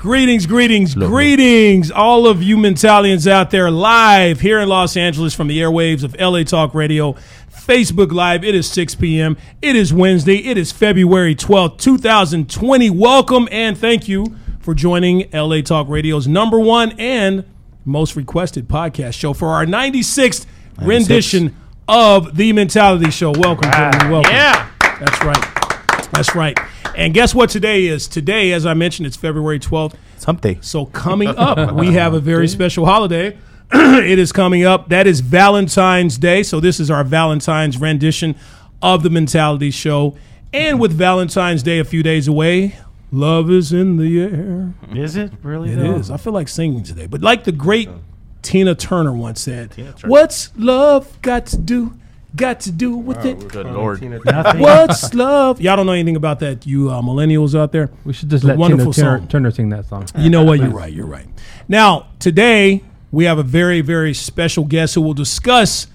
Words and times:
Greetings, 0.00 0.46
greetings, 0.46 0.94
greetings, 0.94 1.90
all 1.90 2.26
of 2.26 2.42
you 2.42 2.56
Mentalians 2.56 3.30
out 3.30 3.50
there 3.50 3.70
live 3.70 4.40
here 4.40 4.58
in 4.58 4.66
Los 4.66 4.96
Angeles 4.96 5.34
from 5.34 5.46
the 5.46 5.58
airwaves 5.58 6.02
of 6.02 6.18
LA 6.18 6.42
Talk 6.42 6.74
Radio, 6.74 7.12
Facebook 7.50 8.10
Live. 8.10 8.42
It 8.42 8.54
is 8.54 8.66
6 8.70 8.94
p.m. 8.94 9.36
It 9.60 9.76
is 9.76 9.92
Wednesday. 9.92 10.38
It 10.38 10.56
is 10.56 10.72
February 10.72 11.34
12th, 11.34 11.76
2020. 11.76 12.88
Welcome 12.88 13.46
and 13.52 13.76
thank 13.76 14.08
you 14.08 14.38
for 14.60 14.72
joining 14.72 15.28
LA 15.32 15.60
Talk 15.60 15.86
Radio's 15.86 16.26
number 16.26 16.58
one 16.58 16.98
and 16.98 17.44
most 17.84 18.16
requested 18.16 18.68
podcast 18.68 19.12
show 19.12 19.34
for 19.34 19.48
our 19.48 19.66
96th 19.66 20.46
rendition 20.80 21.54
of 21.86 22.38
The 22.38 22.54
Mentality 22.54 23.10
Show. 23.10 23.32
Welcome, 23.32 23.70
gentlemen. 23.70 24.10
Welcome. 24.10 24.32
Yeah. 24.32 24.70
That's 24.98 25.22
right. 25.22 25.49
That's 26.12 26.34
right. 26.34 26.58
And 26.96 27.14
guess 27.14 27.34
what 27.34 27.50
today 27.50 27.86
is? 27.86 28.08
Today, 28.08 28.52
as 28.52 28.66
I 28.66 28.74
mentioned, 28.74 29.06
it's 29.06 29.16
February 29.16 29.58
12th. 29.58 29.94
Something. 30.18 30.60
So 30.60 30.86
coming 30.86 31.28
up, 31.28 31.74
we 31.74 31.92
have 31.94 32.14
a 32.14 32.20
very 32.20 32.48
special 32.48 32.84
holiday. 32.84 33.38
it 33.72 34.18
is 34.18 34.32
coming 34.32 34.64
up. 34.64 34.88
That 34.88 35.06
is 35.06 35.20
Valentine's 35.20 36.18
Day. 36.18 36.42
So 36.42 36.60
this 36.60 36.80
is 36.80 36.90
our 36.90 37.04
Valentine's 37.04 37.78
rendition 37.78 38.34
of 38.82 39.02
the 39.02 39.10
Mentality 39.10 39.70
Show. 39.70 40.16
And 40.52 40.80
with 40.80 40.92
Valentine's 40.92 41.62
Day 41.62 41.78
a 41.78 41.84
few 41.84 42.02
days 42.02 42.26
away, 42.26 42.76
love 43.12 43.50
is 43.50 43.72
in 43.72 43.96
the 43.96 44.20
air. 44.20 44.74
Is 44.92 45.16
it 45.16 45.32
really? 45.42 45.72
It 45.72 45.76
though? 45.76 45.96
is. 45.96 46.10
I 46.10 46.16
feel 46.16 46.32
like 46.32 46.48
singing 46.48 46.82
today. 46.82 47.06
But 47.06 47.22
like 47.22 47.44
the 47.44 47.52
great 47.52 47.88
Tina 48.42 48.74
Turner 48.74 49.12
once 49.12 49.40
said, 49.40 49.70
Turner. 49.70 49.94
"What's 50.06 50.50
love 50.56 51.20
got 51.22 51.46
to 51.46 51.56
do? 51.58 51.94
Got 52.36 52.60
to 52.60 52.72
do 52.72 52.96
with 52.96 53.24
it? 53.24 53.48
Good 53.48 53.66
lord. 53.66 54.00
What's 54.56 55.12
love? 55.14 55.60
Y'all 55.60 55.76
don't 55.76 55.86
know 55.86 55.92
anything 55.92 56.16
about 56.16 56.40
that, 56.40 56.66
you 56.66 56.90
uh, 56.90 57.02
millennials 57.02 57.58
out 57.58 57.72
there. 57.72 57.90
We 58.04 58.12
should 58.12 58.30
just 58.30 58.46
The 58.46 58.54
let 58.56 58.68
Tina 58.68 58.92
Turner. 58.92 59.26
Turner 59.26 59.50
sing 59.50 59.68
that 59.70 59.86
song. 59.86 60.06
You 60.16 60.30
know 60.30 60.44
what? 60.44 60.60
You're 60.60 60.70
right. 60.70 60.92
You're 60.92 61.06
right. 61.06 61.26
Now, 61.68 62.08
today 62.18 62.84
we 63.10 63.24
have 63.24 63.38
a 63.38 63.42
very, 63.42 63.80
very 63.80 64.14
special 64.14 64.64
guest 64.64 64.94
who 64.94 65.00
will 65.00 65.14
discuss 65.14 65.88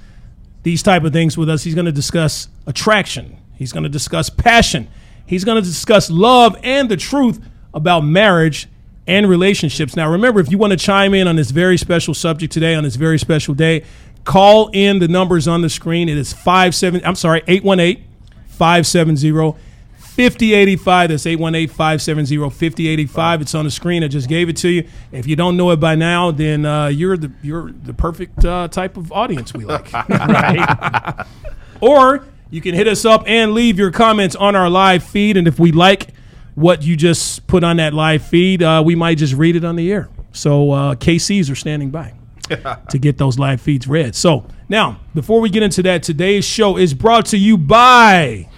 these 0.63 0.83
type 0.83 1.03
of 1.03 1.13
things 1.13 1.37
with 1.37 1.49
us. 1.49 1.63
He's 1.63 1.75
going 1.75 1.85
to 1.85 1.91
discuss 1.91 2.49
attraction. 2.67 3.37
He's 3.55 3.71
going 3.71 3.83
to 3.83 3.89
discuss 3.89 4.29
passion. 4.29 4.89
He's 5.25 5.45
going 5.45 5.61
to 5.61 5.67
discuss 5.67 6.09
love 6.09 6.57
and 6.63 6.89
the 6.89 6.97
truth 6.97 7.41
about 7.73 8.01
marriage 8.01 8.67
and 9.07 9.29
relationships. 9.29 9.95
Now, 9.95 10.11
remember, 10.11 10.39
if 10.39 10.51
you 10.51 10.57
want 10.57 10.71
to 10.71 10.77
chime 10.77 11.13
in 11.13 11.27
on 11.27 11.35
this 11.35 11.51
very 11.51 11.77
special 11.77 12.13
subject 12.13 12.51
today, 12.51 12.75
on 12.75 12.83
this 12.83 12.95
very 12.95 13.19
special 13.19 13.53
day, 13.53 13.83
call 14.25 14.69
in 14.73 14.99
the 14.99 15.07
numbers 15.07 15.47
on 15.47 15.61
the 15.61 15.69
screen. 15.69 16.09
It 16.09 16.17
is 16.17 16.33
five 16.33 16.75
seven. 16.75 17.01
I'm 17.05 17.15
sorry, 17.15 17.43
818 17.47 18.03
570 18.47 19.57
5085. 19.97 21.09
That's 21.09 21.25
818 21.25 21.67
570 21.67 22.37
5085. 22.49 23.41
It's 23.41 23.55
on 23.55 23.65
the 23.65 23.71
screen. 23.71 24.03
I 24.03 24.07
just 24.07 24.27
gave 24.27 24.49
it 24.49 24.57
to 24.57 24.69
you. 24.69 24.87
If 25.11 25.27
you 25.27 25.35
don't 25.35 25.55
know 25.55 25.71
it 25.71 25.77
by 25.77 25.95
now, 25.95 26.31
then 26.31 26.65
uh, 26.65 26.87
you're 26.87 27.17
the 27.17 27.31
you're 27.41 27.71
the 27.71 27.93
perfect 27.93 28.43
uh, 28.43 28.67
type 28.67 28.97
of 28.97 29.11
audience 29.11 29.53
we 29.53 29.65
like. 29.65 29.91
right? 30.09 31.25
or 31.81 32.25
you 32.49 32.61
can 32.61 32.75
hit 32.75 32.87
us 32.87 33.05
up 33.05 33.23
and 33.27 33.53
leave 33.53 33.77
your 33.77 33.91
comments 33.91 34.35
on 34.35 34.55
our 34.55 34.69
live 34.69 35.03
feed. 35.03 35.37
And 35.37 35.47
if 35.47 35.59
we 35.59 35.71
like 35.71 36.09
what 36.55 36.81
you 36.81 36.95
just 36.95 37.45
put 37.47 37.63
on 37.63 37.77
that 37.77 37.93
live 37.93 38.25
feed, 38.25 38.63
uh, 38.63 38.81
we 38.85 38.95
might 38.95 39.17
just 39.17 39.33
read 39.33 39.55
it 39.55 39.65
on 39.65 39.75
the 39.75 39.91
air. 39.91 40.09
So 40.31 40.71
uh, 40.71 40.95
KCs 40.95 41.51
are 41.51 41.55
standing 41.55 41.89
by 41.89 42.13
to 42.47 42.97
get 42.99 43.17
those 43.17 43.37
live 43.39 43.61
feeds 43.61 43.87
read. 43.87 44.15
So 44.15 44.45
now, 44.69 44.99
before 45.13 45.41
we 45.41 45.49
get 45.49 45.63
into 45.63 45.83
that, 45.83 46.03
today's 46.03 46.45
show 46.45 46.77
is 46.77 46.93
brought 46.93 47.25
to 47.27 47.37
you 47.37 47.57
by. 47.57 48.49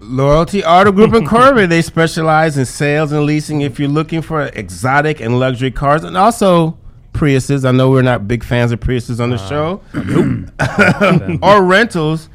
Loyalty 0.00 0.64
Auto 0.64 0.90
Group 0.90 1.14
in 1.14 1.26
Corbin. 1.26 1.70
They 1.70 1.82
specialize 1.82 2.58
in 2.58 2.64
sales 2.64 3.12
and 3.12 3.24
leasing. 3.24 3.60
If 3.60 3.78
you're 3.78 3.88
looking 3.88 4.20
for 4.20 4.42
exotic 4.46 5.20
and 5.20 5.38
luxury 5.38 5.70
cars, 5.70 6.02
and 6.02 6.16
also 6.16 6.76
Priuses. 7.12 7.64
I 7.66 7.72
know 7.72 7.90
we're 7.90 8.02
not 8.02 8.26
big 8.26 8.42
fans 8.42 8.72
of 8.72 8.80
Priuses 8.80 9.20
on 9.20 9.30
the 9.30 9.38
show. 9.38 9.80
or 11.42 11.62
rentals. 11.62 12.28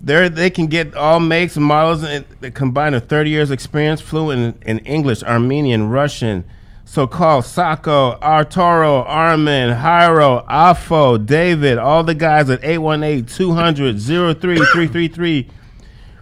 There 0.00 0.28
they 0.28 0.50
can 0.50 0.68
get 0.68 0.94
all 0.94 1.18
makes 1.18 1.56
and 1.56 1.64
models 1.64 2.04
and 2.04 2.24
combine 2.54 2.94
a 2.94 3.00
30 3.00 3.30
years 3.30 3.50
experience, 3.50 4.00
fluent 4.00 4.62
in, 4.64 4.78
in 4.78 4.86
English, 4.86 5.24
Armenian, 5.24 5.88
Russian. 5.88 6.44
So 6.88 7.06
call 7.06 7.42
Sako, 7.42 8.18
Arturo, 8.22 9.02
Armin, 9.02 9.76
Hyro, 9.76 10.42
Afo, 10.48 11.18
David, 11.18 11.76
all 11.76 12.02
the 12.02 12.14
guys 12.14 12.48
at 12.48 12.62
818-200-03333 12.62 15.50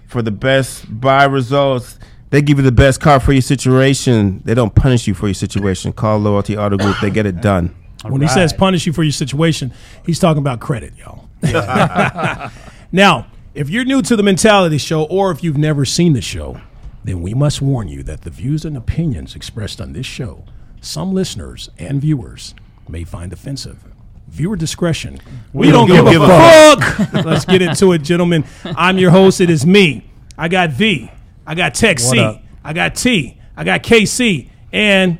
for 0.08 0.22
the 0.22 0.32
best 0.32 1.00
buy 1.00 1.22
results. 1.22 2.00
They 2.30 2.42
give 2.42 2.58
you 2.58 2.64
the 2.64 2.72
best 2.72 3.00
car 3.00 3.20
for 3.20 3.32
your 3.32 3.42
situation. 3.42 4.42
They 4.44 4.54
don't 4.54 4.74
punish 4.74 5.06
you 5.06 5.14
for 5.14 5.28
your 5.28 5.34
situation. 5.34 5.92
Call 5.92 6.18
Loyalty 6.18 6.58
Auto 6.58 6.76
Group. 6.76 6.96
They 7.00 7.10
get 7.10 7.26
it 7.26 7.40
done. 7.40 7.72
when 8.02 8.20
he 8.20 8.26
says 8.26 8.52
punish 8.52 8.86
you 8.86 8.92
for 8.92 9.04
your 9.04 9.12
situation, 9.12 9.72
he's 10.04 10.18
talking 10.18 10.40
about 10.40 10.58
credit, 10.58 10.94
y'all. 10.96 11.28
now, 12.90 13.28
if 13.54 13.70
you're 13.70 13.84
new 13.84 14.02
to 14.02 14.16
the 14.16 14.24
Mentality 14.24 14.78
Show 14.78 15.04
or 15.04 15.30
if 15.30 15.44
you've 15.44 15.58
never 15.58 15.84
seen 15.84 16.12
the 16.12 16.20
show, 16.20 16.60
then 17.04 17.22
we 17.22 17.34
must 17.34 17.62
warn 17.62 17.86
you 17.86 18.02
that 18.02 18.22
the 18.22 18.30
views 18.30 18.64
and 18.64 18.76
opinions 18.76 19.36
expressed 19.36 19.80
on 19.80 19.92
this 19.92 20.06
show, 20.06 20.42
some 20.80 21.12
listeners 21.12 21.70
and 21.78 22.00
viewers 22.00 22.54
may 22.88 23.04
find 23.04 23.32
offensive. 23.32 23.84
Viewer 24.28 24.56
discretion. 24.56 25.20
We, 25.52 25.70
don't, 25.70 25.86
give, 25.86 26.06
a, 26.06 26.12
fuck. 26.12 27.24
Let's 27.24 27.44
get 27.44 27.62
into 27.62 27.92
it, 27.92 28.02
gentlemen. 28.02 28.44
I'm 28.64 28.98
your 28.98 29.10
host. 29.10 29.40
It 29.40 29.50
is 29.50 29.64
me. 29.64 30.04
I 30.36 30.48
got 30.48 30.70
V. 30.70 31.10
I 31.46 31.54
got 31.54 31.74
Tech 31.74 31.98
C. 31.98 32.18
up? 32.18 32.42
I 32.62 32.72
got 32.72 32.96
T. 32.96 33.40
I 33.56 33.64
got 33.64 33.82
KC. 33.82 34.50
And 34.72 35.18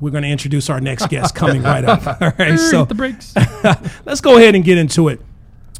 we're 0.00 0.10
going 0.10 0.24
to 0.24 0.28
introduce 0.28 0.68
our 0.70 0.80
next 0.80 1.08
guest 1.08 1.34
coming 1.34 1.62
right 1.62 1.84
up. 1.84 2.06
All 2.22 2.32
right. 2.38 2.58
So 2.58 2.84
the 2.84 2.94
brakes. 2.94 3.34
let's 4.04 4.20
go 4.20 4.36
ahead 4.36 4.54
and 4.54 4.64
get 4.64 4.78
into 4.78 5.08
it. 5.08 5.20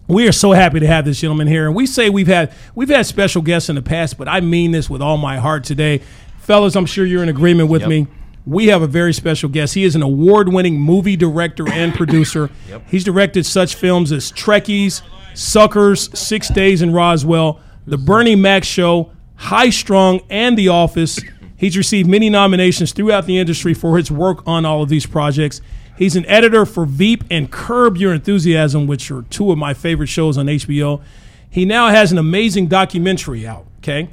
We 0.07 0.27
are 0.27 0.33
so 0.33 0.53
happy 0.53 0.81
to 0.81 0.87
have 0.87 1.05
this 1.05 1.21
gentleman 1.21 1.49
here, 1.49 1.67
and 1.67 1.77
we 1.77 1.85
say 1.85 2.09
we've 2.09 2.29
had 2.29 2.55
we've 2.75 2.89
had 2.89 3.05
special 3.05 3.43
guests 3.43 3.69
in 3.69 3.77
the 3.77 3.83
past, 3.83 4.17
but 4.17 4.27
I 4.27 4.41
mean 4.41 4.71
this 4.71 4.89
with 4.89 5.03
all 5.03 5.19
my 5.19 5.37
heart 5.37 5.65
today, 5.65 6.01
fellas. 6.39 6.77
I'm 6.77 6.87
sure 6.87 7.05
you're 7.05 7.23
in 7.23 7.29
agreement 7.29 7.69
with 7.69 7.87
me. 7.87 8.07
We 8.49 8.69
have 8.69 8.81
a 8.81 8.87
very 8.87 9.13
special 9.13 9.51
guest. 9.51 9.75
He 9.75 9.85
is 9.85 9.95
an 9.95 10.01
award-winning 10.01 10.81
movie 10.81 11.17
director 11.17 11.71
and 11.71 11.93
producer. 11.93 12.49
He's 12.87 13.05
directed 13.05 13.45
such 13.45 13.75
films 13.75 14.11
as 14.11 14.33
Trekkies, 14.33 15.03
Suckers, 15.35 16.19
Six 16.19 16.49
Days 16.49 16.81
in 16.81 16.95
Roswell, 16.95 17.61
The 17.87 17.99
Bernie 17.99 18.37
Mac 18.37 18.65
Show, 18.65 19.11
High 19.35 19.69
Strung, 19.69 20.23
and 20.31 20.57
The 20.57 20.69
Office. 20.69 21.21
He's 21.57 21.77
received 21.77 22.09
many 22.09 22.31
nominations 22.31 22.93
throughout 22.93 23.27
the 23.27 23.39
industry 23.39 23.75
for 23.75 23.99
his 23.99 24.11
work 24.11 24.43
on 24.47 24.65
all 24.65 24.83
of 24.83 24.89
these 24.89 25.05
projects. 25.05 25.61
He's 25.99 26.17
an 26.17 26.25
editor 26.25 26.65
for 26.65 26.87
Veep 26.87 27.25
and 27.31 27.53
Curb 27.53 27.99
Your 27.99 28.15
Enthusiasm, 28.15 28.87
which 28.87 29.11
are 29.11 29.23
two 29.29 29.53
of 29.53 29.59
my 29.59 29.75
favorite 29.75 30.07
shows 30.07 30.39
on 30.39 30.47
HBO. 30.47 31.03
He 31.51 31.67
now 31.67 31.89
has 31.89 32.13
an 32.13 32.19
amazing 32.19 32.69
documentary 32.69 33.47
out, 33.47 33.67
okay? 33.81 34.09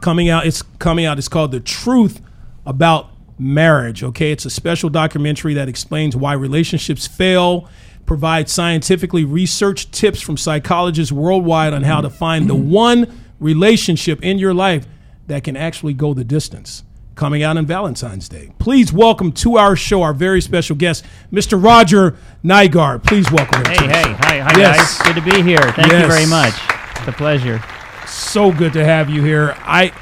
Coming 0.00 0.30
out, 0.30 0.46
it's 0.46 0.62
coming 0.78 1.04
out. 1.04 1.18
It's 1.18 1.28
called 1.28 1.52
The 1.52 1.60
Truth 1.60 2.22
About 2.64 3.09
Marriage, 3.40 4.02
okay? 4.04 4.30
It's 4.32 4.44
a 4.44 4.50
special 4.50 4.90
documentary 4.90 5.54
that 5.54 5.68
explains 5.68 6.14
why 6.14 6.34
relationships 6.34 7.06
fail, 7.06 7.68
provides 8.06 8.52
scientifically 8.52 9.24
researched 9.24 9.92
tips 9.92 10.20
from 10.20 10.36
psychologists 10.36 11.10
worldwide 11.12 11.72
on 11.72 11.82
how 11.82 12.00
to 12.00 12.10
find 12.10 12.48
the 12.48 12.54
one 12.54 13.06
relationship 13.40 14.22
in 14.22 14.38
your 14.38 14.52
life 14.52 14.86
that 15.26 15.44
can 15.44 15.56
actually 15.56 15.94
go 15.94 16.12
the 16.12 16.24
distance. 16.24 16.84
Coming 17.14 17.42
out 17.42 17.56
on 17.58 17.66
Valentine's 17.66 18.28
Day. 18.28 18.52
Please 18.58 18.92
welcome 18.92 19.30
to 19.32 19.56
our 19.58 19.76
show 19.76 20.02
our 20.02 20.14
very 20.14 20.40
special 20.40 20.74
guest, 20.76 21.04
Mr. 21.30 21.62
Roger 21.62 22.16
Nygard. 22.42 23.04
Please 23.04 23.30
welcome 23.30 23.58
him. 23.62 23.66
Hey, 23.72 23.76
to 23.76 23.92
hey, 23.92 24.12
hi, 24.12 24.38
hi 24.40 24.58
Yes. 24.58 24.98
guys. 24.98 25.06
Good 25.14 25.22
to 25.24 25.30
be 25.30 25.42
here. 25.42 25.58
Thank 25.72 25.88
Yes. 25.92 26.02
you 26.02 26.08
very 26.08 26.26
much. 26.26 26.54
It's 26.96 27.08
a 27.08 27.12
pleasure. 27.12 27.62
so 28.06 28.50
good 28.52 28.72
to 28.72 28.84
have 28.84 29.08
you 29.10 29.22
here. 29.22 29.54
I 29.64 29.92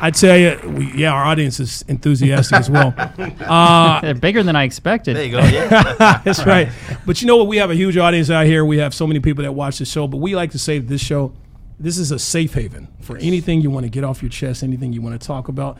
I 0.00 0.10
tell 0.10 0.36
you, 0.36 0.58
we, 0.70 0.92
yeah, 0.92 1.12
our 1.12 1.24
audience 1.24 1.60
is 1.60 1.84
enthusiastic 1.86 2.58
as 2.58 2.70
well. 2.70 2.90
They're 4.02 4.14
bigger 4.14 4.42
than 4.42 4.56
I 4.56 4.64
expected. 4.64 5.16
There 5.16 5.24
you 5.24 5.32
go. 5.32 5.40
Yeah. 5.40 6.20
That's 6.24 6.46
right. 6.46 6.70
But 7.04 7.20
you 7.20 7.26
know 7.26 7.36
what? 7.36 7.48
We 7.48 7.58
have 7.58 7.70
a 7.70 7.74
huge 7.74 7.96
audience 7.98 8.30
out 8.30 8.46
here. 8.46 8.64
We 8.64 8.78
have 8.78 8.94
so 8.94 9.06
many 9.06 9.20
people 9.20 9.44
that 9.44 9.52
watch 9.52 9.78
the 9.78 9.84
show. 9.84 10.06
But 10.06 10.18
we 10.18 10.34
like 10.34 10.52
to 10.52 10.58
say 10.58 10.78
that 10.78 10.88
this 10.88 11.02
show, 11.02 11.32
this 11.78 11.98
is 11.98 12.10
a 12.10 12.18
safe 12.18 12.54
haven 12.54 12.88
for 13.00 13.18
anything 13.18 13.60
you 13.60 13.70
want 13.70 13.84
to 13.84 13.90
get 13.90 14.02
off 14.02 14.22
your 14.22 14.30
chest, 14.30 14.62
anything 14.62 14.92
you 14.92 15.02
want 15.02 15.20
to 15.20 15.26
talk 15.26 15.48
about. 15.48 15.76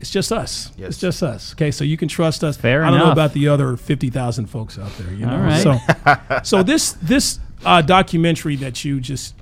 It's 0.00 0.10
just 0.10 0.30
us. 0.30 0.70
Yes. 0.76 0.90
It's 0.90 0.98
just 0.98 1.22
us. 1.22 1.52
Okay, 1.54 1.70
so 1.70 1.84
you 1.84 1.96
can 1.96 2.06
trust 2.06 2.44
us. 2.44 2.56
Fair 2.56 2.84
I 2.84 2.90
don't 2.90 3.00
know 3.00 3.10
about 3.10 3.32
the 3.32 3.48
other 3.48 3.76
fifty 3.76 4.10
thousand 4.10 4.46
folks 4.46 4.78
out 4.78 4.92
there. 4.98 5.12
You 5.12 5.26
know. 5.26 5.32
All 5.32 5.40
right. 5.40 6.40
So, 6.40 6.40
so 6.44 6.62
this 6.62 6.92
this 7.02 7.40
uh, 7.64 7.82
documentary 7.82 8.56
that 8.56 8.84
you 8.84 9.00
just 9.00 9.34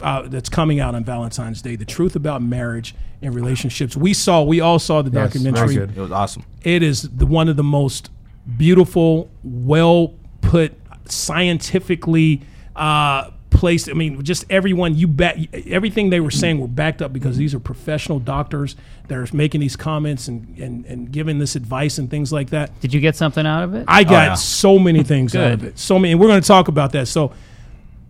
uh, 0.00 0.22
that's 0.28 0.48
coming 0.48 0.80
out 0.80 0.94
on 0.94 1.04
Valentine's 1.04 1.62
Day, 1.62 1.76
the 1.76 1.84
truth 1.84 2.16
about 2.16 2.42
marriage 2.42 2.94
and 3.22 3.34
relationships. 3.34 3.96
We 3.96 4.14
saw, 4.14 4.42
we 4.42 4.60
all 4.60 4.78
saw 4.78 5.02
the 5.02 5.10
Yes, 5.10 5.32
documentary. 5.32 5.74
good. 5.74 5.96
It 5.96 6.00
was 6.00 6.12
awesome. 6.12 6.44
It 6.62 6.82
is 6.82 7.02
the 7.02 7.26
one 7.26 7.48
of 7.48 7.56
the 7.56 7.64
most 7.64 8.10
beautiful, 8.56 9.30
well 9.42 10.14
put, 10.40 10.74
scientifically 11.06 12.42
uh, 12.76 13.30
placed. 13.50 13.88
I 13.88 13.92
mean, 13.92 14.22
just 14.22 14.44
everyone 14.50 14.96
you 14.96 15.08
bet 15.08 15.38
everything 15.66 16.10
they 16.10 16.20
were 16.20 16.30
saying 16.30 16.60
were 16.60 16.68
backed 16.68 17.02
up 17.02 17.12
because 17.12 17.36
these 17.36 17.54
are 17.54 17.60
professional 17.60 18.18
doctors 18.18 18.76
that 19.08 19.16
are 19.18 19.26
making 19.32 19.60
these 19.60 19.76
comments 19.76 20.28
and 20.28 20.56
and, 20.58 20.84
and 20.86 21.10
giving 21.10 21.38
this 21.38 21.56
advice 21.56 21.98
and 21.98 22.10
things 22.10 22.32
like 22.32 22.50
that. 22.50 22.78
Did 22.80 22.94
you 22.94 23.00
get 23.00 23.16
something 23.16 23.46
out 23.46 23.64
of 23.64 23.74
it? 23.74 23.84
I 23.88 24.04
got 24.04 24.10
yeah. 24.10 24.34
so 24.34 24.78
many 24.78 25.02
things 25.02 25.34
out 25.34 25.52
of 25.52 25.64
it. 25.64 25.78
So 25.78 25.98
many, 25.98 26.12
and 26.12 26.20
we're 26.20 26.28
going 26.28 26.40
to 26.40 26.46
talk 26.46 26.68
about 26.68 26.92
that. 26.92 27.08
So, 27.08 27.32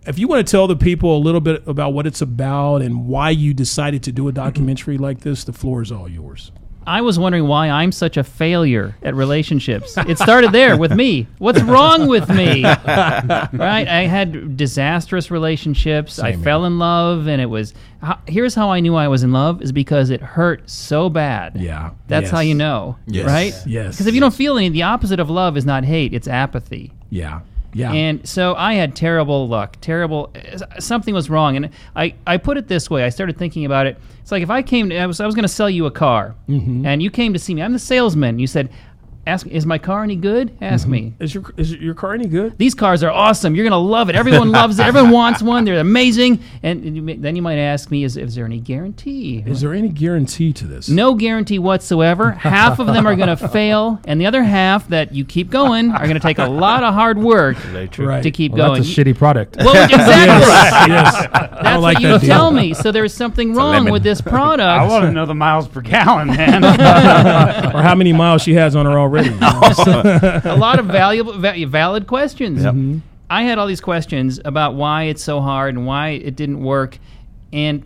if 0.09 0.19
you 0.19 0.27
want 0.27 0.45
to 0.45 0.49
tell 0.51 0.67
the 0.67 0.75
people 0.75 1.15
a 1.15 1.19
little 1.19 1.41
bit 1.41 1.65
about 1.67 1.93
what 1.93 2.05
it's 2.07 2.21
about 2.21 2.81
and 2.81 3.07
why 3.07 3.29
you 3.29 3.53
decided 3.53 4.03
to 4.03 4.11
do 4.11 4.27
a 4.27 4.31
documentary 4.31 4.97
like 5.07 5.19
this, 5.21 5.43
the 5.43 5.53
floor 5.53 5.81
is 5.81 5.91
all 5.91 6.09
yours. 6.09 6.51
I 6.87 7.01
was 7.01 7.19
wondering 7.19 7.45
why 7.45 7.69
I'm 7.69 7.91
such 7.91 8.17
a 8.17 8.23
failure 8.23 8.95
at 9.03 9.13
relationships. 9.13 9.95
It 10.07 10.17
started 10.17 10.51
there 10.51 10.75
with 10.75 10.91
me. 10.91 11.27
What's 11.37 11.61
wrong 11.61 12.07
with 12.07 12.27
me? 12.29 12.63
right? 12.63 13.87
I 13.87 14.07
had 14.07 14.57
disastrous 14.57 15.29
relationships. 15.29 16.17
I 16.17 16.31
Same 16.31 16.41
fell 16.41 16.65
in 16.65 16.79
love, 16.79 17.27
and 17.27 17.39
it 17.41 17.45
was. 17.45 17.75
Here's 18.27 18.55
how 18.55 18.71
I 18.71 18.79
knew 18.79 18.95
I 18.95 19.07
was 19.07 19.21
in 19.21 19.31
love 19.31 19.61
is 19.61 19.71
because 19.71 20.09
it 20.09 20.21
hurt 20.21 20.67
so 20.67 21.09
bad. 21.09 21.57
Yeah, 21.57 21.91
That's 22.07 22.23
Yes. 22.23 22.31
how 22.31 22.39
you 22.39 22.55
know, 22.55 22.97
Yes. 23.05 23.27
right? 23.27 23.53
Yes. 23.67 23.95
Because 23.95 24.07
if 24.07 24.15
you 24.15 24.21
don't 24.21 24.33
feel 24.33 24.57
any, 24.57 24.69
the 24.69 24.83
opposite 24.83 25.19
of 25.19 25.29
love 25.29 25.57
is 25.57 25.65
not 25.65 25.83
hate; 25.85 26.13
it's 26.15 26.27
apathy. 26.29 26.91
Yeah, 27.11 27.41
yeah, 27.73 27.91
And 27.91 28.27
so 28.27 28.55
I 28.55 28.73
had 28.73 28.95
terrible 28.95 29.47
luck. 29.47 29.77
Terrible. 29.81 30.33
Something 30.79 31.13
was 31.13 31.29
wrong, 31.29 31.55
and 31.55 31.69
I, 31.95 32.15
I 32.25 32.37
put 32.37 32.57
it 32.57 32.67
this 32.67 32.89
way. 32.89 33.03
I 33.03 33.09
started 33.09 33.37
thinking 33.37 33.65
about 33.65 33.85
it. 33.87 33.97
It's 34.21 34.31
like 34.31 34.43
if 34.43 34.49
I 34.49 34.61
came, 34.61 34.89
to, 34.89 34.97
I 34.97 35.05
was 35.05 35.19
I 35.19 35.25
was 35.25 35.35
going 35.35 35.43
to 35.43 35.47
sell 35.47 35.69
you 35.69 35.85
a 35.85 35.91
car, 35.91 36.35
Mm-hmm. 36.47 36.85
and 36.85 37.01
you 37.01 37.09
came 37.11 37.33
to 37.33 37.39
see 37.39 37.53
me. 37.55 37.61
I'm 37.61 37.73
the 37.73 37.79
salesman. 37.79 38.39
You 38.39 38.47
said, 38.47 38.69
"Ask, 39.29 39.47
is 39.47 39.65
my 39.65 39.77
car 39.77 40.03
any 40.03 40.15
good? 40.15 40.51
Ask 40.61 40.83
Mm-hmm. 40.83 40.91
me." 40.91 41.13
is 41.19 41.33
your 41.33 41.43
is 41.57 41.73
your 41.73 41.93
car 41.93 42.13
any 42.13 42.27
good? 42.27 42.57
These 42.57 42.75
cars 42.75 43.03
are 43.03 43.11
awesome. 43.11 43.55
You're 43.55 43.65
gonna 43.65 43.77
love 43.77 44.09
it. 44.09 44.15
Everyone 44.15 44.51
loves 44.51 44.79
it. 44.79 44.85
Everyone 44.85 45.11
wants 45.21 45.41
one. 45.41 45.63
They're 45.65 45.79
amazing. 45.79 46.39
And 46.63 46.95
you 46.95 47.01
may- 47.01 47.15
then 47.17 47.35
you 47.35 47.41
might 47.41 47.57
ask 47.57 47.89
me, 47.91 48.03
is, 48.03 48.17
is 48.17 48.35
there 48.35 48.45
any 48.45 48.59
guarantee? 48.59 49.43
Is 49.45 49.61
there 49.61 49.73
any 49.73 49.89
guarantee 49.89 50.51
to 50.53 50.65
this? 50.67 50.89
No 50.89 51.13
guarantee 51.13 51.59
whatsoever. 51.59 52.31
Half 52.31 52.79
of 52.79 52.87
them 52.87 53.05
are 53.07 53.15
going 53.15 53.29
to 53.37 53.47
fail, 53.49 53.99
and 54.05 54.19
the 54.19 54.25
other 54.25 54.43
half 54.43 54.87
that 54.89 55.13
you 55.13 55.23
keep 55.25 55.49
going 55.49 55.91
are 55.91 56.03
going 56.03 56.13
to 56.15 56.19
take 56.19 56.39
a 56.39 56.47
lot 56.47 56.83
of 56.83 56.93
hard 56.93 57.17
work 57.17 57.57
Right. 57.97 58.23
to 58.23 58.31
keep 58.31 58.53
Well, 58.53 58.69
going. 58.69 58.81
that's 58.81 58.97
a 58.97 59.01
shitty 59.03 59.17
product. 59.17 59.57
Well, 59.57 59.69
exactly. 59.83 60.93
yes, 60.93 61.15
I 61.15 61.47
That's 61.47 61.63
don't 61.63 61.81
like 61.81 61.95
what 61.95 62.01
you 62.03 62.07
that 62.09 62.21
deal. 62.21 62.29
tell 62.29 62.51
me. 62.51 62.73
So 62.73 62.91
there's 62.91 63.13
something 63.13 63.53
wrong 63.53 63.89
with 63.91 64.03
this 64.03 64.21
product. 64.21 64.61
I 64.67 64.87
want 64.87 65.05
to 65.05 65.11
know 65.11 65.25
the 65.25 65.35
miles 65.35 65.67
per 65.67 65.81
gallon, 65.81 66.27
man. 66.29 66.63
or 66.63 67.81
how 67.81 67.95
many 67.95 68.13
miles 68.13 68.41
she 68.41 68.53
has 68.53 68.75
on 68.75 68.85
her 68.85 68.97
already. 68.97 69.18
a 70.45 70.55
lot 70.57 70.79
of 70.79 70.85
valuable, 70.87 71.33
va- 71.33 71.65
valid 71.67 72.07
questions. 72.07 72.61
Mm-hmm. 72.61 72.99
I 73.29 73.43
had 73.43 73.57
all 73.57 73.67
these 73.67 73.81
questions 73.81 74.39
about 74.43 74.75
why 74.75 75.03
it's 75.03 75.23
so 75.23 75.39
hard 75.41 75.75
and 75.75 75.85
why 75.85 76.09
it 76.09 76.35
didn't 76.35 76.61
work, 76.61 76.97
and 77.53 77.83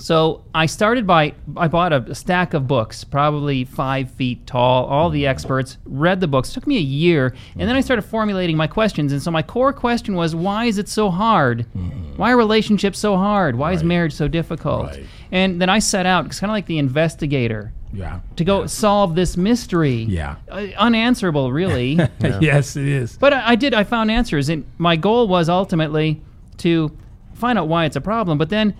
so 0.00 0.42
I 0.54 0.66
started 0.66 1.06
by 1.06 1.34
I 1.56 1.68
bought 1.68 1.92
a, 1.92 2.02
a 2.10 2.14
stack 2.14 2.54
of 2.54 2.66
books, 2.66 3.04
probably 3.04 3.64
five 3.64 4.10
feet 4.10 4.46
tall. 4.46 4.86
All 4.86 5.10
the 5.10 5.26
experts 5.26 5.78
read 5.84 6.20
the 6.20 6.28
books. 6.28 6.52
took 6.52 6.66
me 6.66 6.76
a 6.78 6.80
year, 6.80 7.34
and 7.58 7.68
then 7.68 7.76
I 7.76 7.80
started 7.80 8.02
formulating 8.02 8.56
my 8.56 8.66
questions. 8.66 9.12
And 9.12 9.22
so 9.22 9.30
my 9.30 9.42
core 9.42 9.72
question 9.72 10.14
was, 10.14 10.34
why 10.34 10.64
is 10.64 10.78
it 10.78 10.88
so 10.88 11.10
hard? 11.10 11.66
Mm-hmm. 11.76 12.16
Why 12.16 12.32
are 12.32 12.36
relationships 12.36 12.98
so 12.98 13.16
hard? 13.16 13.56
Why 13.56 13.72
is 13.72 13.84
marriage 13.84 14.14
so 14.14 14.28
difficult? 14.28 14.86
Right. 14.86 15.06
And 15.30 15.60
then 15.60 15.68
I 15.68 15.78
set 15.78 16.06
out, 16.06 16.26
it's 16.26 16.40
kind 16.40 16.50
of 16.50 16.54
like 16.54 16.66
the 16.66 16.78
investigator, 16.78 17.72
yeah, 17.92 18.20
to 18.36 18.44
go 18.44 18.66
solve 18.66 19.14
this 19.14 19.36
mystery. 19.36 20.04
Yeah. 20.04 20.36
Uh, 20.48 20.68
unanswerable, 20.76 21.52
really. 21.52 21.94
yes, 22.20 22.76
it 22.76 22.86
is. 22.86 23.16
But 23.16 23.32
I, 23.32 23.50
I 23.50 23.54
did. 23.56 23.74
I 23.74 23.84
found 23.84 24.10
answers, 24.10 24.48
and 24.48 24.64
my 24.78 24.96
goal 24.96 25.28
was 25.28 25.48
ultimately 25.48 26.22
to 26.58 26.96
find 27.34 27.58
out 27.58 27.68
why 27.68 27.84
it's 27.84 27.96
a 27.96 28.00
problem. 28.00 28.38
But 28.38 28.50
then, 28.50 28.74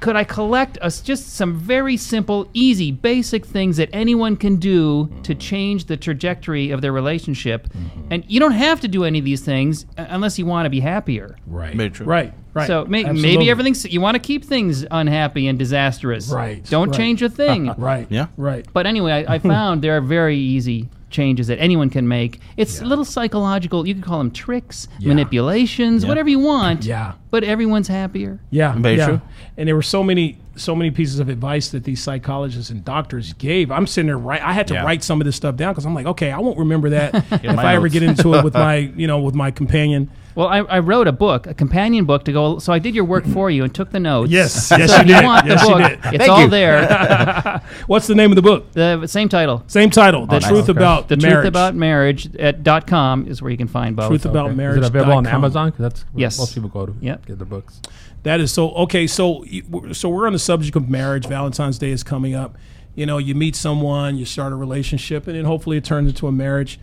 could 0.00 0.16
I 0.16 0.24
collect 0.24 0.78
us 0.78 1.00
just 1.00 1.34
some 1.34 1.54
very 1.54 1.96
simple, 1.96 2.48
easy, 2.54 2.90
basic 2.90 3.44
things 3.44 3.76
that 3.76 3.90
anyone 3.92 4.36
can 4.36 4.56
do 4.56 5.10
to 5.24 5.34
change 5.34 5.84
the 5.86 5.96
trajectory 5.96 6.70
of 6.70 6.80
their 6.80 6.92
relationship? 6.92 7.68
And 8.10 8.24
you 8.26 8.40
don't 8.40 8.52
have 8.52 8.80
to 8.80 8.88
do 8.88 9.04
any 9.04 9.18
of 9.18 9.24
these 9.24 9.42
things 9.42 9.84
uh, 9.98 10.06
unless 10.08 10.38
you 10.38 10.46
want 10.46 10.66
to 10.66 10.70
be 10.70 10.80
happier. 10.80 11.36
Right, 11.46 11.74
Very 11.76 11.90
true. 11.90 12.06
right, 12.06 12.32
right. 12.54 12.66
So 12.66 12.84
may, 12.86 13.04
maybe 13.04 13.50
everything's 13.50 13.84
you 13.84 14.00
want 14.00 14.14
to 14.14 14.18
keep 14.20 14.44
things 14.44 14.86
unhappy 14.90 15.46
and 15.48 15.58
disastrous. 15.58 16.28
Right, 16.28 16.64
Don't 16.64 16.88
right. 16.88 16.96
change 16.96 17.22
a 17.22 17.28
thing. 17.28 17.72
right, 17.78 18.06
Yeah. 18.10 18.28
right. 18.36 18.66
But 18.72 18.86
anyway, 18.86 19.24
I, 19.26 19.34
I 19.34 19.38
found 19.54 19.82
there 19.82 19.96
are 19.96 20.00
very 20.00 20.38
easy 20.38 20.88
changes 21.10 21.46
that 21.48 21.58
anyone 21.58 21.90
can 21.90 22.06
make. 22.08 22.40
It's 22.56 22.80
little 22.82 23.04
psychological. 23.04 23.86
You 23.86 23.94
could 23.94 24.04
call 24.04 24.18
them 24.18 24.30
tricks, 24.30 24.88
Yeah. 24.98 25.08
manipulations, 25.08 26.02
Yeah. 26.02 26.08
whatever 26.08 26.28
you 26.28 26.38
want. 26.38 26.84
Yeah. 26.84 27.12
But 27.30 27.44
everyone's 27.44 27.88
happier. 27.88 28.40
Yeah, 28.50 28.74
Very 28.78 28.96
yeah. 28.96 29.06
true. 29.06 29.20
And 29.56 29.68
there 29.68 29.74
were 29.76 29.82
so 29.82 30.02
many, 30.02 30.38
so 30.60 30.74
many 30.76 30.90
pieces 30.90 31.18
of 31.18 31.28
advice 31.28 31.68
that 31.70 31.84
these 31.84 32.02
psychologists 32.02 32.70
and 32.70 32.84
doctors 32.84 33.32
gave. 33.34 33.70
I'm 33.70 33.86
sitting 33.86 34.06
there, 34.06 34.18
right? 34.18 34.42
I 34.42 34.52
had 34.52 34.66
to 34.68 34.74
Yeah. 34.74 34.84
write 34.84 35.02
some 35.02 35.20
of 35.20 35.24
this 35.24 35.36
stuff 35.36 35.56
down 35.56 35.72
because 35.72 35.84
I'm 35.86 35.94
like, 35.94 36.06
okay, 36.06 36.30
I 36.30 36.38
won't 36.38 36.58
remember 36.58 36.90
that 36.90 37.14
if 37.44 37.58
I 37.58 37.74
ever 37.74 37.88
get 37.88 38.02
into 38.02 38.34
it 38.34 38.44
with 38.44 38.54
my, 38.66 38.76
you 38.76 39.06
know, 39.06 39.20
with 39.20 39.34
my 39.34 39.50
companion. 39.50 40.10
Well, 40.36 40.46
I, 40.46 40.58
I 40.58 40.78
wrote 40.78 41.08
a 41.08 41.12
book, 41.12 41.48
a 41.48 41.54
companion 41.54 42.04
book 42.04 42.24
to 42.26 42.32
go. 42.32 42.60
So 42.60 42.72
I 42.72 42.78
did 42.78 42.94
your 42.94 43.04
work 43.04 43.26
for 43.26 43.50
you 43.50 43.64
and 43.64 43.74
took 43.74 43.90
the 43.90 43.98
notes. 43.98 44.30
Yes, 44.30 44.70
yes, 44.70 44.88
so 44.90 44.96
you 44.96 45.00
if 45.02 45.08
you 45.08 45.14
did. 45.16 45.24
want 45.24 45.46
Yes, 45.46 45.60
the 45.62 45.68
you 45.68 45.74
book, 45.74 45.88
did. 45.88 45.98
it's 46.14 46.18
Thank 46.18 46.30
all 46.30 46.40
you. 46.42 46.48
there. 46.48 47.62
What's 47.88 48.06
the 48.06 48.14
name 48.14 48.30
of 48.30 48.36
the 48.36 48.42
book? 48.42 48.70
The 48.72 49.06
same 49.08 49.28
title. 49.28 49.64
Same 49.66 49.90
title, 49.90 50.26
The 50.26 50.36
oh, 50.36 50.38
nice. 50.38 50.48
Truth 50.48 50.68
Okay. 50.70 50.78
About 50.78 51.08
The 51.08 51.16
Marriage. 51.16 51.34
Truth 51.34 51.44
About 51.46 51.74
Marriage 51.74 52.36
at 52.36 52.62
dot 52.62 52.86
.com 52.86 53.26
is 53.26 53.42
where 53.42 53.50
you 53.50 53.56
can 53.56 53.66
find 53.68 53.96
both. 53.96 54.08
Truth 54.08 54.24
About 54.24 54.46
Okay. 54.46 54.54
Marriage. 54.54 54.78
Is 54.78 54.86
it 54.86 54.90
available 54.90 55.14
on 55.14 55.24
dot 55.24 55.32
com. 55.32 55.44
Amazon? 55.44 55.72
'Cause 55.72 55.80
that's 55.80 56.00
where 56.12 56.20
Yes. 56.20 56.38
most 56.38 56.54
people 56.54 56.68
go 56.70 56.86
to 56.86 56.94
Yep. 57.00 57.26
get 57.26 57.38
the 57.40 57.44
books. 57.44 57.80
That 58.22 58.40
is 58.40 58.52
so 58.52 58.70
okay. 58.72 59.06
So 59.06 59.44
so 59.92 60.08
we're 60.08 60.26
on 60.26 60.32
the 60.32 60.38
subject 60.38 60.76
of 60.76 60.88
marriage. 60.90 61.26
Valentine's 61.26 61.78
Day 61.78 61.90
is 61.90 62.02
coming 62.02 62.34
up. 62.34 62.56
You 62.94 63.06
know, 63.06 63.18
you 63.18 63.34
meet 63.34 63.56
someone, 63.56 64.16
you 64.16 64.24
start 64.24 64.52
a 64.52 64.56
relationship, 64.56 65.26
and 65.26 65.36
then 65.36 65.44
hopefully 65.44 65.76
it 65.76 65.84
turns 65.84 66.08
into 66.10 66.26
a 66.26 66.32
marriage. 66.32 66.78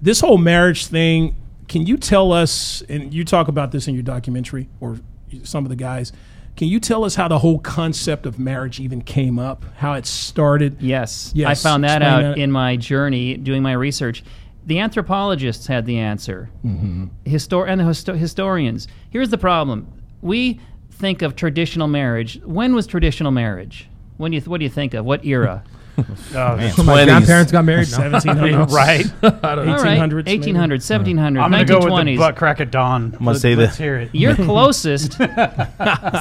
This 0.00 0.20
whole 0.20 0.38
marriage 0.38 0.86
thing. 0.86 1.36
Can 1.66 1.86
you 1.86 1.96
tell 1.96 2.32
us? 2.32 2.82
And 2.88 3.12
you 3.12 3.24
talk 3.24 3.48
about 3.48 3.72
this 3.72 3.88
in 3.88 3.94
your 3.94 4.02
documentary, 4.02 4.68
or 4.80 4.98
some 5.42 5.64
of 5.64 5.70
the 5.70 5.76
guys. 5.76 6.12
Can 6.56 6.68
you 6.68 6.78
tell 6.78 7.04
us 7.04 7.16
how 7.16 7.26
the 7.26 7.40
whole 7.40 7.58
concept 7.58 8.26
of 8.26 8.38
marriage 8.38 8.78
even 8.78 9.02
came 9.02 9.38
up? 9.38 9.64
How 9.76 9.94
it 9.94 10.06
started? 10.06 10.80
Yes. 10.80 11.32
Yes, 11.34 11.48
I 11.48 11.68
found 11.68 11.82
that 11.84 12.00
explain 12.00 12.24
out 12.26 12.36
that. 12.36 12.38
in 12.38 12.52
my 12.52 12.76
journey 12.76 13.36
doing 13.36 13.62
my 13.62 13.72
research. 13.72 14.22
The 14.66 14.78
anthropologists 14.78 15.66
had 15.66 15.84
the 15.84 15.98
answer. 15.98 16.50
Mm-hmm. 16.64 17.06
Histor- 17.26 17.68
and 17.68 17.80
the 17.80 17.84
histo- 17.84 18.16
historians. 18.16 18.86
Here's 19.10 19.30
the 19.30 19.38
problem. 19.38 19.88
We 20.24 20.58
think 20.90 21.20
of 21.20 21.36
traditional 21.36 21.86
marriage. 21.86 22.40
When 22.44 22.74
was 22.74 22.86
traditional 22.86 23.30
marriage? 23.30 23.88
When 24.16 24.32
you 24.32 24.40
what 24.40 24.58
do 24.58 24.64
you 24.64 24.70
think 24.70 24.94
of? 24.94 25.04
What 25.04 25.24
era? 25.26 25.62
Uh, 25.96 26.02
oh, 26.34 26.68
So 26.76 26.82
my 26.82 27.04
grandparents 27.04 27.52
got 27.52 27.64
married. 27.64 27.90
No. 27.92 27.98
1700s, 27.98 28.70
right. 28.72 29.06
All 29.22 29.30
right. 29.64 29.98
1800s, 30.10 30.24
maybe? 30.24 30.52
1800s, 30.52 30.82
1700s, 30.82 31.18
I'm 31.42 31.50
gonna 31.50 31.64
go 31.64 31.76
with 31.76 31.84
the 31.84 31.90
1920s. 31.90 32.18
butt 32.18 32.36
crack 32.36 32.60
at 32.60 32.70
dawn. 32.70 33.14
I'm 33.18 33.24
gonna 33.24 33.38
say 33.38 33.54
Let's 33.54 33.76
the- 33.76 33.82
hear 33.82 33.96
it. 33.98 34.10
You're 34.12 34.34
closest. 34.34 35.12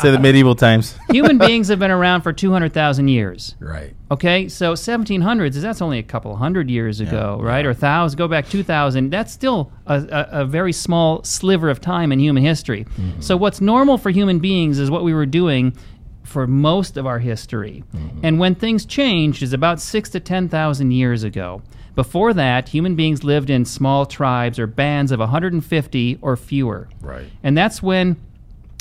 Say 0.01 0.11
the 0.11 0.19
medieval 0.21 0.55
times. 0.55 0.95
Human 1.09 1.37
beings 1.37 1.67
have 1.69 1.79
been 1.79 1.91
around 1.91 2.21
for 2.21 2.33
200,000 2.33 3.07
years. 3.07 3.55
Right. 3.59 3.93
Okay, 4.11 4.47
so 4.47 4.73
1700s 4.73 5.55
is 5.55 5.61
that's 5.63 5.81
only 5.81 5.97
a 5.97 6.03
couple 6.03 6.35
hundred 6.35 6.69
years 6.69 6.99
ago, 6.99 7.39
right? 7.41 7.65
Or 7.65 7.73
thousand, 7.73 8.17
go 8.17 8.27
back 8.27 8.47
2,000. 8.47 9.09
That's 9.09 9.31
still 9.33 9.71
a, 9.87 9.95
a, 9.95 10.41
a 10.41 10.45
very 10.45 10.71
small 10.71 11.23
sliver 11.23 11.69
of 11.69 11.81
time 11.81 12.11
in 12.11 12.19
human 12.19 12.43
history. 12.43 12.83
Mm-hmm. 12.85 13.21
So 13.21 13.35
what's 13.35 13.59
normal 13.59 13.97
for 13.97 14.11
human 14.11 14.37
beings 14.37 14.77
is 14.77 14.91
what 14.91 15.03
we 15.03 15.15
were 15.15 15.25
doing 15.25 15.75
for 16.23 16.47
most 16.47 16.97
of 16.97 17.05
our 17.05 17.19
history. 17.19 17.83
Mm-hmm. 17.93 18.19
And 18.23 18.39
when 18.39 18.55
things 18.55 18.85
changed 18.85 19.43
is 19.43 19.53
about 19.53 19.79
six 19.79 20.09
to 20.11 20.19
10,000 20.19 20.91
years 20.91 21.23
ago. 21.23 21.61
Before 21.95 22.33
that, 22.33 22.69
human 22.69 22.95
beings 22.95 23.23
lived 23.23 23.49
in 23.49 23.65
small 23.65 24.05
tribes 24.05 24.57
or 24.57 24.65
bands 24.65 25.11
of 25.11 25.19
150 25.19 26.19
or 26.21 26.35
fewer. 26.35 26.89
Right. 27.01 27.25
And 27.43 27.55
that's 27.57 27.83
when 27.83 28.17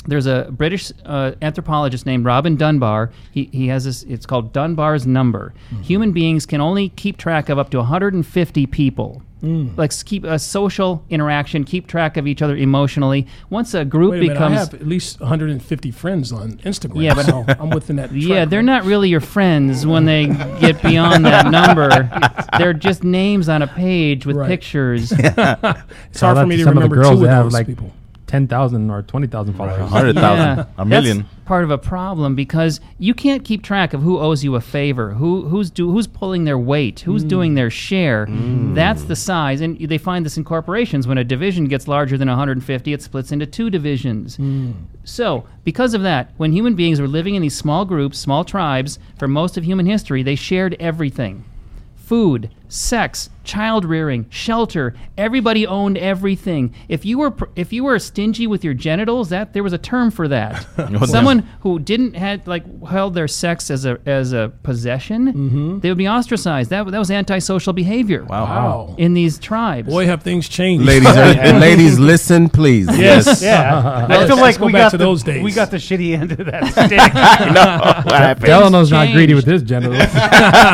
there's 0.05 0.25
a 0.25 0.49
British 0.51 0.91
uh, 1.05 1.31
anthropologist 1.41 2.05
named 2.05 2.25
Robin 2.25 2.55
Dunbar. 2.55 3.11
He, 3.31 3.49
he 3.53 3.67
has 3.67 3.85
this, 3.85 4.03
it's 4.03 4.25
called 4.25 4.51
Dunbar's 4.53 5.07
number. 5.07 5.53
Mm-hmm. 5.71 5.81
Human 5.83 6.11
beings 6.11 6.45
can 6.45 6.59
only 6.61 6.89
keep 6.89 7.17
track 7.17 7.49
of 7.49 7.57
up 7.57 7.69
to 7.71 7.77
150 7.77 8.65
people. 8.67 9.21
Mm. 9.41 9.77
Like 9.77 9.91
s- 9.91 10.03
keep 10.03 10.23
a 10.23 10.39
social 10.39 11.03
interaction, 11.09 11.65
keep 11.65 11.87
track 11.87 12.15
of 12.15 12.27
each 12.27 12.41
other 12.41 12.55
emotionally. 12.55 13.27
Once 13.49 13.73
a 13.73 13.83
group 13.83 14.11
Wait 14.11 14.17
a 14.19 14.21
minute. 14.21 14.31
I 14.31 14.33
becomes 14.35 14.57
have 14.59 14.73
at 14.73 14.87
least 14.87 15.19
150 15.19 15.91
friends 15.91 16.31
on 16.31 16.53
Instagram. 16.59 17.03
Yeah, 17.03 17.13
but- 17.13 17.25
so 17.25 17.43
I'm 17.59 17.69
within 17.69 17.97
that. 17.97 18.11
yeah, 18.15 18.45
they're 18.45 18.61
not 18.61 18.85
really 18.85 19.09
your 19.09 19.19
friends 19.19 19.85
when 19.85 20.05
they 20.05 20.27
get 20.61 20.81
beyond 20.81 21.25
that 21.25 21.47
number. 21.51 22.09
They're 22.57 22.73
just 22.73 23.03
names 23.03 23.49
on 23.49 23.61
a 23.61 23.67
page 23.67 24.25
with 24.25 24.37
Right. 24.37 24.47
pictures. 24.47 25.11
It's 25.21 26.21
hard 26.21 26.37
for 26.37 26.41
Shout 26.41 26.47
me 26.47 26.55
to 26.57 26.63
to 26.63 26.63
some 26.63 26.77
of 26.77 26.83
the 26.83 26.89
remember 26.89 26.95
girls 26.95 27.09
two 27.09 27.13
of 27.15 27.21
that 27.23 27.29
have, 27.31 27.45
those 27.45 27.53
like, 27.53 27.67
people. 27.67 27.91
Ten 28.33 28.47
thousand 28.47 28.89
or 28.89 29.03
twenty 29.03 29.27
thousand 29.27 29.53
followers. 29.53 29.87
hundred 29.91 30.15
thousand, 30.15 30.65
a 30.79 30.83
million. 30.83 31.17
That's 31.19 31.29
part 31.45 31.63
of 31.63 31.69
a 31.69 31.77
problem 31.77 32.33
because 32.33 32.79
you 32.97 33.13
can't 33.13 33.45
keep 33.45 33.61
track 33.61 33.93
of 33.93 34.01
who 34.01 34.17
owes 34.17 34.43
you 34.43 34.55
a 34.55 34.61
favor, 34.61 35.11
who 35.11 35.43
who's 35.43 35.69
do 35.69 35.91
who's 35.91 36.07
pulling 36.07 36.43
their 36.43 36.57
weight, 36.57 37.01
who's 37.01 37.23
mm. 37.23 37.27
doing 37.27 37.53
their 37.53 37.69
share. 37.69 38.25
Mm. 38.25 38.73
That's 38.73 39.03
the 39.03 39.15
size, 39.15 39.61
and 39.61 39.77
they 39.77 39.99
find 39.99 40.25
this 40.25 40.35
in 40.35 40.43
corporations. 40.43 41.05
When 41.05 41.19
a 41.19 41.23
division 41.23 41.65
gets 41.65 41.87
larger 41.87 42.17
than 42.17 42.27
150, 42.27 42.91
it 42.91 43.03
splits 43.03 43.31
into 43.31 43.45
two 43.45 43.69
divisions. 43.69 44.37
Mm. 44.37 44.73
So, 45.03 45.45
because 45.63 45.93
of 45.93 46.01
that, 46.01 46.31
when 46.37 46.53
human 46.53 46.73
beings 46.73 46.99
were 46.99 47.07
living 47.07 47.35
in 47.35 47.43
these 47.43 47.55
small 47.55 47.85
groups, 47.85 48.17
small 48.17 48.43
tribes, 48.43 48.97
for 49.19 49.27
most 49.27 49.57
of 49.57 49.63
human 49.63 49.85
history, 49.85 50.23
they 50.23 50.35
shared 50.35 50.75
everything 50.79 51.45
food, 51.95 52.49
sex, 52.73 53.29
child 53.43 53.85
rearing, 53.85 54.25
shelter. 54.29 54.95
Everybody 55.17 55.67
owned 55.67 55.97
everything. 55.97 56.73
If 56.89 57.05
you 57.05 57.17
were 57.19 57.33
if 57.55 57.71
you 57.71 57.83
were 57.83 57.99
stingy 57.99 58.47
with 58.47 58.63
your 58.63 58.73
genitals, 58.73 59.29
that 59.29 59.53
there 59.53 59.63
was 59.63 59.73
a 59.73 59.77
term 59.77 60.11
for 60.11 60.27
that. 60.29 60.65
Oh, 60.93 61.05
Someone 61.05 61.39
who 61.61 61.79
didn't 61.79 62.13
had 62.13 62.45
like 62.45 62.63
held 62.85 63.13
their 63.13 63.27
sex 63.27 63.71
as 63.71 63.85
a 63.85 63.99
as 64.05 64.31
a 64.31 64.51
possession, 64.63 65.33
mm-hmm. 65.33 65.79
they 65.79 65.89
would 65.89 65.97
be 65.97 66.07
ostracized. 66.07 66.69
That 66.69 66.89
that 66.91 66.99
was 66.99 67.09
antisocial 67.09 67.73
behavior. 67.73 68.25
Wow. 68.25 68.95
In 68.97 69.13
these 69.13 69.39
tribes. 69.39 69.87
Boy, 69.87 70.05
have 70.05 70.23
things 70.23 70.47
changed. 70.47 70.85
Ladies, 70.85 71.07
uh, 71.07 71.35
are, 71.45 71.59
ladies, 71.59 71.99
listen, 71.99 72.49
please. 72.49 72.87
Yes. 73.03 73.41
Yeah. 73.41 74.07
I 74.09 74.27
feel 74.27 74.37
like 74.37 74.59
we 74.59 74.71
back 74.71 74.83
got 74.83 74.89
to 74.91 74.97
the, 74.97 75.03
those 75.03 75.23
days. 75.23 75.43
We 75.43 75.51
got 75.51 75.71
the 75.71 75.77
shitty 75.77 76.17
end 76.17 76.31
of 76.31 76.45
that 76.45 76.67
stick. 76.71 76.99
what 76.99 78.15
happened? 78.15 78.45
Delano's 78.45 78.91
not 78.91 79.11
greedy 79.11 79.33
with 79.33 79.45
changed. 79.45 79.61
his 79.61 79.69
genitals. 79.69 79.97
he 80.11 80.19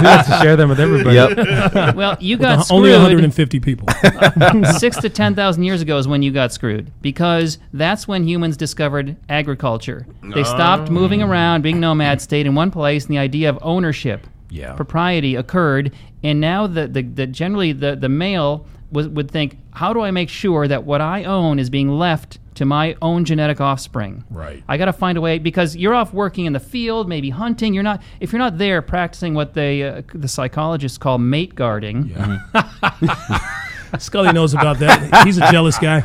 likes 0.06 0.28
to 0.28 0.40
share 0.42 0.56
them 0.56 0.70
with 0.70 0.80
everybody. 0.80 1.16
Yep. 1.16 1.89
Well, 1.96 2.18
you 2.20 2.38
got 2.38 2.66
screwed. 2.66 2.78
Only 2.78 2.92
150 2.92 3.60
people. 3.60 3.88
six 4.78 4.98
to 4.98 5.10
ten 5.10 5.36
thousand 5.36 5.64
years 5.64 5.82
ago 5.82 5.98
is 5.98 6.08
when 6.08 6.22
you 6.22 6.32
got 6.32 6.52
screwed 6.52 6.92
because 7.02 7.58
that's 7.74 8.08
when 8.08 8.28
humans 8.28 8.58
discovered 8.58 9.16
agriculture. 9.30 10.06
They 10.24 10.44
stopped 10.44 10.90
oh. 10.90 10.94
moving 10.94 11.22
around, 11.22 11.62
being 11.62 11.80
nomads, 11.80 12.24
stayed 12.24 12.46
in 12.46 12.56
one 12.56 12.72
place, 12.72 13.06
and 13.06 13.14
the 13.14 13.20
idea 13.20 13.50
of 13.50 13.60
ownership, 13.62 14.28
Yeah. 14.50 14.74
propriety 14.74 15.36
occurred. 15.36 15.94
And 16.24 16.40
now 16.40 16.68
the 16.68 16.88
the, 16.88 17.02
the 17.04 17.28
generally 17.28 17.72
the 17.72 17.96
the 17.96 18.10
male 18.10 18.66
was, 18.92 19.08
would 19.08 19.30
think, 19.30 19.58
how 19.80 19.94
do 19.94 20.02
I 20.02 20.12
make 20.12 20.28
sure 20.28 20.68
that 20.68 20.84
what 20.84 21.00
I 21.00 21.24
own 21.24 21.58
is 21.58 21.70
being 21.70 21.88
left 21.88 22.38
to 22.56 22.66
my 22.66 22.98
own 23.02 23.24
genetic 23.24 23.62
offspring? 23.62 24.26
Right. 24.30 24.62
I 24.68 24.76
got 24.76 24.86
to 24.86 24.94
find 24.94 25.18
a 25.18 25.22
way 25.22 25.40
because 25.40 25.74
you're 25.78 25.96
off 25.96 26.14
working 26.14 26.44
in 26.44 26.52
the 26.52 26.60
field, 26.60 27.08
maybe 27.08 27.30
hunting. 27.30 27.74
You're 27.74 27.84
not 27.84 28.02
if 28.20 28.34
you're 28.34 28.40
not 28.40 28.58
there 28.58 28.82
practicing 28.82 29.36
what 29.36 29.54
they 29.54 29.84
uh, 29.84 30.02
the 30.14 30.28
psychologists 30.28 30.98
call 30.98 31.18
mate 31.18 31.56
guarding. 31.56 32.14
Scully 34.00 34.34
knows 34.34 34.54
about 34.54 34.80
that. 34.80 35.26
He's 35.26 35.38
a 35.38 35.50
jealous 35.50 35.80
guy. 35.80 36.04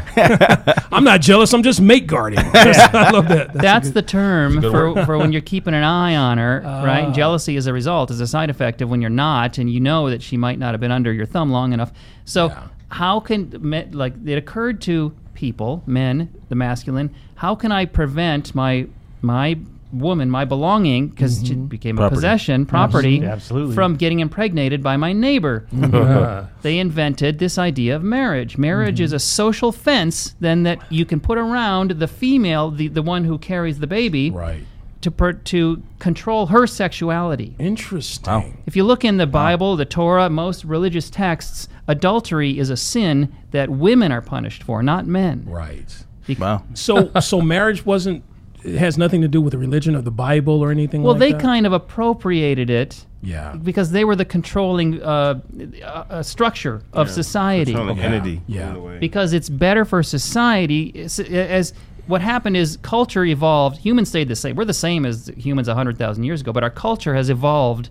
I'm 0.93 1.03
not 1.03 1.21
jealous. 1.21 1.53
I'm 1.53 1.65
just 1.65 1.81
mate 1.81 2.07
guarding. 2.07 2.39
I 2.43 3.11
love 3.11 3.29
that. 3.29 3.53
That's, 3.53 3.63
That's 3.63 3.91
the 3.91 4.03
term 4.03 4.63
for, 4.63 5.05
for 5.05 5.19
when 5.19 5.33
you're 5.33 5.43
keeping 5.43 5.75
an 5.75 5.83
eye 5.83 6.15
on 6.15 6.39
her, 6.39 6.61
right? 6.63 7.01
And 7.05 7.13
jealousy 7.13 7.57
is 7.57 7.67
a 7.67 7.73
result, 7.73 8.13
is 8.13 8.21
a 8.21 8.27
side 8.27 8.51
effect 8.51 8.81
of 8.81 8.89
when 8.89 9.01
you're 9.01 9.11
not, 9.11 9.59
and 9.59 9.69
you 9.69 9.81
know 9.81 10.09
that 10.11 10.23
she 10.23 10.37
might 10.37 10.61
not 10.61 10.73
have 10.73 10.81
been 10.81 10.93
under 10.93 11.13
your 11.13 11.27
thumb 11.27 11.51
long 11.51 11.73
enough. 11.73 11.93
So, 12.25 12.57
how 12.89 13.21
can, 13.21 13.51
me- 13.61 13.87
like, 13.93 14.15
it 14.27 14.37
occurred 14.37 14.81
to 14.83 15.15
people, 15.35 15.83
men, 15.87 16.33
the 16.49 16.55
masculine, 16.55 17.15
how 17.37 17.55
can 17.55 17.73
I 17.73 17.87
prevent 17.87 18.55
my, 18.55 18.87
my 19.21 19.59
woman, 19.93 20.31
my 20.31 20.45
belonging, 20.45 21.09
because 21.09 21.43
she 21.47 21.55
mm-hmm. 21.55 21.67
became 21.67 21.99
a 21.99 22.09
possession, 22.09 22.67
property, 22.67 23.21
mm-hmm. 23.21 23.29
Absolutely. 23.29 23.75
from 23.75 23.97
getting 23.97 24.21
impregnated 24.21 24.83
by 24.83 24.97
my 24.97 25.13
neighbor? 25.13 25.67
Mm-hmm. 25.73 25.95
Yeah. 26.15 26.47
they 26.63 26.79
invented 26.79 27.39
this 27.39 27.59
idea 27.59 27.97
of 27.97 28.03
marriage. 28.03 28.57
Marriage 28.59 29.01
is 29.01 29.13
a 29.13 29.19
social 29.19 29.73
fence 29.73 30.35
then 30.41 30.63
that 30.65 30.81
you 30.93 31.05
can 31.05 31.19
put 31.19 31.39
around 31.39 31.93
the 31.93 32.09
female, 32.09 32.71
the, 32.71 32.89
the 32.89 33.03
one 33.03 33.25
who 33.25 33.39
carries 33.39 33.79
the 33.79 33.87
baby, 33.87 34.31
right. 34.31 34.65
To 35.05 35.11
per, 35.11 35.33
to 35.33 35.83
control 35.99 36.47
her 36.47 36.67
sexuality. 36.67 37.55
Interesting. 37.59 38.33
Wow. 38.33 38.53
If 38.67 38.75
you 38.77 38.85
look 38.85 39.05
in 39.05 39.17
the 39.17 39.27
Bible, 39.27 39.77
the 39.77 39.85
Torah, 39.85 40.29
most 40.29 40.65
religious 40.65 41.09
texts, 41.09 41.69
adultery 41.87 42.59
is 42.59 42.71
a 42.71 42.77
sin 42.77 43.33
that 43.53 43.71
women 43.71 44.11
are 44.13 44.23
punished 44.23 44.63
for, 44.63 44.83
not 44.83 45.07
men. 45.07 45.45
Right. 45.47 46.05
Wow. 46.39 46.65
So, 46.75 47.11
so 47.21 47.41
marriage 47.41 47.87
wasn't. 47.87 48.25
It 48.65 48.79
has 48.79 48.97
nothing 48.97 49.21
to 49.21 49.29
do 49.29 49.43
with 49.43 49.53
the 49.53 49.59
religion 49.59 49.95
of 49.95 50.05
the 50.07 50.11
Bible 50.11 50.63
or 50.63 50.71
anything. 50.71 51.03
Well, 51.03 51.13
like 51.13 51.21
they 51.21 51.33
that? 51.33 51.41
kind 51.43 51.67
of 51.67 51.75
appropriated 51.75 52.71
it 52.71 53.05
Yeah. 53.21 53.57
because 53.63 53.91
they 53.91 54.07
were 54.07 54.17
the 54.17 54.25
controlling 54.25 55.03
uh, 55.03 55.41
uh, 55.83 55.85
uh, 55.85 56.23
structure 56.23 56.81
of 56.95 57.11
society. 57.11 57.73
Controlling 57.73 58.01
entity. 58.01 58.41
Yeah. 58.47 58.71
in 58.71 58.77
a 58.77 58.81
way. 58.81 58.99
because 58.99 59.35
it's 59.35 59.51
better 59.51 59.85
for 59.85 60.03
society 60.03 60.99
as, 60.99 61.21
as 61.21 61.75
what 62.07 62.21
happened 62.21 62.57
is 62.57 62.77
culture 62.83 63.25
evolved 63.25 63.79
humans 63.79 64.09
stayed 64.09 64.29
the 64.29 64.37
same 64.37 64.55
we're 64.57 64.65
the 64.65 64.73
same 64.75 65.05
as 65.07 65.31
humans 65.37 65.69
100000 65.69 66.25
years 66.25 66.41
ago 66.41 66.53
but 66.53 66.63
our 66.63 66.71
culture 66.71 67.15
has 67.15 67.31
evolved 67.31 67.89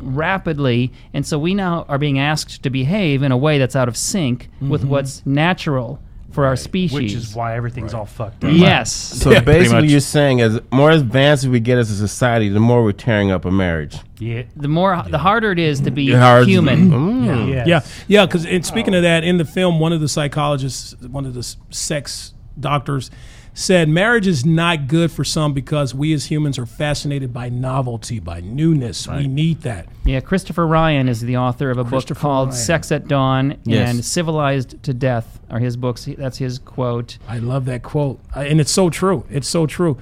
rapidly 0.00 0.92
and 1.14 1.26
so 1.26 1.38
we 1.38 1.54
now 1.54 1.84
are 1.88 1.98
being 1.98 2.18
asked 2.18 2.62
to 2.62 2.70
behave 2.70 3.22
in 3.22 3.32
a 3.32 3.36
way 3.36 3.58
that's 3.58 3.76
out 3.76 3.88
of 3.88 3.96
sync 3.96 4.48
with 4.60 4.84
what's 4.84 5.24
natural 5.26 5.98
for 6.32 6.44
our 6.44 6.56
species 6.56 6.92
Which 7.00 7.12
is 7.14 7.34
why 7.34 7.56
everything's 7.56 7.94
all 7.94 8.04
fucked 8.04 8.44
up. 8.44 8.50
yes 8.52 8.92
So 8.92 9.30
Yeah, 9.30 9.40
basically, 9.40 9.82
much. 9.82 9.90
you're 9.90 10.00
saying 10.00 10.42
as 10.42 10.60
more 10.70 10.90
advanced 10.90 11.46
we 11.46 11.60
get 11.60 11.78
as 11.78 11.90
a 11.90 11.94
society, 11.96 12.50
the 12.50 12.60
more 12.60 12.84
we're 12.84 12.92
tearing 12.92 13.30
up 13.30 13.46
a 13.46 13.50
marriage. 13.50 13.96
Yeah. 14.18 14.42
the 14.54 14.68
more 14.68 15.02
the 15.08 15.16
harder 15.18 15.52
it 15.52 15.58
is 15.58 15.80
to 15.82 15.90
be 15.90 16.12
Hard- 16.12 16.46
human 16.46 16.90
Mm. 16.90 17.48
Yes. 17.48 17.66
Yeah, 17.66 17.80
yeah. 18.08 18.26
Because 18.26 18.44
and 18.44 18.66
speaking 18.66 18.94
of 18.94 19.02
that, 19.02 19.24
in 19.24 19.38
the 19.38 19.46
film, 19.46 19.80
one 19.80 19.92
of 19.94 20.00
the 20.02 20.08
psychologists, 20.08 20.94
one 21.00 21.24
of 21.24 21.32
the 21.32 21.42
sex 21.70 22.34
doctors, 22.60 23.10
said 23.58 23.88
marriage 23.88 24.26
is 24.26 24.44
not 24.44 24.86
good 24.86 25.10
for 25.10 25.24
some 25.24 25.54
because 25.54 25.94
we 25.94 26.12
as 26.12 26.26
humans 26.26 26.58
are 26.58 26.66
fascinated 26.66 27.32
by 27.32 27.48
novelty, 27.48 28.20
by 28.20 28.38
newness. 28.40 29.08
We 29.08 29.26
need 29.26 29.62
that. 29.62 29.88
Yeah, 30.04 30.20
Christopher 30.20 30.66
Ryan 30.66 31.08
is 31.08 31.22
the 31.22 31.38
author 31.38 31.70
of 31.70 31.78
a 31.78 31.84
book 31.84 32.06
called 32.16 32.50
Ryan. 32.50 32.60
Sex 32.60 32.92
at 32.92 33.08
Dawn 33.08 33.56
Yes. 33.64 33.88
and 33.88 34.04
Civilized 34.04 34.82
to 34.82 34.92
Death 34.92 35.40
are 35.48 35.58
his 35.58 35.78
books. 35.78 36.06
That's 36.18 36.36
his 36.36 36.58
quote. 36.58 37.16
I 37.26 37.38
love 37.38 37.64
that 37.64 37.82
quote, 37.82 38.20
and 38.34 38.60
it's 38.60 38.70
so 38.70 38.90
true. 38.90 39.24
It's 39.30 39.48
so 39.48 39.66
true. 39.66 39.96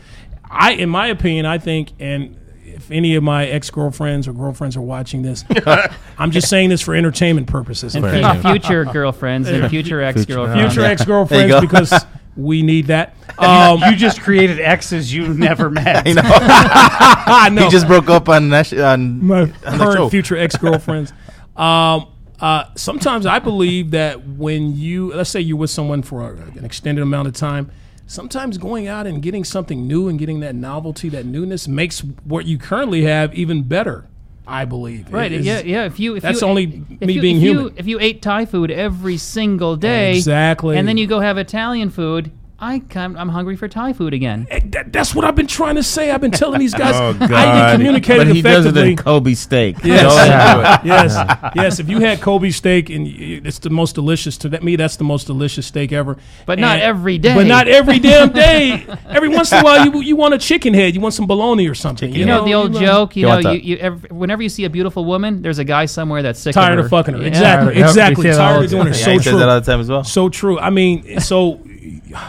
I, 0.50 0.72
in 0.72 0.88
my 0.88 1.06
opinion, 1.06 1.46
I 1.46 1.58
think, 1.58 1.92
and 2.00 2.36
if 2.64 2.90
any 2.90 3.14
of 3.14 3.22
my 3.22 3.46
ex 3.46 3.70
girlfriends 3.70 4.26
or 4.26 4.32
girlfriends 4.32 4.76
are 4.76 4.80
watching 4.82 5.22
this, 5.22 5.44
I'm 6.18 6.32
just 6.32 6.48
saying 6.48 6.70
this 6.70 6.80
for 6.80 6.92
entertainment 6.96 7.46
purposes. 7.46 7.94
And 7.94 8.42
future 8.42 8.84
girlfriends 8.92 9.48
and 9.48 9.70
future 9.70 10.02
ex-girlfriends. 10.02 10.74
Future 10.74 10.86
ex 10.90 11.04
girlfriends, 11.04 11.60
because 11.60 11.92
we 12.36 12.62
need 12.62 12.86
that. 12.88 13.14
Um, 13.38 13.80
you 13.80 13.96
just 13.96 14.20
created 14.20 14.60
exes 14.60 15.12
you 15.12 15.28
never 15.34 15.70
met. 15.70 16.04
I 16.06 17.48
know. 17.50 17.64
He 17.64 17.70
just 17.70 17.86
broke 17.86 18.10
up 18.10 18.28
on 18.28 18.48
Nash- 18.48 18.72
on, 18.72 19.24
my 19.24 19.40
on 19.42 19.48
the 19.48 19.54
current 19.70 20.10
future 20.10 20.36
ex 20.36 20.56
girlfriends. 20.56 21.12
um, 21.56 22.08
uh, 22.40 22.64
sometimes 22.74 23.26
I 23.26 23.38
believe 23.38 23.92
that 23.92 24.26
when 24.26 24.76
you, 24.76 25.12
let's 25.12 25.30
say 25.30 25.40
you're 25.40 25.56
with 25.56 25.70
someone 25.70 26.02
for 26.02 26.22
a, 26.22 26.36
an 26.36 26.64
extended 26.64 27.00
amount 27.02 27.28
of 27.28 27.34
time, 27.34 27.70
sometimes 28.06 28.58
going 28.58 28.86
out 28.86 29.06
and 29.06 29.22
getting 29.22 29.44
something 29.44 29.86
new 29.86 30.08
and 30.08 30.18
getting 30.18 30.40
that 30.40 30.54
novelty, 30.54 31.08
that 31.10 31.24
newness, 31.24 31.68
makes 31.68 32.00
what 32.00 32.46
you 32.46 32.58
currently 32.58 33.04
have 33.04 33.34
even 33.34 33.62
better. 33.62 34.06
I 34.46 34.64
believe. 34.66 35.12
Right. 35.12 35.32
It 35.32 35.40
is- 35.40 35.46
yeah. 35.46 35.60
Yeah. 35.60 35.84
If 35.84 35.98
you, 35.98 36.16
if 36.16 36.22
that's 36.22 36.42
you, 36.42 36.46
only 36.46 36.84
if 37.00 37.06
me 37.06 37.14
you, 37.14 37.20
being 37.20 37.36
if 37.36 37.42
human. 37.42 37.64
You, 37.64 37.72
if 37.76 37.86
you 37.86 37.98
ate 38.00 38.20
Thai 38.22 38.44
food 38.46 38.70
every 38.70 39.16
single 39.16 39.76
day, 39.76 40.16
Exactly. 40.16 40.76
and 40.76 40.86
then 40.86 40.96
you 40.98 41.06
go 41.06 41.20
have 41.20 41.38
Italian 41.38 41.90
food, 41.90 42.30
I 42.64 42.78
kind 42.88 43.16
I'm 43.18 43.28
hungry 43.28 43.56
for 43.56 43.68
Thai 43.68 43.92
food 43.92 44.14
again. 44.14 44.46
Eh, 44.50 44.60
that- 44.70 44.92
that's 44.92 45.14
what 45.14 45.24
I've 45.24 45.34
been 45.36 45.46
trying 45.46 45.74
to 45.76 45.82
say. 45.82 46.10
I've 46.10 46.20
been 46.20 46.30
telling 46.30 46.60
these 46.60 46.74
guys. 46.74 46.94
Oh 47.04 47.10
I 47.20 47.26
God! 47.26 47.58
even 47.68 47.76
communicated 47.80 48.26
but 48.28 48.34
he 48.36 48.42
does 48.42 48.64
it 48.64 48.68
effectively. 48.70 48.90
in 48.92 48.96
Kobe 48.96 49.34
steak. 49.34 49.76
Yes. 49.84 50.02
Don't 50.02 50.24
do 50.24 50.60
it. 50.70 50.80
yes, 50.94 51.50
yes. 51.54 51.78
If 51.80 51.88
you 51.88 51.98
had 52.00 52.20
Kobe 52.20 52.50
steak 52.50 52.88
and 52.90 53.04
y- 53.04 53.40
it's 53.44 53.58
the 53.58 53.70
most 53.70 53.94
delicious 53.94 54.36
to 54.38 54.48
that, 54.50 54.62
me, 54.62 54.76
that's 54.76 54.96
the 54.96 55.04
most 55.04 55.26
delicious 55.26 55.66
steak 55.66 55.92
ever. 55.92 56.16
But 56.46 56.58
not 56.58 56.78
every 56.80 57.18
day. 57.18 57.34
But 57.34 57.46
not 57.46 57.68
every 57.68 57.98
damn 57.98 58.30
day. 58.46 58.86
every 59.08 59.28
once 59.28 59.52
in 59.52 59.58
a 59.58 59.62
while, 59.62 59.84
you 59.84 60.00
you 60.00 60.16
want 60.16 60.34
a 60.34 60.38
chicken 60.38 60.72
head, 60.74 60.94
you 60.94 61.00
want 61.00 61.14
some 61.14 61.26
bologna 61.26 61.68
or 61.68 61.74
something. 61.74 62.12
You 62.14 62.24
know 62.24 62.44
the 62.44 62.54
old 62.54 62.74
you, 62.74 62.80
joke. 62.80 63.16
You 63.16 63.20
You 63.22 63.26
know, 63.26 63.34
want 63.34 63.44
you, 63.44 63.50
that. 63.50 63.64
you 63.64 63.76
ev 63.78 64.10
whenever 64.10 64.42
you 64.42 64.48
see 64.48 64.64
a 64.64 64.70
beautiful 64.70 65.04
woman, 65.04 65.42
there's 65.42 65.58
a 65.58 65.64
guy 65.64 65.86
somewhere 65.86 66.22
that's 66.22 66.40
sick 66.40 66.54
Tired 66.54 66.78
of, 66.78 66.86
of 66.86 66.90
her. 66.90 66.96
fucking 66.96 67.14
her. 67.14 67.20
Yeah. 67.20 67.26
Exactly, 67.28 67.74
Yep, 67.74 67.76
we 67.76 67.82
exactly. 67.88 68.22
say 68.24 68.30
that 68.30 68.40
all 68.40 68.46
Tired 68.48 68.60
the 68.60 68.64
of 68.64 68.70
doing 68.70 68.86
it. 68.88 68.98
Yeah, 68.98 69.04
So 69.04 69.10
he 69.12 69.18
says 69.18 69.24
true. 69.32 69.38
that 69.40 69.48
all 69.48 69.60
the 69.60 69.66
time 69.72 69.80
as 69.80 69.88
well. 69.90 70.04
So 70.04 70.28
true. 70.28 70.58
I 70.58 70.70
mean, 70.70 71.20
so 71.20 71.60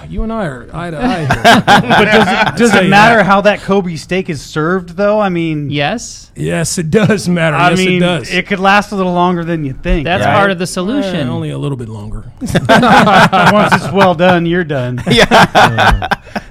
you 0.09 0.23
and 0.23 0.33
I 0.33 0.45
are 0.45 0.69
eye 0.75 0.91
to 0.91 0.97
eye. 0.97 1.19
Here. 1.19 1.63
But 1.65 2.05
does 2.05 2.27
it, 2.27 2.57
does 2.57 2.75
it 2.75 2.89
matter 2.89 3.17
that. 3.17 3.25
how 3.25 3.41
that 3.41 3.59
Kobe 3.61 3.95
steak 3.95 4.29
is 4.29 4.41
served, 4.41 4.89
though? 4.97 5.19
I 5.19 5.29
mean, 5.29 5.69
Yes, 5.69 6.31
yes, 6.35 6.77
it 6.77 6.89
does 6.91 7.29
matter. 7.29 7.55
I 7.55 7.69
yes, 7.71 7.79
mean, 7.79 7.97
it 7.97 7.99
does. 8.05 8.29
could 8.47 8.59
last 8.59 8.91
a 8.91 8.95
little 8.95 9.13
longer 9.13 9.43
than 9.45 9.63
you 9.63 9.73
think. 9.73 10.05
that's 10.05 10.23
Yeah. 10.23 10.35
part 10.37 10.51
of 10.51 10.59
the 10.59 10.67
solution. 10.67 11.15
Eh, 11.15 11.29
only 11.29 11.51
a 11.51 11.57
little 11.57 11.77
bit 11.77 11.89
longer. 11.89 12.31
Once 12.41 13.73
it's 13.75 13.91
well 13.91 14.15
done, 14.15 14.45
you're 14.45 14.63
done. 14.63 14.99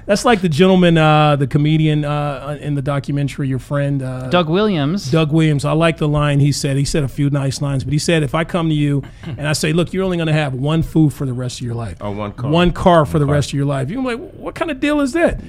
That's 0.05 0.23
like 0.23 0.41
the 0.41 0.49
gentleman, 0.49 0.99
uh, 0.99 1.35
the 1.35 1.47
comedian 1.47 2.05
uh, 2.05 2.57
in 2.61 2.75
the 2.75 2.81
documentary, 2.83 3.47
your 3.47 3.57
friend 3.57 4.03
uh, 4.03 4.29
Doug 4.29 4.49
Williams. 4.49 5.09
Doug 5.09 5.31
Williams. 5.31 5.65
I 5.65 5.71
like 5.71 5.97
the 5.97 6.07
line 6.07 6.39
he 6.39 6.51
said. 6.51 6.77
He 6.77 6.85
said 6.85 7.03
a 7.03 7.07
few 7.07 7.31
nice 7.31 7.59
lines, 7.59 7.83
but 7.83 7.91
he 7.91 7.97
said, 7.97 8.21
if 8.21 8.35
I 8.35 8.43
come 8.43 8.69
to 8.69 8.75
you 8.75 9.03
and 9.23 9.47
I 9.47 9.53
say, 9.53 9.73
look, 9.73 9.93
you're 9.93 10.03
only 10.03 10.17
going 10.17 10.27
to 10.27 10.33
have 10.33 10.53
one 10.53 10.83
food 10.83 11.11
for 11.11 11.25
the 11.25 11.33
rest 11.33 11.59
of 11.59 11.65
your 11.65 11.73
life, 11.73 11.97
Oh, 12.01 12.11
one 12.11 12.33
car. 12.33 12.51
one 12.51 12.71
car 12.71 13.05
for 13.07 13.17
the 13.17 13.25
rest 13.25 13.49
of 13.49 13.53
your 13.55 13.65
life, 13.65 13.89
you're 13.89 14.01
gonna 14.03 14.15
be 14.17 14.23
like, 14.23 14.33
what 14.35 14.53
kind 14.53 14.69
of 14.69 14.79
deal 14.79 15.01
is 15.01 15.13
that? 15.13 15.41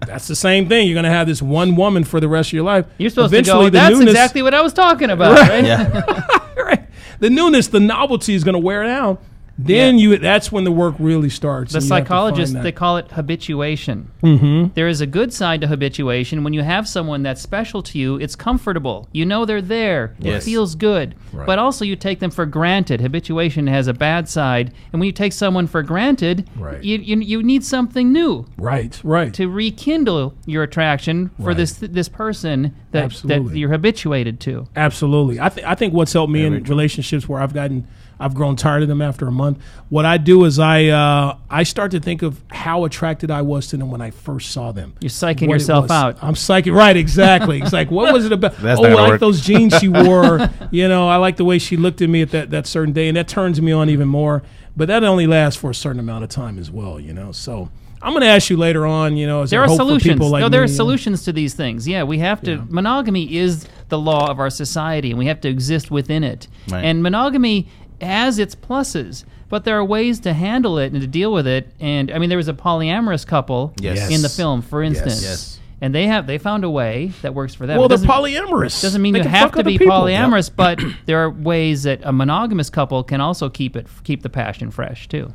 That's 0.06 0.26
the 0.26 0.36
same 0.36 0.68
thing. 0.70 0.86
You're 0.86 0.94
going 0.94 1.04
to 1.04 1.10
have 1.10 1.26
this 1.26 1.42
one 1.42 1.76
woman 1.76 2.04
for 2.04 2.18
the 2.18 2.28
rest 2.28 2.48
of 2.48 2.52
your 2.54 2.64
life. 2.64 2.86
You're 2.96 3.10
supposed 3.10 3.34
Eventually, 3.34 3.66
to 3.66 3.70
go. 3.70 3.70
the 3.70 3.78
That's 3.78 3.92
newness- 3.98 4.10
exactly 4.10 4.40
what 4.42 4.54
I 4.54 4.62
was 4.62 4.72
talking 4.72 5.10
about. 5.10 5.38
Right? 5.38 6.56
right. 6.56 6.84
The 7.20 7.30
newness, 7.30 7.66
the 7.66 7.80
novelty 7.80 8.34
is 8.34 8.44
going 8.44 8.52
to 8.54 8.60
wear 8.60 8.84
down. 8.84 9.18
Then 9.58 9.98
you 9.98 10.16
that's 10.18 10.52
when 10.52 10.64
the 10.64 10.70
work 10.72 10.94
really 10.98 11.28
starts. 11.28 11.72
The 11.72 11.78
and 11.78 11.86
you 11.86 11.94
have 11.94 12.04
to 12.04 12.08
find 12.08 12.08
psychologists 12.08 12.54
that. 12.54 12.62
they 12.62 12.72
call 12.72 12.96
it 12.96 13.10
habituation. 13.10 14.10
Mm-hmm. 14.22 14.78
is 14.78 15.00
a 15.00 15.06
good 15.06 15.32
side 15.32 15.60
to 15.62 15.66
habituation. 15.66 16.44
When 16.44 16.52
you 16.52 16.62
have 16.62 16.86
someone 16.88 17.22
that's 17.24 17.42
special 17.42 17.82
to 17.82 17.98
you, 17.98 18.16
it's 18.16 18.36
comfortable. 18.36 19.08
You 19.12 19.26
know 19.26 19.44
they're 19.44 19.60
there. 19.60 20.14
Yes. 20.18 20.42
It 20.42 20.44
feels 20.46 20.74
good. 20.74 21.14
But 21.32 21.58
also 21.58 21.84
you 21.84 21.96
take 21.96 22.20
them 22.20 22.30
for 22.30 22.46
granted. 22.46 23.00
Habituation 23.00 23.66
has 23.66 23.88
a 23.88 23.92
bad 23.92 24.28
side, 24.28 24.72
and 24.92 25.00
when 25.00 25.06
you 25.06 25.12
take 25.12 25.32
someone 25.32 25.66
for 25.66 25.82
granted, 25.82 26.48
Right. 26.56 26.82
you, 26.82 26.98
you 26.98 27.18
you 27.20 27.42
need 27.42 27.64
something 27.64 28.12
new 28.12 28.46
right, 28.56 28.98
right. 29.04 29.32
to 29.34 29.48
rekindle 29.48 30.34
your 30.46 30.62
attraction 30.62 31.30
for 31.38 31.48
Right. 31.48 31.56
this 31.56 31.72
this 31.74 32.08
person 32.08 32.74
that 32.92 33.10
that 33.24 33.56
you're 33.56 33.70
habituated 33.70 34.40
to. 34.40 34.66
Absolutely. 34.76 35.40
I, 35.40 35.48
th- 35.48 35.66
I 35.66 35.74
think 35.74 35.92
what's 35.94 36.12
helped 36.12 36.32
me 36.32 36.44
in 36.44 36.62
relationships 36.64 37.28
where 37.28 37.40
I've 37.40 37.52
gotten, 37.54 37.86
I've 38.20 38.34
grown 38.34 38.56
tired 38.56 38.82
of 38.82 38.88
them 38.88 39.00
after 39.00 39.26
a 39.26 39.32
month. 39.32 39.58
What 39.88 40.04
I 40.04 40.16
do 40.16 40.44
is 40.44 40.58
I, 40.58 40.86
uh, 40.86 41.38
I 41.48 41.62
start 41.62 41.92
to 41.92 42.00
think 42.00 42.22
of 42.22 42.40
how 42.50 42.84
attracted 42.84 43.30
I 43.30 43.42
was 43.42 43.68
to 43.68 43.76
them 43.76 43.90
when 43.90 44.00
I 44.00 44.10
first 44.10 44.50
saw 44.50 44.72
them. 44.72 44.94
You're 45.00 45.10
psyching 45.10 45.48
What 45.48 45.54
yourself 45.54 45.90
out. 45.90 46.18
I'm 46.22 46.34
psyching. 46.34 46.74
Right, 46.74 46.96
exactly. 46.96 47.60
It's 47.60 47.72
like, 47.72 47.90
what 47.90 48.12
was 48.12 48.26
it 48.26 48.32
about? 48.32 48.56
That's 48.58 48.80
oh, 48.80 48.84
I 48.84 48.92
like 48.92 49.10
work. 49.10 49.20
those 49.20 49.40
jeans 49.40 49.78
she 49.78 49.88
wore. 49.88 50.48
you 50.70 50.88
know, 50.88 51.08
I 51.08 51.16
like 51.16 51.36
the 51.36 51.44
way 51.44 51.58
she 51.58 51.76
looked 51.76 52.02
at 52.02 52.08
me 52.08 52.22
at 52.22 52.30
that, 52.32 52.50
that 52.50 52.66
certain 52.66 52.92
day, 52.92 53.08
and 53.08 53.16
that 53.16 53.28
turns 53.28 53.60
me 53.60 53.72
on 53.72 53.88
even 53.88 54.08
more. 54.08 54.42
But 54.76 54.88
that 54.88 55.02
only 55.04 55.26
lasts 55.26 55.60
for 55.60 55.70
a 55.70 55.74
certain 55.74 56.00
amount 56.00 56.24
of 56.24 56.30
time 56.30 56.58
as 56.58 56.70
well, 56.70 57.00
you 57.00 57.12
know. 57.12 57.32
So 57.32 57.68
I'm 58.00 58.12
going 58.12 58.22
to 58.22 58.28
ask 58.28 58.48
you 58.48 58.56
later 58.56 58.86
on, 58.86 59.16
you 59.16 59.26
know, 59.26 59.42
is 59.42 59.50
there 59.50 59.58
there 59.60 59.64
are 59.64 59.68
hope 59.68 59.78
for 59.78 59.84
solutions. 59.84 60.14
people 60.14 60.28
like 60.28 60.40
no, 60.40 60.48
there 60.48 60.60
me, 60.60 60.64
are 60.64 60.66
you 60.66 60.72
know? 60.72 60.76
solutions 60.76 61.24
to 61.24 61.32
these 61.32 61.54
things. 61.54 61.88
Yeah, 61.88 62.04
we 62.04 62.18
have 62.18 62.40
to. 62.42 62.64
Monogamy 62.68 63.36
is 63.36 63.66
the 63.88 63.98
law 63.98 64.30
of 64.30 64.38
our 64.38 64.50
society, 64.50 65.10
and 65.10 65.18
we 65.18 65.26
have 65.26 65.40
to 65.40 65.48
exist 65.48 65.90
within 65.90 66.22
it. 66.22 66.46
Right. 66.68 66.84
And 66.84 67.02
monogamy 67.02 67.68
has 68.00 68.38
its 68.38 68.54
pluses, 68.54 69.24
but 69.48 69.64
there 69.64 69.78
are 69.78 69.84
ways 69.84 70.20
to 70.20 70.32
handle 70.32 70.78
it 70.78 70.92
and 70.92 71.00
to 71.00 71.06
deal 71.06 71.32
with 71.32 71.46
it. 71.46 71.72
And 71.80 72.10
I 72.10 72.18
mean, 72.18 72.28
there 72.28 72.38
was 72.38 72.48
a 72.48 72.54
polyamorous 72.54 73.26
couple 73.26 73.72
Yes. 73.80 74.10
in 74.10 74.22
the 74.22 74.28
film, 74.28 74.62
for 74.62 74.82
instance. 74.82 75.22
Yes. 75.22 75.60
And 75.80 75.94
they 75.94 76.08
have 76.08 76.26
they 76.26 76.38
found 76.38 76.64
a 76.64 76.70
way 76.70 77.12
that 77.22 77.34
works 77.34 77.54
for 77.54 77.66
them. 77.66 77.78
Well, 77.78 77.86
they're 77.88 77.98
polyamorous. 77.98 78.82
Doesn't 78.82 79.00
mean 79.00 79.14
They 79.14 79.22
you 79.22 79.28
have 79.28 79.52
to 79.52 79.62
be 79.62 79.78
polyamorous, 79.78 80.50
but 80.54 80.80
there 81.06 81.22
are 81.22 81.30
ways 81.30 81.84
that 81.84 82.00
a 82.02 82.12
monogamous 82.12 82.68
couple 82.68 83.04
can 83.04 83.20
also 83.20 83.48
keep 83.48 83.76
it 83.76 83.86
keep 84.02 84.22
the 84.22 84.28
passion 84.28 84.70
fresh 84.72 85.06
too. 85.08 85.32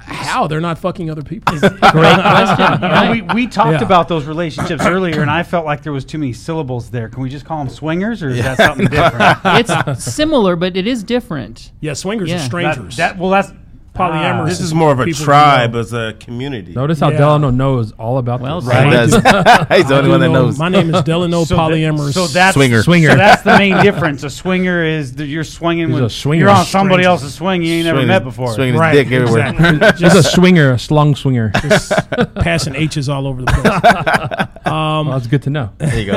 How? 0.00 0.46
They're 0.46 0.60
not 0.60 0.78
fucking 0.78 1.10
other 1.10 1.22
people. 1.22 1.58
Great 1.58 1.80
question. 1.80 2.80
Right? 2.80 3.10
we, 3.10 3.22
we 3.34 3.46
talked 3.46 3.80
Yeah. 3.80 3.84
about 3.86 4.08
those 4.08 4.24
relationships 4.24 4.84
earlier, 4.84 5.20
and 5.22 5.30
I 5.30 5.42
felt 5.42 5.64
like 5.66 5.82
there 5.82 5.92
was 5.92 6.04
too 6.04 6.18
many 6.18 6.32
syllables 6.32 6.90
there. 6.90 7.08
Can 7.08 7.22
we 7.22 7.28
just 7.28 7.44
call 7.44 7.58
them 7.58 7.68
swingers, 7.68 8.22
or 8.22 8.28
is 8.30 8.42
that 8.42 8.56
something 8.58 8.86
different? 8.86 9.38
it's 9.44 10.04
similar, 10.04 10.56
but 10.56 10.76
it 10.76 10.86
is 10.86 11.02
different. 11.02 11.72
yeah, 11.80 11.92
swingers 11.94 12.28
Yeah. 12.28 12.36
are 12.36 12.38
That, 12.38 12.44
strangers. 12.46 12.96
that- 12.96 13.18
well, 13.18 13.30
that's 13.30 13.52
Polyamorous. 13.96 14.48
This 14.48 14.60
is 14.60 14.74
more 14.74 14.92
of 14.92 15.00
a 15.00 15.10
tribe 15.12 15.74
as 15.74 15.92
a 15.92 16.14
community. 16.20 16.72
Notice 16.72 17.00
how 17.00 17.10
Yeah. 17.10 17.18
Delano 17.18 17.50
knows 17.50 17.92
all 17.92 18.18
about 18.18 18.40
Well 18.40 18.60
this. 18.60 18.70
said. 18.70 18.84
He 18.84 18.90
does. 18.90 19.12
He's 19.14 19.88
the 19.88 19.96
only 19.98 20.10
one 20.10 20.20
that 20.20 20.28
know- 20.28 20.44
knows. 20.46 20.58
My 20.58 20.68
name 20.68 20.94
is 20.94 21.02
Delano 21.02 21.44
So 21.46 21.56
that- 21.56 21.70
Polyamorous. 21.70 22.12
so 22.12 22.26
that's 22.26 22.54
Swinger. 22.54 22.82
Swinger. 22.82 23.10
So 23.10 23.16
that's 23.16 23.42
the 23.42 23.58
main 23.58 23.76
difference. 23.82 24.22
A 24.22 24.30
swinger 24.30 24.84
is 24.84 25.14
that 25.16 25.26
you're 25.26 25.44
swinging 25.44 25.88
He's 25.88 25.94
with 25.94 26.04
a 26.04 26.10
swinger. 26.10 26.40
you're 26.46 26.50
on 26.50 26.64
somebody 26.66 27.02
Stranger. 27.04 27.08
else's 27.10 27.34
swing 27.34 27.62
you 27.62 27.72
ain't 27.74 27.84
never 27.86 28.04
met 28.06 28.24
before. 28.24 28.52
Swinging 28.54 28.74
his 28.74 28.80
right, 28.80 28.92
dick 28.92 29.10
everywhere. 29.10 29.48
exactly. 29.48 30.04
He's 30.08 30.14
a 30.14 30.22
swinger, 30.22 30.72
a 30.72 30.78
slung 30.78 31.14
swinger. 31.14 31.50
Just 31.62 31.92
passing 32.36 32.74
H's 32.74 33.08
all 33.08 33.26
over 33.26 33.42
the 33.42 33.46
place. 33.52 34.62
well, 34.66 35.04
that's 35.04 35.26
good 35.26 35.42
to 35.42 35.50
know. 35.50 35.70
There 35.78 35.98
you 35.98 36.06
go. 36.06 36.16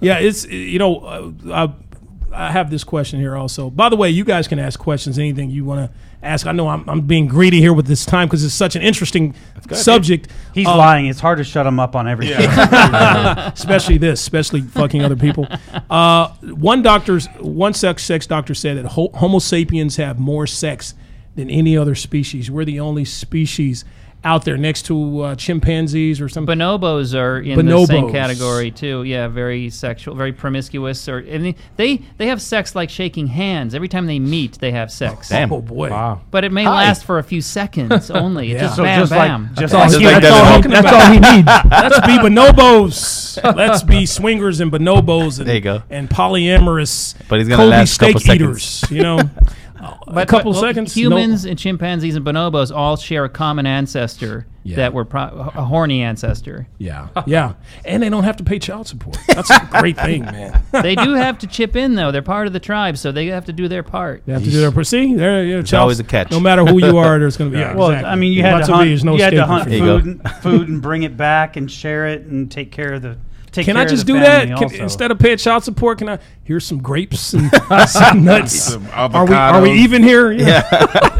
yeah, 0.00 0.18
it's 0.18 0.46
you 0.46 0.78
know, 0.78 0.98
uh, 1.50 1.72
I, 2.32 2.46
I 2.48 2.50
have 2.52 2.70
this 2.70 2.84
question 2.84 3.18
here 3.20 3.36
also. 3.36 3.70
By 3.70 3.88
the 3.88 3.96
way, 3.96 4.10
you 4.10 4.24
guys 4.24 4.46
can 4.48 4.58
ask 4.58 4.78
questions, 4.78 5.18
anything 5.18 5.50
you 5.50 5.64
want 5.64 5.90
to 5.90 5.98
ask. 6.22 6.46
I 6.46 6.52
know 6.52 6.68
I'm, 6.68 6.88
I'm 6.88 7.02
being 7.02 7.26
greedy 7.26 7.60
here 7.60 7.72
with 7.72 7.86
this 7.86 8.04
time 8.04 8.28
because 8.28 8.44
it's 8.44 8.54
such 8.54 8.76
an 8.76 8.82
interesting 8.82 9.34
subject. 9.72 10.28
He's 10.54 10.66
Uh, 10.66 10.76
lying. 10.76 11.06
It's 11.06 11.20
hard 11.20 11.38
to 11.38 11.44
shut 11.44 11.66
him 11.66 11.78
up 11.80 11.94
on 11.96 12.08
everything. 12.08 12.48
especially 12.50 13.98
this, 13.98 14.20
especially 14.20 14.62
fucking 14.62 15.02
other 15.02 15.16
people. 15.16 15.46
Uh, 15.90 16.28
one 16.42 16.82
doctor's 16.82 17.26
one 17.40 17.74
sex 17.74 18.04
sex 18.04 18.26
doctor 18.26 18.54
said 18.54 18.76
that 18.76 18.86
ho- 18.86 19.10
Homo 19.14 19.38
sapiens 19.38 19.96
have 19.96 20.18
more 20.18 20.46
sex 20.46 20.94
than 21.34 21.50
any 21.50 21.76
other 21.76 21.94
species. 21.94 22.50
We're 22.50 22.64
the 22.64 22.80
only 22.80 23.04
species 23.04 23.84
out 24.26 24.44
there 24.44 24.56
next 24.56 24.82
to 24.86 25.20
uh, 25.20 25.34
chimpanzees 25.36 26.20
or 26.20 26.28
something. 26.28 26.58
Bonobos 26.58 27.14
are 27.18 27.38
in 27.38 27.64
the 27.64 27.86
same 27.86 28.10
category 28.10 28.70
too. 28.72 29.04
Yeah, 29.04 29.28
very 29.28 29.70
sexual, 29.70 30.16
very 30.16 30.32
promiscuous. 30.32 31.08
Or 31.08 31.18
and 31.18 31.44
they- 31.46 31.54
they 31.76 32.02
they 32.18 32.26
have 32.26 32.42
sex 32.42 32.74
like 32.74 32.90
shaking 32.90 33.28
hands. 33.28 33.74
Every 33.74 33.88
time 33.88 34.06
they 34.06 34.18
meet, 34.18 34.58
they 34.58 34.72
have 34.72 34.90
sex. 34.90 35.28
Damn. 35.28 35.52
oh 35.52 35.62
boy. 35.62 35.90
Wow. 35.90 36.22
But 36.30 36.44
it 36.44 36.50
may 36.52 36.64
Hi. 36.64 36.70
last 36.70 37.04
for 37.04 37.18
a 37.18 37.22
few 37.22 37.40
seconds 37.40 38.10
only. 38.24 38.50
It's 38.50 38.54
Yeah. 38.60 38.66
just 38.66 38.76
so 38.76 38.82
bam, 38.82 39.00
just 39.00 39.12
bam. 39.12 39.42
like 39.44 39.54
just 39.54 39.72
That's 39.72 39.94
all 39.94 40.00
he, 40.00 40.06
that's 40.06 40.26
all, 40.26 40.44
at 40.44 40.62
that's 40.64 40.92
all 40.92 41.12
he 41.12 41.20
needs. 41.36 41.46
Let's 41.70 42.00
be 42.06 42.18
bonobos. 42.18 43.56
Let's 43.56 43.82
be 43.82 44.06
swingers 44.06 44.60
and 44.60 44.72
bonobos 44.72 45.38
and, 45.38 45.46
There 45.48 45.54
you 45.54 45.60
go. 45.60 45.82
and 45.88 46.08
polyamorous 46.10 47.14
But 47.28 47.38
he's 47.38 47.48
gonna 47.48 47.62
Kobe 47.62 47.70
last 47.70 47.96
a 47.96 47.98
couple 48.06 48.20
steak 48.20 48.32
seconds. 48.40 48.82
eaters. 48.82 48.90
You 48.90 49.02
know, 49.02 49.20
Oh, 49.86 50.12
a 50.20 50.26
couple 50.26 50.52
well, 50.52 50.60
seconds. 50.60 50.96
no- 50.96 51.00
Humans 51.02 51.44
and 51.44 51.58
chimpanzees 51.58 52.16
and 52.16 52.24
bonobos 52.24 52.74
all 52.74 52.96
share 52.96 53.24
a 53.24 53.28
common 53.28 53.66
ancestor 53.66 54.46
Yeah. 54.64 54.76
that 54.76 54.92
were 54.94 55.04
pro- 55.04 55.50
a 55.54 55.62
horny 55.64 56.02
ancestor. 56.02 56.66
Yeah, 56.78 57.08
yeah, 57.26 57.52
and 57.84 58.02
they 58.02 58.08
don't 58.08 58.24
have 58.24 58.36
to 58.38 58.44
pay 58.44 58.58
child 58.58 58.86
support. 58.88 59.16
That's 59.28 59.50
a 59.50 59.68
great 59.70 59.96
thing, 59.96 60.22
man. 60.24 60.62
they 60.72 60.94
do 60.96 61.14
have 61.14 61.38
to 61.38 61.46
chip 61.46 61.76
in 61.76 61.94
though. 61.94 62.10
They're 62.10 62.22
part 62.22 62.46
of 62.46 62.52
the 62.52 62.60
tribe, 62.60 62.96
so 62.98 63.12
they 63.12 63.26
have 63.26 63.44
to 63.46 63.52
do 63.52 63.68
their 63.68 63.82
part. 63.82 64.22
They 64.26 64.32
have 64.32 64.42
to 64.44 64.50
do 64.50 64.60
their 64.70 64.84
see. 64.84 65.14
There, 65.14 65.44
you 65.44 65.56
know, 65.56 65.62
child, 65.62 65.82
always 65.82 66.00
a 66.00 66.04
catch. 66.04 66.30
No 66.30 66.40
matter 66.40 66.64
who 66.64 66.78
you 66.84 66.98
are, 66.98 67.18
there's 67.18 67.36
going 67.36 67.50
to 67.52 67.56
be. 67.56 67.60
Yeah, 67.66 67.74
well, 67.74 67.90
exactly. 67.90 68.10
I 68.10 68.14
mean, 68.16 68.32
you 68.32 68.42
had 68.42 68.54
Lots 68.54 68.66
to 68.66 68.72
of 68.72 68.76
hunt, 68.78 68.88
there's 68.90 69.04
no 69.04 69.16
you 69.16 69.22
had 69.22 69.30
to 69.34 69.46
hunt 69.46 69.62
from 69.64 69.72
There 69.72 69.78
it. 69.78 69.78
you 69.78 69.86
food, 70.00 70.06
and, 70.06 70.30
food 70.42 70.68
and 70.68 70.82
bring 70.82 71.02
it 71.04 71.16
back 71.16 71.56
and 71.56 71.70
share 71.70 72.06
it 72.08 72.22
and 72.22 72.50
take 72.50 72.70
care 72.72 72.94
of 72.94 73.02
the. 73.02 73.18
Take 73.56 73.64
Can 73.64 73.74
care 73.76 73.80
I 73.80 73.84
of 73.84 73.90
just 73.90 74.06
the 74.06 74.12
do 74.12 74.20
that 74.20 74.48
Can, 74.58 74.74
instead 74.74 75.10
of 75.10 75.18
paying 75.18 75.38
child 75.38 75.64
support? 75.64 75.96
Can 75.96 76.10
I 76.10 76.18
here's 76.44 76.66
some 76.66 76.76
grapes 76.82 77.32
and 77.32 77.50
some 77.88 78.22
nuts? 78.22 78.52
Some 78.64 78.86
Are 78.92 79.24
we 79.24 79.34
are 79.34 79.62
we 79.62 79.72
even 79.72 80.02
here? 80.02 80.30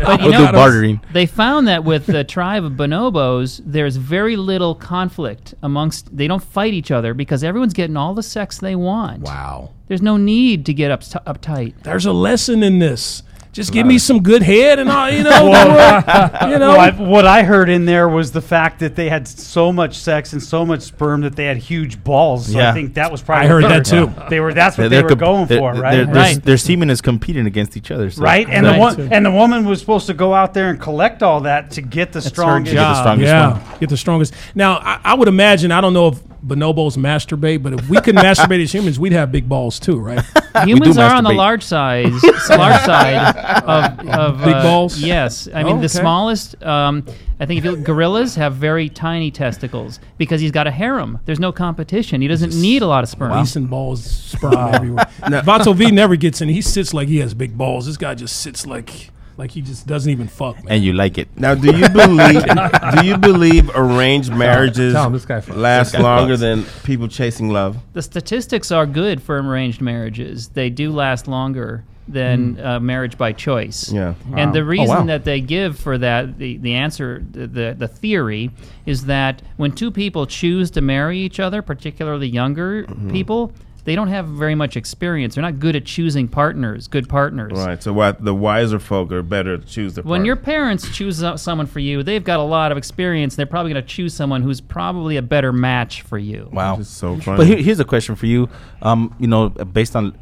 But 0.06 0.20
you 0.20 0.28
We'll 0.28 0.32
know, 0.40 0.46
do 0.48 0.52
bartering. 0.52 1.00
They 1.14 1.24
found 1.24 1.66
that 1.66 1.82
with 1.82 2.04
the 2.06 2.22
tribe 2.22 2.62
of 2.64 2.72
bonobos, 2.72 3.60
there's 3.64 3.96
very 3.96 4.36
little 4.36 4.74
conflict 4.74 5.54
amongst. 5.62 6.14
They 6.14 6.28
don't 6.28 6.42
fight 6.42 6.74
each 6.74 6.90
other 6.90 7.14
because 7.14 7.42
everyone's 7.42 7.72
getting 7.72 7.96
all 7.96 8.12
the 8.14 8.22
sex 8.22 8.58
they 8.58 8.76
want. 8.76 9.22
Wow, 9.22 9.70
There's 9.88 10.02
no 10.02 10.16
need 10.18 10.66
to 10.66 10.74
get 10.74 10.90
up 10.90 11.00
uptight. 11.00 11.72
there's 11.82 12.04
a 12.06 12.12
lesson 12.12 12.62
in 12.62 12.78
this. 12.78 13.22
Just 13.56 13.72
give 13.72 13.86
me 13.86 13.96
some 13.98 14.22
good 14.22 14.42
head, 14.42 14.78
and 14.78 14.90
I, 14.92 15.08
you 15.08 15.22
know, 15.22 15.46
you 15.46 16.58
know. 16.58 16.72
Well, 16.72 16.78
I, 16.80 16.90
what 16.90 17.24
I 17.26 17.42
heard 17.42 17.70
in 17.70 17.86
there 17.86 18.06
was 18.06 18.30
the 18.30 18.42
fact 18.42 18.80
that 18.80 18.94
they 18.96 19.08
had 19.08 19.26
so 19.26 19.72
much 19.72 19.96
sex 19.96 20.34
and 20.34 20.42
so 20.42 20.66
much 20.66 20.82
sperm 20.82 21.22
that 21.22 21.36
they 21.36 21.46
had 21.46 21.56
huge 21.56 22.04
balls. 22.04 22.52
So 22.52 22.60
I 22.60 22.72
think 22.74 22.92
that 22.94 23.10
was 23.10 23.22
probably 23.22 23.46
I 23.46 23.48
heard 23.48 23.64
that 23.64 23.86
too. 23.86 24.12
They 24.28 24.40
were 24.40 24.52
that's 24.52 24.76
what 24.76 24.90
They're 24.90 24.98
they 25.00 25.02
were 25.04 25.08
comp- 25.08 25.20
going 25.20 25.46
they're- 25.46 25.58
for, 25.58 25.72
they're- 25.72 25.82
right? 25.82 25.96
Their, 26.04 26.06
Right. 26.14 26.42
their 26.42 26.58
semen 26.58 26.90
is 26.90 27.00
competing 27.00 27.46
against 27.46 27.78
each 27.78 27.90
other. 27.90 28.10
So. 28.10 28.22
right, 28.22 28.46
and 28.46 28.66
the 28.66 28.74
one 28.76 29.00
and 29.10 29.24
the 29.24 29.30
woman 29.32 29.64
was 29.64 29.80
supposed 29.80 30.06
to 30.08 30.14
go 30.14 30.34
out 30.34 30.52
there 30.52 30.68
and 30.68 30.78
collect 30.78 31.22
all 31.22 31.40
that 31.40 31.70
to 31.72 31.80
get 31.80 32.12
the 32.12 32.20
her 32.20 32.28
strongest. 32.28 32.74
Get 32.74 32.80
the 32.80 32.84
job. 32.92 32.96
strongest 32.98 33.26
yeah, 33.26 33.52
one. 33.52 33.78
get 33.80 33.88
the 33.88 33.96
strongest. 33.96 34.34
Now, 34.54 34.76
I, 34.80 35.00
I 35.02 35.14
would 35.14 35.28
imagine. 35.28 35.72
I 35.72 35.80
don't 35.80 35.94
know 35.94 36.08
if 36.08 36.18
bonobos 36.46 36.96
masturbate, 36.96 37.62
but 37.62 37.72
if 37.72 37.88
we 37.88 38.00
could 38.00 38.14
masturbate 38.14 38.62
as 38.62 38.72
humans, 38.72 38.98
we'd 38.98 39.12
have 39.12 39.32
big 39.32 39.48
balls 39.48 39.78
too, 39.80 39.98
right? 39.98 40.24
Humans 40.64 40.96
do 40.96 41.02
are 41.02 41.14
on 41.14 41.24
the 41.24 41.30
masturbate. 41.30 41.36
large 41.36 41.62
size, 41.62 42.22
large 42.50 42.82
side 42.82 43.36
of, 43.64 44.08
of 44.08 44.38
Big 44.44 44.54
uh, 44.54 44.62
balls? 44.62 44.98
Yes, 44.98 45.48
I 45.52 45.62
mean 45.64 45.76
Oh, 45.76 45.80
the 45.80 45.84
okay. 45.86 45.88
smallest. 45.88 46.62
Um, 46.62 47.04
I 47.38 47.44
think 47.44 47.58
if 47.58 47.64
you 47.64 47.72
look, 47.72 47.82
gorillas 47.84 48.34
have 48.36 48.54
very 48.54 48.88
tiny 48.88 49.30
testicles 49.30 50.00
because 50.16 50.40
he's 50.40 50.52
got 50.52 50.66
a 50.66 50.70
harem. 50.70 51.18
There's 51.26 51.40
no 51.40 51.52
competition. 51.52 52.22
He 52.22 52.28
doesn't 52.28 52.54
need 52.58 52.80
a 52.80 52.86
lot 52.86 53.04
of 53.04 53.10
sperm. 53.10 53.32
Leasing 53.32 53.66
balls, 53.66 54.02
sperm 54.04 54.74
everywhere. 54.74 55.04
Vato 55.20 55.74
V 55.74 55.90
never 55.90 56.16
gets 56.16 56.40
in. 56.40 56.48
He 56.48 56.62
sits 56.62 56.94
like 56.94 57.08
he 57.08 57.18
has 57.18 57.34
big 57.34 57.58
balls. 57.58 57.84
This 57.86 57.98
guy 57.98 58.14
just 58.14 58.40
sits 58.40 58.66
like 58.66 59.10
like 59.36 59.50
he 59.50 59.60
just 59.60 59.86
doesn't 59.86 60.10
even 60.10 60.28
fuck, 60.28 60.56
man. 60.64 60.74
And 60.74 60.84
you 60.84 60.92
like 60.92 61.18
it. 61.18 61.28
Now, 61.36 61.54
do 61.54 61.76
you 61.76 61.88
believe? 61.88 62.44
do 63.00 63.06
you 63.06 63.16
believe 63.18 63.70
arranged 63.74 64.32
marriages 64.32 64.94
tell 64.94 65.06
him 65.06 65.12
this 65.12 65.26
guy 65.26 65.40
fucks. 65.40 65.56
last 65.56 65.92
This 65.92 66.00
guy 66.00 66.02
longer 66.02 66.34
fucks. 66.36 66.40
than 66.40 66.64
people 66.84 67.08
chasing 67.08 67.50
love? 67.50 67.76
The 67.92 68.02
statistics 68.02 68.70
are 68.72 68.86
good 68.86 69.22
for 69.22 69.38
arranged 69.38 69.80
marriages. 69.80 70.48
They 70.48 70.70
do 70.70 70.90
last 70.92 71.28
longer. 71.28 71.84
than 72.08 72.60
uh, 72.60 72.78
marriage 72.78 73.18
by 73.18 73.32
choice. 73.32 73.90
Yeah. 73.90 74.14
And 74.32 74.54
the 74.54 74.60
Wow. 74.62 74.68
reason 74.68 74.96
wow. 74.96 75.04
that 75.06 75.24
they 75.24 75.40
give 75.40 75.76
for 75.76 75.98
that, 75.98 76.38
the, 76.38 76.56
the 76.58 76.74
answer, 76.74 77.20
the, 77.32 77.48
the, 77.48 77.74
the 77.76 77.88
theory, 77.88 78.52
is 78.86 79.06
that 79.06 79.42
when 79.56 79.72
two 79.72 79.90
people 79.90 80.24
choose 80.24 80.70
to 80.70 80.80
marry 80.80 81.18
each 81.18 81.40
other, 81.40 81.62
particularly 81.62 82.28
younger 82.28 82.84
Mm-hmm. 82.84 83.10
people, 83.10 83.52
they 83.86 83.94
don't 83.94 84.08
have 84.08 84.26
very 84.26 84.54
much 84.54 84.76
experience. 84.76 85.34
They're 85.36 85.42
not 85.42 85.58
good 85.58 85.74
at 85.76 85.84
choosing 85.86 86.28
partners, 86.28 86.88
good 86.88 87.08
partners. 87.08 87.52
Right. 87.54 87.82
So 87.82 87.92
what 87.92 88.22
the 88.22 88.34
wiser 88.34 88.78
folk 88.78 89.10
are 89.12 89.22
better 89.22 89.56
to 89.56 89.66
choose 89.66 89.94
the 89.94 90.02
When 90.02 90.08
partner. 90.18 90.26
your 90.26 90.36
parents 90.36 90.90
choose 90.94 91.24
someone 91.36 91.66
for 91.66 91.78
you, 91.78 92.02
they've 92.02 92.22
got 92.22 92.38
a 92.38 92.42
lot 92.42 92.72
of 92.72 92.76
experience. 92.78 93.36
They're 93.36 93.46
probably 93.46 93.72
going 93.72 93.82
to 93.82 93.88
choose 93.88 94.12
someone 94.12 94.42
who's 94.42 94.60
probably 94.60 95.16
a 95.16 95.22
better 95.22 95.52
match 95.52 96.02
for 96.02 96.18
you. 96.18 96.50
Wow. 96.52 96.78
It's 96.78 96.90
so 96.90 97.16
funny. 97.20 97.38
But 97.38 97.46
here, 97.46 97.58
here's 97.58 97.80
a 97.80 97.84
question 97.84 98.16
for 98.16 98.26
you. 98.26 98.48
Um, 98.82 99.14
you 99.18 99.28
know, 99.28 99.48
based 99.48 99.96
on 99.96 100.18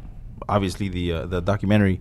obviously 0.47 0.87
the 0.87 1.11
uh, 1.11 1.25
the 1.25 1.41
documentary, 1.41 1.99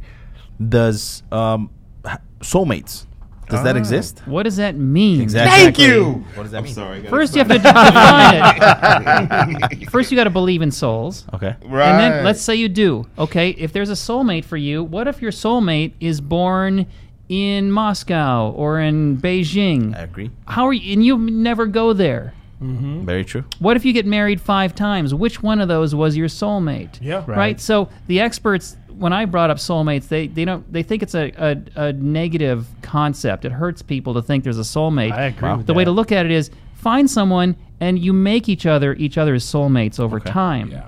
does 0.69 1.23
um, 1.33 1.71
h- 2.07 2.19
soulmates 2.41 3.07
does 3.49 3.65
that 3.65 3.77
oh. 3.77 3.79
exist? 3.79 4.21
What 4.27 4.45
does 4.45 4.57
that 4.57 4.77
mean? 4.77 5.21
Exactly. 5.21 5.65
Thank 5.65 5.79
you. 5.79 6.25
What 6.35 6.45
does 6.45 6.53
that 6.53 6.59
I'm 6.59 6.65
mean? 6.65 6.75
sorry. 6.75 6.99
I 6.99 7.03
gotta 7.03 7.11
First, 7.11 7.35
you 7.35 7.43
have 7.43 7.49
to 7.49 7.59
define 7.59 9.57
it. 9.73 9.85
First, 9.91 10.11
you 10.11 10.17
got 10.17 10.25
to 10.25 10.31
believe 10.31 10.63
in 10.63 10.71
souls. 10.71 11.27
Okay. 11.35 11.57
Right. 11.65 11.89
And 11.89 12.01
then 12.01 12.25
let's 12.25 12.41
say 12.41 12.55
you 12.55 12.69
do. 12.69 13.07
Okay, 13.19 13.51
if 13.51 13.73
there's 13.73 13.91
a 13.91 13.95
soulmate 13.95 14.45
for 14.45 14.57
you, 14.57 14.83
what 14.83 15.09
if 15.09 15.23
your 15.23 15.33
soulmate 15.33 15.93
is 16.01 16.21
born 16.21 16.87
in 17.29 17.71
Moscow 17.71 18.51
or 18.51 18.81
in 18.81 19.19
Beijing? 19.19 19.97
I 19.97 20.03
agree. 20.03 20.31
How 20.47 20.67
are 20.67 20.73
you? 20.73 20.93
And 20.93 21.05
you 21.05 21.19
never 21.19 21.67
go 21.67 21.93
there. 21.93 22.35
Mm-hmm. 22.63 23.05
Very 23.05 23.25
true. 23.25 23.45
What 23.59 23.77
if 23.77 23.85
you 23.85 23.93
get 23.93 24.07
married 24.07 24.41
five 24.41 24.75
times? 24.75 25.15
Which 25.15 25.43
one 25.43 25.61
of 25.61 25.69
those 25.69 25.95
was 25.95 26.17
your 26.17 26.29
soulmate? 26.29 26.99
Yeah. 27.01 27.25
Right. 27.27 27.61
So 27.61 27.89
the 28.07 28.21
experts, 28.21 28.77
when 28.97 29.13
I 29.13 29.25
brought 29.25 29.51
up 29.51 29.59
soulmates, 29.59 30.09
they 30.09 30.27
they 30.27 30.45
don't 30.45 30.71
they 30.73 30.83
think 30.83 31.03
it's 31.03 31.15
a, 31.15 31.33
a, 31.77 31.87
a 31.89 31.93
negative 31.93 32.67
concept. 32.83 33.45
It 33.45 33.53
hurts 33.53 33.83
people 33.83 34.15
to 34.15 34.23
think 34.23 34.45
there's 34.45 34.59
a 34.59 34.63
soulmate. 34.63 35.13
I 35.13 35.25
agree 35.25 35.55
with 35.55 35.67
the 35.67 35.75
way 35.75 35.85
to 35.85 35.91
look 35.91 36.13
at 36.13 36.25
it 36.27 36.33
is 36.33 36.51
find 36.75 37.11
someone 37.11 37.57
and 37.81 37.99
you 37.99 38.13
make 38.13 38.49
each 38.49 38.67
other 38.67 38.95
each 38.95 39.19
other's 39.19 39.45
soulmates 39.45 39.99
over 39.99 40.21
time 40.21 40.71
Yeah. 40.71 40.85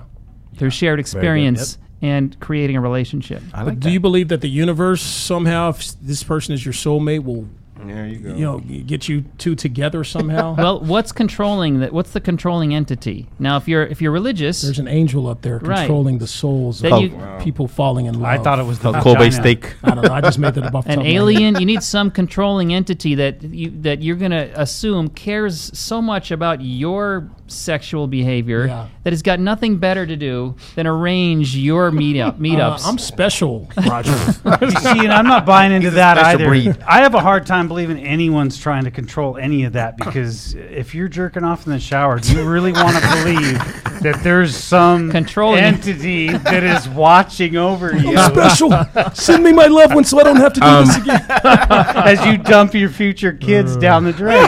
through 0.55 0.69
shared 0.71 0.99
experience 0.99 1.77
and 2.01 2.39
creating 2.39 2.75
a 2.77 2.81
relationship. 2.81 3.41
I 3.53 3.63
like 3.63 3.79
Do 3.79 3.87
that. 3.87 3.93
you 3.93 3.99
believe 3.99 4.27
that 4.27 4.41
the 4.41 4.49
universe 4.49 5.01
somehow, 5.01 5.69
if 5.69 5.99
this 6.01 6.23
person 6.23 6.53
is 6.53 6.63
your 6.63 6.73
soulmate, 6.73 7.23
will 7.23 7.47
There 7.85 8.07
you 8.07 8.17
go. 8.19 8.29
you 8.35 8.45
know 8.45 8.59
get 8.59 9.07
you 9.07 9.25
two 9.37 9.55
together 9.55 10.03
somehow? 10.03 10.55
Well, 10.57 10.79
what's 10.81 11.11
controlling 11.11 11.79
that? 11.81 11.93
What's 11.93 12.11
the 12.11 12.19
controlling 12.21 12.73
entity? 12.73 13.27
Now, 13.39 13.57
if 13.57 13.67
you're 13.67 13.83
if 13.83 14.01
you're 14.01 14.11
religious, 14.11 14.61
There's 14.61 14.79
an 14.79 14.87
angel 14.87 15.27
up 15.27 15.41
there 15.41 15.59
Right. 15.59 15.79
controlling 15.79 16.17
the 16.17 16.27
souls 16.27 16.79
Then 16.81 16.93
of 16.93 17.01
you- 17.01 17.19
people 17.39 17.67
falling 17.67 18.05
in 18.07 18.15
love. 18.15 18.23
I 18.23 18.37
thought 18.37 18.59
it 18.59 18.65
was 18.65 18.79
the 18.79 18.91
Kobe 18.93 19.29
steak. 19.29 19.75
I 19.83 19.93
don't 19.95 20.03
know. 20.05 20.13
I 20.13 20.21
just 20.21 20.39
made 20.39 20.53
that 20.55 20.63
up 20.63 20.73
an 20.73 20.81
top 20.81 20.85
of 20.89 20.97
my 20.97 21.03
head. 21.03 21.13
alien, 21.13 21.59
you 21.59 21.65
need 21.65 21.83
some 21.83 22.09
controlling 22.11 22.73
entity 22.73 23.15
that 23.15 23.43
you 23.43 23.71
that 23.81 24.01
you're 24.01 24.15
gonna 24.15 24.49
assume 24.55 25.09
cares 25.09 25.69
so 25.77 26.01
much 26.01 26.31
about 26.31 26.61
your 26.61 27.29
sexual 27.47 28.07
behavior 28.07 28.67
Yeah. 28.67 28.87
that 29.03 29.13
has 29.13 29.21
got 29.21 29.39
nothing 29.39 29.77
better 29.77 30.05
to 30.05 30.15
do 30.15 30.55
than 30.75 30.87
arrange 30.87 31.55
your 31.55 31.91
meetup 31.91 32.27
Uh, 32.27 32.31
meetups. 32.33 32.85
I'm 32.85 32.97
special, 32.97 33.69
Roger. 33.87 34.11
See, 34.17 34.99
and 34.99 35.11
I'm 35.13 35.27
not 35.27 35.45
buying 35.45 35.71
into 35.71 35.91
that 35.91 36.17
either. 36.17 36.47
breed. 36.47 36.77
I 36.87 37.01
have 37.01 37.13
a 37.15 37.19
hard 37.19 37.45
time 37.45 37.67
believing 37.67 37.99
anyone's 38.05 38.57
trying 38.57 38.83
to 38.85 38.91
control 38.91 39.37
any 39.37 39.63
of 39.63 39.73
that 39.73 39.97
because 39.97 40.53
if 40.55 40.93
you're 40.95 41.07
jerking 41.07 41.43
off 41.43 41.65
in 41.65 41.71
the 41.73 41.79
shower, 41.79 42.19
do 42.19 42.33
you 42.35 42.43
really 42.47 42.71
want 42.73 42.95
to 42.95 43.01
believe 43.23 43.57
that 44.01 44.19
there's 44.23 44.55
some 44.55 45.09
Controlling. 45.11 45.59
entity 45.63 46.29
that 46.29 46.63
is 46.63 46.87
watching 46.89 47.55
over 47.57 47.95
you 47.95 48.15
I'm 48.17 48.31
special. 48.33 48.71
Send 49.13 49.43
me 49.43 49.51
my 49.53 49.67
loved 49.67 49.95
one 49.95 50.03
so 50.03 50.19
I 50.19 50.23
don't 50.23 50.35
have 50.37 50.53
to 50.53 50.59
do 50.59 50.85
this 50.85 50.97
again. 50.97 51.25
as 52.07 52.23
you 52.25 52.37
dump 52.37 52.73
your 52.73 52.89
future 52.89 53.33
kids 53.33 53.75
down 53.77 54.03
the 54.03 54.13
drain? 54.13 54.47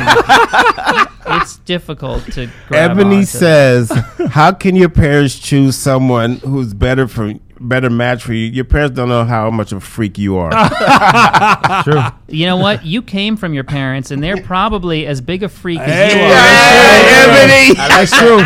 It's 1.31 1.57
difficult 1.59 2.23
to 2.33 2.49
grab 2.67 2.91
Ebony 2.91 3.17
onto. 3.17 3.25
says, 3.25 3.91
"How 4.29 4.51
can 4.51 4.75
your 4.75 4.89
parents 4.89 5.37
choose 5.39 5.75
someone 5.77 6.37
who's 6.37 6.73
better 6.73 7.07
for 7.07 7.33
better 7.59 7.89
match 7.89 8.23
for 8.23 8.33
you? 8.33 8.45
Your 8.47 8.63
parents 8.65 8.95
don't 8.95 9.09
know 9.09 9.25
how 9.25 9.49
much 9.49 9.71
of 9.71 9.79
a 9.79 9.81
freak 9.81 10.17
you 10.17 10.37
are." 10.37 10.51
True. 11.83 12.01
You 12.27 12.45
know 12.45 12.57
what? 12.57 12.85
You 12.85 13.01
came 13.01 13.35
from 13.37 13.53
your 13.53 13.63
parents, 13.63 14.11
and 14.11 14.21
they're 14.23 14.41
probably 14.41 15.05
as 15.07 15.21
big 15.21 15.43
a 15.43 15.49
freak 15.49 15.79
as 15.79 15.87
Hey, 15.87 16.15
you 16.15 16.25
are. 16.25 17.37
Ebony. 17.39 17.73
That's 17.75 18.17
true. 18.17 18.43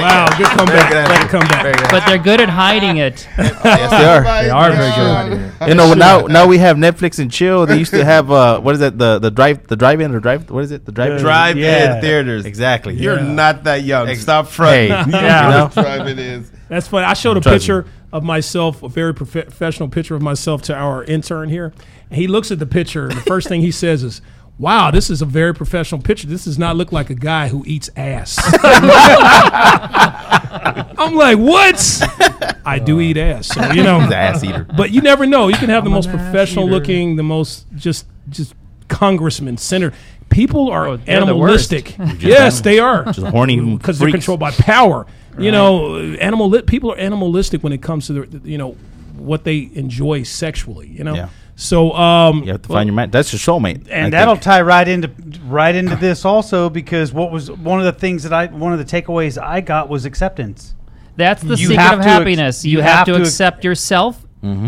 Wow, 0.00 0.26
good 0.36 0.46
comeback. 0.48 0.90
Good 1.20 1.28
comeback. 1.30 1.90
But 1.90 2.06
they're 2.06 2.18
good 2.18 2.40
at 2.40 2.48
hiding 2.48 2.96
it. 2.98 3.28
yes, 3.38 3.62
they 3.90 4.04
are. 4.04 4.22
They 4.22 4.50
are 4.50 4.70
very 4.72 4.90
good 4.90 4.98
at 4.98 5.16
hiding 5.16 5.40
it. 5.40 5.68
You 5.68 5.74
know, 5.74 5.94
now 5.94 6.26
now 6.26 6.46
we 6.46 6.58
have 6.58 6.76
Netflix 6.76 7.18
and 7.18 7.30
chill. 7.30 7.66
They 7.66 7.78
used 7.78 7.92
to 7.92 8.04
have 8.04 8.30
uh, 8.30 8.60
what 8.60 8.74
is 8.74 8.80
that? 8.80 8.98
The 8.98 9.18
the 9.18 9.30
drive 9.30 9.66
the 9.66 9.76
drive 9.76 10.00
in 10.00 10.14
or 10.14 10.20
drive 10.20 10.50
what 10.50 10.64
is 10.64 10.70
it? 10.72 10.84
The 10.84 10.92
drive 10.92 11.20
Drive 11.20 11.56
Yeah. 11.56 11.96
in 11.96 12.00
theaters. 12.02 12.44
Exactly. 12.44 12.94
You're 12.94 13.20
not 13.20 13.64
that 13.64 13.82
young. 13.84 14.08
Ex- 14.08 14.20
Stop 14.22 14.48
fronting. 14.48 14.90
Hey, 14.90 15.10
Yeah. 15.12 15.44
you 15.44 15.50
know? 15.76 15.82
Drive 15.82 16.08
it 16.08 16.18
is. 16.18 16.50
That's 16.68 16.88
funny. 16.88 17.04
I 17.06 17.14
showed 17.14 17.36
a 17.36 17.40
Trust 17.40 17.60
picture 17.60 17.86
of 18.12 18.22
myself, 18.24 18.82
a 18.82 18.88
very 18.88 19.14
prof- 19.14 19.32
professional 19.32 19.88
picture 19.88 20.14
of 20.14 20.22
myself 20.22 20.62
to 20.62 20.74
our 20.74 21.04
intern 21.04 21.48
here. 21.48 21.72
He 22.10 22.26
looks 22.26 22.50
at 22.50 22.58
the 22.58 22.66
picture, 22.66 23.08
and 23.08 23.12
the 23.16 23.20
first 23.22 23.48
thing 23.48 23.60
he 23.60 23.70
says 23.70 24.02
is, 24.02 24.20
Wow, 24.58 24.90
this 24.92 25.10
is 25.10 25.20
a 25.20 25.26
very 25.26 25.52
professional 25.52 26.00
picture. 26.00 26.28
This 26.28 26.44
does 26.44 26.58
not 26.58 26.76
look 26.76 26.92
like 26.92 27.10
a 27.10 27.14
guy 27.14 27.48
who 27.48 27.64
eats 27.66 27.90
ass. 27.96 28.38
I'm 30.96 31.14
like, 31.14 31.38
what? 31.38 32.02
I 32.64 32.78
do 32.78 32.98
uh, 32.98 33.02
eat 33.02 33.16
ass. 33.16 33.48
So, 33.48 33.72
you 33.72 33.82
know, 33.82 33.98
He's 34.00 34.06
an 34.08 34.12
ass 34.12 34.44
eater. 34.44 34.64
but 34.76 34.90
you 34.90 35.00
never 35.00 35.26
know. 35.26 35.48
You 35.48 35.56
can 35.56 35.68
have 35.70 35.84
the 35.84 35.90
I'm 35.90 35.94
most 35.94 36.06
an 36.08 36.16
ass 36.18 36.22
professional 36.22 36.66
eater. 36.66 36.74
looking, 36.74 37.16
the 37.16 37.22
most 37.22 37.66
just 37.74 38.06
just 38.28 38.54
congressman, 38.88 39.56
senator. 39.56 39.94
People 40.30 40.70
are 40.70 40.88
Oh, 40.88 40.96
they're 40.96 41.24
the 41.24 41.36
worst. 41.36 41.72
animalistic. 41.72 42.22
yes, 42.22 42.60
they 42.60 42.78
are. 42.78 43.04
Just 43.04 43.20
horny 43.26 43.60
because 43.76 43.98
they're 43.98 44.06
freaks. 44.06 44.24
controlled 44.24 44.40
by 44.40 44.50
power. 44.52 45.06
You 45.38 45.50
know, 45.50 45.96
animal 45.98 46.62
people 46.62 46.92
are 46.92 46.98
animalistic 46.98 47.62
when 47.64 47.72
it 47.72 47.82
comes 47.82 48.06
to 48.06 48.12
the 48.24 48.48
you 48.48 48.56
know 48.58 48.76
what 49.16 49.44
they 49.44 49.68
enjoy 49.74 50.22
sexually. 50.22 50.88
You 50.88 51.02
know, 51.04 51.14
Yeah. 51.14 51.28
So 51.56 51.92
um, 51.92 52.42
You 52.42 52.52
have 52.52 52.62
to 52.62 52.68
find 52.68 52.86
your 52.88 52.94
man. 52.96 53.10
That's 53.10 53.32
your 53.32 53.38
soulmate. 53.38 53.88
I 53.88 53.94
and 53.94 54.12
that'll 54.12 54.34
think. 54.34 54.42
tie 54.44 54.62
right 54.62 54.86
into 54.88 55.10
right 55.46 55.74
into 55.74 55.96
this 56.00 56.24
also 56.24 56.68
because 56.68 57.12
what 57.12 57.30
was 57.30 57.50
one 57.50 57.78
of 57.78 57.84
the 57.86 57.92
things 57.98 58.22
that 58.24 58.32
I 58.32 58.46
one 58.46 58.72
of 58.72 58.78
the 58.78 58.84
takeaways 58.84 59.40
I 59.40 59.60
got 59.60 59.88
was 59.88 60.04
acceptance. 60.04 60.74
That's 61.16 61.42
the 61.42 61.50
You 61.56 61.68
secret 61.68 61.78
of 61.84 61.90
to 61.92 61.96
ex- 61.98 62.06
happiness. 62.06 62.64
you, 62.64 62.72
you 62.72 62.80
have, 62.82 62.96
have 62.98 63.06
to, 63.06 63.12
to 63.14 63.18
ex- 63.20 63.28
accept 63.28 63.62
yourself 63.64 64.20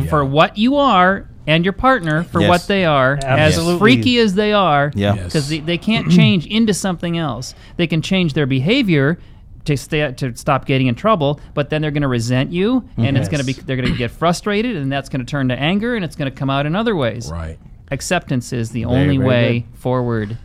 for 0.08 0.24
what 0.24 0.56
you 0.56 0.76
are 0.76 1.28
and 1.46 1.64
your 1.64 1.72
partner 1.74 2.22
for 2.24 2.40
Yes. 2.40 2.48
what 2.48 2.62
they 2.66 2.84
are, 2.86 3.18
Absolutely. 3.22 3.74
as 3.74 3.78
freaky 3.78 4.18
as 4.18 4.34
they 4.34 4.52
are. 4.52 4.90
Yeah. 4.94 5.14
Yes. 5.14 5.24
Because 5.26 5.48
they, 5.50 5.58
they 5.60 5.76
can't 5.78 6.10
change 6.10 6.46
into 6.46 6.72
something 6.72 7.18
else. 7.18 7.54
They 7.76 7.86
can 7.86 8.00
change 8.00 8.32
their 8.32 8.46
behavior 8.46 9.18
to 9.66 9.76
stay 9.76 10.10
to 10.12 10.34
stop 10.36 10.64
getting 10.66 10.86
in 10.86 10.94
trouble, 10.94 11.40
but 11.54 11.70
then 11.70 11.82
they're 11.82 11.90
going 11.90 12.02
to 12.02 12.08
resent 12.08 12.52
you, 12.52 12.88
and 12.96 13.16
it's 13.16 13.28
going 13.28 13.40
to 13.40 13.46
be 13.46 13.52
they're 13.52 13.76
going 13.76 13.90
to 13.90 13.96
get 13.96 14.10
frustrated, 14.10 14.76
and 14.76 14.90
that's 14.90 15.08
going 15.08 15.24
to 15.24 15.30
turn 15.30 15.48
to 15.48 15.58
anger, 15.58 15.94
and 15.94 16.04
it's 16.04 16.16
going 16.16 16.30
to 16.30 16.36
come 16.36 16.50
out 16.50 16.66
in 16.66 16.74
other 16.74 16.96
ways. 16.96 17.30
right. 17.30 17.58
Acceptance 17.92 18.52
is 18.52 18.70
the 18.70 18.84
only 18.84 19.16
very 19.16 19.28
way 19.28 19.66
forward. 19.74 20.36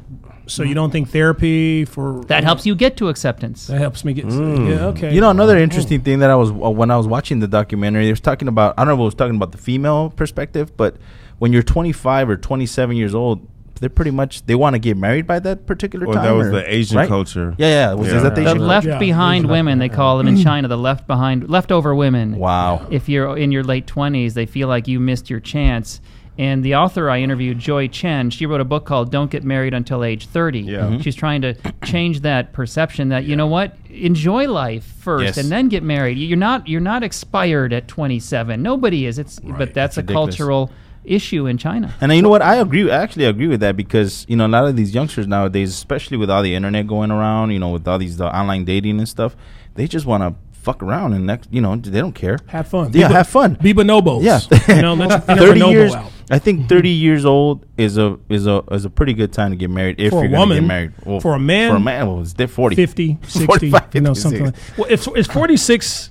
So 0.45 0.63
you 0.63 0.75
don't 0.75 0.91
think 0.91 1.09
therapy 1.09 1.85
for 1.85 2.23
That 2.25 2.43
helps 2.43 2.65
you 2.65 2.75
get 2.75 2.97
to 2.97 3.09
acceptance. 3.09 3.67
that 3.67 3.79
helps 3.79 4.03
me 4.03 4.13
get 4.13 4.25
yeah 4.25 4.87
okay. 4.87 5.13
You 5.13 5.21
know, 5.21 5.29
another 5.29 5.57
interesting 5.57 6.01
thing 6.01 6.19
that 6.19 6.29
I 6.29 6.35
was 6.35 6.51
uh, 6.51 6.53
when 6.69 6.91
I 6.91 6.97
was 6.97 7.07
watching 7.07 7.39
the 7.39 7.47
documentary, 7.47 8.05
they 8.05 8.11
was 8.11 8.19
talking 8.19 8.47
about. 8.47 8.75
I 8.77 8.81
don't 8.83 8.89
know 8.89 8.95
if 8.95 8.99
it 8.99 9.05
was 9.05 9.15
talking 9.15 9.35
about 9.35 9.53
the 9.53 9.57
female 9.57 10.09
perspective, 10.09 10.75
but 10.77 10.97
when 11.39 11.53
you're 11.53 11.63
25 11.63 12.29
or 12.29 12.37
27 12.37 12.95
years 12.95 13.15
old, 13.15 13.47
they're 13.81 13.89
pretty 13.89 14.11
much 14.11 14.45
they 14.45 14.55
want 14.55 14.75
to 14.75 14.79
get 14.79 14.95
married 14.95 15.27
by 15.27 15.39
that 15.39 15.65
particular 15.65 16.05
Or 16.07 16.13
time. 16.13 16.23
that 16.23 16.31
was 16.31 16.47
or- 16.47 16.51
the 16.51 16.73
Asian 16.73 16.97
right? 16.97 17.07
culture. 17.09 17.53
Yeah, 17.57 17.67
yeah. 17.67 17.93
Was, 17.93 18.07
Yeah. 18.07 18.15
Is 18.17 18.23
that 18.23 18.35
the 18.35 18.41
The 18.43 18.49
Asian? 18.51 18.67
left 18.67 18.87
Yeah, 18.87 18.97
behind 18.99 19.43
usually. 19.43 19.51
women, 19.59 19.79
they 19.79 19.89
call 19.89 20.17
them 20.19 20.27
in 20.29 20.37
China, 20.37 20.67
the 20.69 20.77
left 20.77 21.05
behind, 21.07 21.49
leftover 21.49 21.93
women. 21.93 22.37
Wow. 22.37 22.85
If 22.89 23.09
you're 23.09 23.35
in 23.37 23.51
your 23.51 23.63
late 23.63 23.87
20s, 23.87 24.33
they 24.35 24.45
feel 24.45 24.69
like 24.69 24.87
you 24.87 24.99
missed 25.01 25.29
your 25.29 25.39
chance. 25.41 25.99
And 26.37 26.63
the 26.63 26.75
author 26.75 27.09
I 27.09 27.19
interviewed, 27.19 27.59
Joy 27.59 27.87
Chen, 27.89 28.29
she 28.29 28.45
wrote 28.45 28.61
a 28.61 28.65
book 28.65 28.85
called 28.85 29.11
Don't 29.11 29.29
Get 29.29 29.43
Married 29.43 29.73
Until 29.73 30.03
Age 30.03 30.27
30. 30.27 30.61
Yeah. 30.61 30.79
Mhm. 30.83 31.03
She's 31.03 31.13
trying 31.13 31.41
to 31.41 31.55
change 31.83 32.21
that 32.21 32.53
perception 32.53 33.09
that, 33.09 33.25
you 33.25 33.35
know 33.35 33.47
what, 33.47 33.75
enjoy 33.89 34.47
life 34.47 34.85
first 34.99 35.25
Yes. 35.25 35.37
and 35.37 35.51
then 35.51 35.67
get 35.67 35.83
married. 35.83 36.17
You're 36.17 36.37
not 36.37 36.67
you're 36.69 36.79
not 36.81 37.03
expired 37.03 37.73
at 37.73 37.87
27. 37.87 38.61
Nobody 38.63 39.05
is. 39.05 39.19
It's 39.19 39.39
but 39.39 39.73
that's 39.73 39.97
a 39.97 40.01
ridiculous. 40.01 40.37
cultural 40.37 40.71
issue 41.03 41.47
in 41.47 41.57
China. 41.57 41.93
And 42.01 42.11
you 42.13 42.21
know 42.21 42.29
what? 42.29 42.41
I 42.41 42.55
agree. 42.57 42.89
I 42.91 43.01
actually 43.01 43.25
agree 43.25 43.47
with 43.47 43.59
that 43.61 43.75
because 43.77 44.25
you 44.29 44.35
know 44.35 44.45
a 44.45 44.49
lot 44.49 44.65
of 44.65 44.75
these 44.75 44.93
youngsters 44.93 45.27
nowadays, 45.27 45.69
especially 45.69 46.17
with 46.17 46.29
all 46.29 46.43
the 46.43 46.53
internet 46.55 46.87
going 46.87 47.11
around, 47.11 47.51
you 47.51 47.59
know, 47.59 47.69
with 47.69 47.87
all 47.87 47.97
these 47.97 48.19
uh, 48.21 48.27
online 48.27 48.65
dating 48.65 48.99
and 48.99 49.09
stuff, 49.09 49.35
they 49.75 49.87
just 49.87 50.05
want 50.05 50.23
to 50.23 50.35
fuck 50.59 50.83
around 50.83 51.13
and 51.13 51.25
next, 51.25 51.49
you 51.51 51.59
know, 51.59 51.75
they 51.75 51.99
don't 51.99 52.13
care. 52.13 52.37
have 52.47 52.67
fun. 52.67 52.91
Yeah, 52.93 53.07
Be- 53.07 53.13
have 53.15 53.27
fun. 53.27 53.57
Be 53.61 53.73
bonobos. 53.73 54.21
Yeah. 54.23 54.41
you 54.75 54.81
know, 54.83 54.93
let 54.93 55.09
your 55.09 55.37
Thirty 55.37 55.59
bonobo 55.59 55.71
years. 55.71 55.95
out. 55.95 56.11
I 56.29 56.39
think 56.39 56.69
thirty 56.69 56.89
years 56.91 57.25
old 57.25 57.65
is 57.77 57.97
a 57.97 58.17
is 58.29 58.47
a 58.47 58.63
is 58.71 58.85
a 58.85 58.89
pretty 58.89 59.13
good 59.13 59.33
time 59.33 59.49
to 59.51 59.57
get 59.57 59.69
married 59.69 59.99
if 59.99 60.11
For 60.11 60.19
a 60.19 60.21
you're 60.21 60.37
going 60.37 60.49
to 60.49 60.55
get 60.55 60.61
woman, 60.61 60.67
married. 60.67 60.91
Well, 61.03 61.19
for 61.19 61.33
a 61.33 61.39
man, 61.39 61.71
for 61.71 61.75
a 61.77 61.79
man, 61.81 62.07
well, 62.07 62.21
it's 62.21 62.31
di- 62.33 62.45
forty. 62.45 62.75
50, 62.75 63.17
60, 63.23 63.45
45, 63.47 63.95
you 63.95 64.01
know, 64.01 64.13
56. 64.13 64.21
something 64.21 64.45
like 64.45 64.55
Well, 64.77 64.87
it's, 64.89 65.07
it's 65.07 65.27
46 65.27 66.09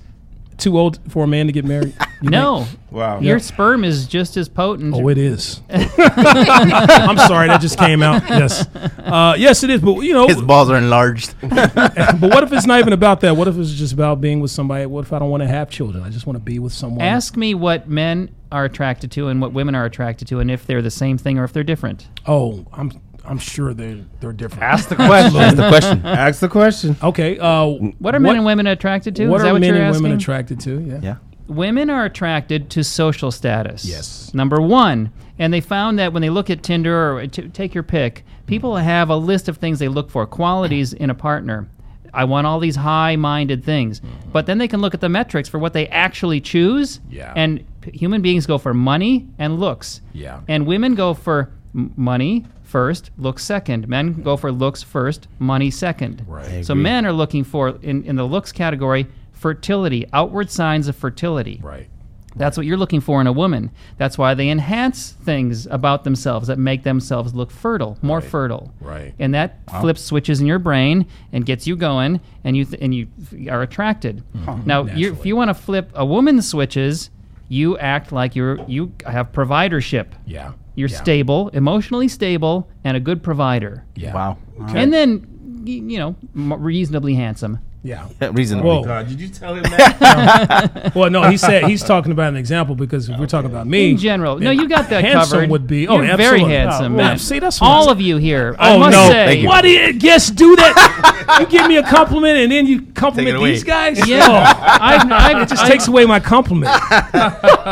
too 0.61 0.77
old 0.77 0.99
for 1.09 1.23
a 1.23 1.27
man 1.27 1.47
to 1.47 1.51
get 1.51 1.65
married? 1.65 1.95
You 2.21 2.29
No. 2.29 2.67
Wow. 2.91 3.19
Your 3.19 3.39
sperm 3.39 3.83
is 3.83 4.05
just 4.05 4.37
as 4.37 4.47
potent. 4.47 4.93
Oh, 4.93 5.07
it 5.07 5.17
is. 5.17 5.59
I'm 5.71 7.17
sorry, 7.17 7.47
that 7.47 7.57
just 7.59 7.79
came 7.79 8.03
out. 8.03 8.21
Yes, 8.29 8.67
uh, 8.75 9.33
yes, 9.39 9.63
it 9.63 9.71
is. 9.71 9.81
But 9.81 10.01
you 10.01 10.13
know, 10.13 10.27
His 10.27 10.39
balls 10.39 10.69
are 10.69 10.77
enlarged. 10.77 11.33
but 11.41 12.21
what 12.21 12.43
if 12.43 12.53
it's 12.53 12.67
not 12.67 12.79
even 12.79 12.93
about 12.93 13.21
that? 13.21 13.35
What 13.35 13.47
if 13.47 13.57
it's 13.57 13.71
just 13.71 13.91
about 13.91 14.21
being 14.21 14.39
with 14.39 14.51
somebody? 14.51 14.85
What 14.85 15.05
if 15.05 15.13
I 15.13 15.17
don't 15.17 15.31
want 15.31 15.41
to 15.41 15.47
have 15.47 15.71
children? 15.71 16.03
I 16.03 16.11
just 16.11 16.27
want 16.27 16.37
to 16.37 16.43
be 16.43 16.59
with 16.59 16.73
someone. 16.73 17.01
Ask 17.01 17.35
me 17.35 17.55
what 17.55 17.89
men 17.89 18.29
are 18.51 18.65
attracted 18.65 19.11
to 19.13 19.29
and 19.29 19.41
what 19.41 19.51
women 19.51 19.73
are 19.73 19.85
attracted 19.85 20.27
to, 20.27 20.39
and 20.39 20.51
if 20.51 20.67
they're 20.67 20.83
the 20.83 20.91
same 20.91 21.17
thing 21.17 21.39
or 21.39 21.43
if 21.43 21.53
they're 21.53 21.63
different. 21.63 22.07
Oh, 22.27 22.67
I'm 22.71 22.91
I'm 23.25 23.37
sure 23.37 23.73
they're 23.73 23.99
they're 24.19 24.33
different. 24.33 24.63
Ask 24.63 24.89
the 24.89 24.95
question. 25.07 25.33
That's 25.33 25.55
the 25.55 25.67
question. 25.69 26.05
Ask 26.05 26.39
the 26.39 26.49
question. 26.49 26.95
Okay. 27.03 27.37
Uh, 27.39 27.65
What 27.99 28.15
are 28.15 28.19
men 28.19 28.35
and 28.37 28.45
women 28.45 28.67
attracted 28.67 29.15
to? 29.17 29.27
What 29.27 29.37
is 29.37 29.41
that 29.43 29.49
are 29.49 29.53
what 29.53 29.61
men 29.61 29.67
you're 29.69 29.77
and 29.77 29.85
asking? 29.85 30.03
women 30.03 30.17
attracted 30.17 30.59
to? 30.61 30.79
Yeah. 30.81 30.99
Yeah. 31.01 31.15
Women 31.47 31.89
are 31.89 32.05
attracted 32.05 32.69
to 32.71 32.83
social 32.83 33.29
status. 33.31 33.83
Yes. 33.85 34.33
Number 34.33 34.61
one, 34.61 35.11
and 35.37 35.53
they 35.53 35.59
found 35.61 35.99
that 35.99 36.13
when 36.13 36.21
they 36.21 36.29
look 36.29 36.49
at 36.49 36.63
Tinder 36.63 37.17
or 37.17 37.27
t- 37.27 37.49
take 37.49 37.73
your 37.73 37.83
pick, 37.83 38.23
people 38.47 38.75
have 38.77 39.09
a 39.09 39.15
list 39.17 39.49
of 39.49 39.57
things 39.57 39.79
they 39.79 39.87
look 39.89 40.09
for, 40.09 40.25
qualities 40.25 40.93
in 40.93 41.09
a 41.09 41.15
partner. 41.15 41.67
I 42.13 42.23
want 42.25 42.45
all 42.47 42.59
these 42.59 42.75
high-minded 42.77 43.63
things, 43.63 44.01
but 44.33 44.45
then 44.45 44.57
they 44.57 44.67
can 44.67 44.81
look 44.81 44.93
at 44.93 44.99
the 45.01 45.07
metrics 45.09 45.47
for 45.47 45.59
what 45.59 45.71
they 45.73 45.87
actually 45.87 46.41
choose. 46.41 46.99
Yeah. 47.09 47.33
And 47.35 47.63
p- 47.81 47.97
human 47.97 48.21
beings 48.21 48.45
go 48.45 48.57
for 48.57 48.73
money 48.73 49.27
and 49.39 49.59
looks. 49.59 50.01
Yeah. 50.13 50.41
And 50.47 50.65
women 50.67 50.95
go 50.95 51.13
for 51.13 51.51
m- 51.75 51.93
money 51.95 52.45
first, 52.63 53.11
looks 53.17 53.43
second. 53.43 53.87
Men 53.87 54.21
go 54.21 54.37
for 54.37 54.51
looks 54.51 54.81
first, 54.83 55.27
money 55.39 55.69
second. 55.71 56.23
Right. 56.27 56.65
So 56.65 56.73
men 56.75 57.05
are 57.05 57.13
looking 57.13 57.43
for 57.43 57.69
in, 57.81 58.03
in 58.03 58.15
the 58.15 58.23
looks 58.25 58.51
category 58.51 59.07
fertility, 59.33 60.05
outward 60.13 60.49
signs 60.51 60.87
of 60.87 60.95
fertility. 60.95 61.59
Right. 61.63 61.87
That's 62.35 62.55
what 62.55 62.65
you're 62.65 62.77
looking 62.77 63.01
for 63.01 63.19
in 63.19 63.27
a 63.27 63.31
woman. 63.33 63.71
That's 63.97 64.17
why 64.17 64.35
they 64.35 64.49
enhance 64.49 65.11
things 65.11 65.65
about 65.67 66.05
themselves 66.05 66.47
that 66.47 66.57
make 66.57 66.83
themselves 66.83 67.33
look 67.33 67.51
fertile, 67.51 67.97
more 68.01 68.21
fertile. 68.21 68.73
Right. 68.79 69.13
And 69.19 69.33
that 69.33 69.59
flips 69.81 70.01
switches 70.01 70.39
in 70.39 70.47
your 70.47 70.59
brain 70.59 71.07
and 71.33 71.45
gets 71.45 71.67
you 71.67 71.75
going, 71.75 72.21
and 72.45 72.55
you 72.55 72.63
th- 72.63 72.81
and 72.81 72.95
you 72.95 73.07
f- 73.21 73.49
are 73.51 73.61
attracted. 73.63 74.23
Hmm. 74.45 74.61
Now, 74.65 74.85
you 74.85 75.11
if 75.11 75.25
you 75.25 75.35
want 75.35 75.49
to 75.49 75.53
flip 75.53 75.91
a 75.93 76.05
woman's 76.05 76.47
switches, 76.47 77.09
you 77.51 77.77
act 77.79 78.13
like 78.13 78.33
you're 78.33 78.59
you 78.65 78.93
have 79.05 79.31
providership. 79.33 80.07
Yeah. 80.25 80.53
You're 80.75 80.87
Yeah. 80.87 80.95
stable, 81.03 81.49
emotionally 81.49 82.07
stable, 82.07 82.69
and 82.85 82.95
a 82.95 82.99
good 83.01 83.21
provider. 83.21 83.83
Yeah. 83.95 84.13
Wow. 84.13 84.37
And 84.73 84.93
then, 84.93 85.27
you 85.65 85.99
know, 85.99 86.15
reasonably 86.33 87.13
handsome. 87.15 87.59
Yeah. 87.83 88.07
Reasonably. 88.31 88.69
Whoa. 88.69 88.83
God, 88.83 89.07
did 89.09 89.19
you 89.19 89.27
tell 89.27 89.55
him 89.55 89.63
that? 89.63 90.91
Well, 90.93 91.09
no, 91.09 91.23
he 91.23 91.35
said 91.37 91.63
he's 91.65 91.81
talking 91.83 92.11
about 92.11 92.29
an 92.29 92.35
example 92.35 92.75
because 92.75 93.09
if 93.09 93.17
we're 93.17 93.25
talking 93.25 93.49
about 93.49 93.65
me, 93.65 93.89
In 93.91 93.97
general, 93.97 94.37
no, 94.37 94.51
you 94.51 94.69
got 94.69 94.87
that 94.89 95.03
handsome 95.03 95.31
covered. 95.31 95.49
would 95.49 95.65
be- 95.65 95.81
You're 95.81 96.11
oh, 96.11 96.15
very 96.15 96.41
handsome, 96.41 96.93
Oh, 96.93 96.97
man. 96.97 96.97
well, 96.97 97.17
see, 97.17 97.39
that's 97.39 97.59
what 97.59 97.67
all 97.67 97.83
I'm- 97.89 97.91
of 97.97 97.99
you 97.99 98.17
here. 98.17 98.55
I 98.59 98.75
Oh 98.75 98.79
must 98.79 98.91
no! 98.95 99.07
say, 99.07 99.25
Thank 99.25 99.41
you. 99.41 99.47
Why 99.47 99.61
do 99.63 99.69
you 99.69 99.93
guests 99.93 100.29
do 100.29 100.55
that? 100.57 101.37
you 101.39 101.47
give 101.47 101.67
me 101.67 101.77
a 101.77 101.83
compliment 101.83 102.37
and 102.37 102.51
then 102.51 102.67
you 102.67 102.83
compliment 102.93 103.41
these 103.43 103.63
guys? 103.63 104.07
Yeah, 104.07 104.27
I've, 104.29 105.11
I've, 105.11 105.41
It 105.41 105.49
just 105.49 105.63
I've- 105.63 105.71
takes 105.71 105.87
away 105.87 106.05
my 106.05 106.19
compliment. 106.19 106.71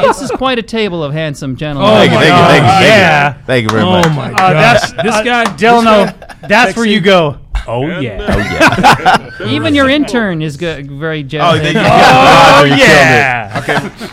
This 0.10 0.22
is 0.24 0.32
quite 0.32 0.58
a 0.58 0.64
table 0.64 1.04
of 1.04 1.14
handsome 1.14 1.56
gentlemen. 1.56 1.92
Oh 1.92 1.96
Thank 1.98 2.12
you, 2.12 2.18
my 2.18 2.24
thank 2.24 2.34
you, 2.34 2.48
thank 2.48 2.64
you, 2.64 2.70
thank 2.70 2.82
you. 2.82 2.88
yeah. 2.88 3.34
Thank 3.46 3.64
you 3.64 3.70
very 3.70 3.84
much. 3.86 4.06
Oh 4.06 4.10
much. 4.10 4.16
my 4.16 4.34
Uh, 4.34 4.38
god! 4.38 4.54
that's 4.54 4.92
this 5.04 5.22
guy, 5.26 5.56
Delano. 5.58 6.14
That's 6.48 6.76
where 6.76 6.86
you 6.86 7.00
go. 7.00 7.38
Oh, 7.70 7.88
uh, 7.90 7.96
oh 7.96 8.00
yeah. 8.00 9.30
Oh 9.40 9.46
yeah. 9.46 9.52
Even 9.52 9.74
your 9.76 9.90
intern 9.90 10.42
is 10.42 10.58
good, 10.58 10.90
very 10.92 11.20
Oh, 11.20 11.24
generous. 11.24 11.62
did 11.62 11.74
you? 11.76 11.82
Oh, 11.86 12.62
oh 12.62 12.64
you 12.66 12.72
killed 12.76 12.82
it. 12.82 12.86
yeah. 12.86 13.62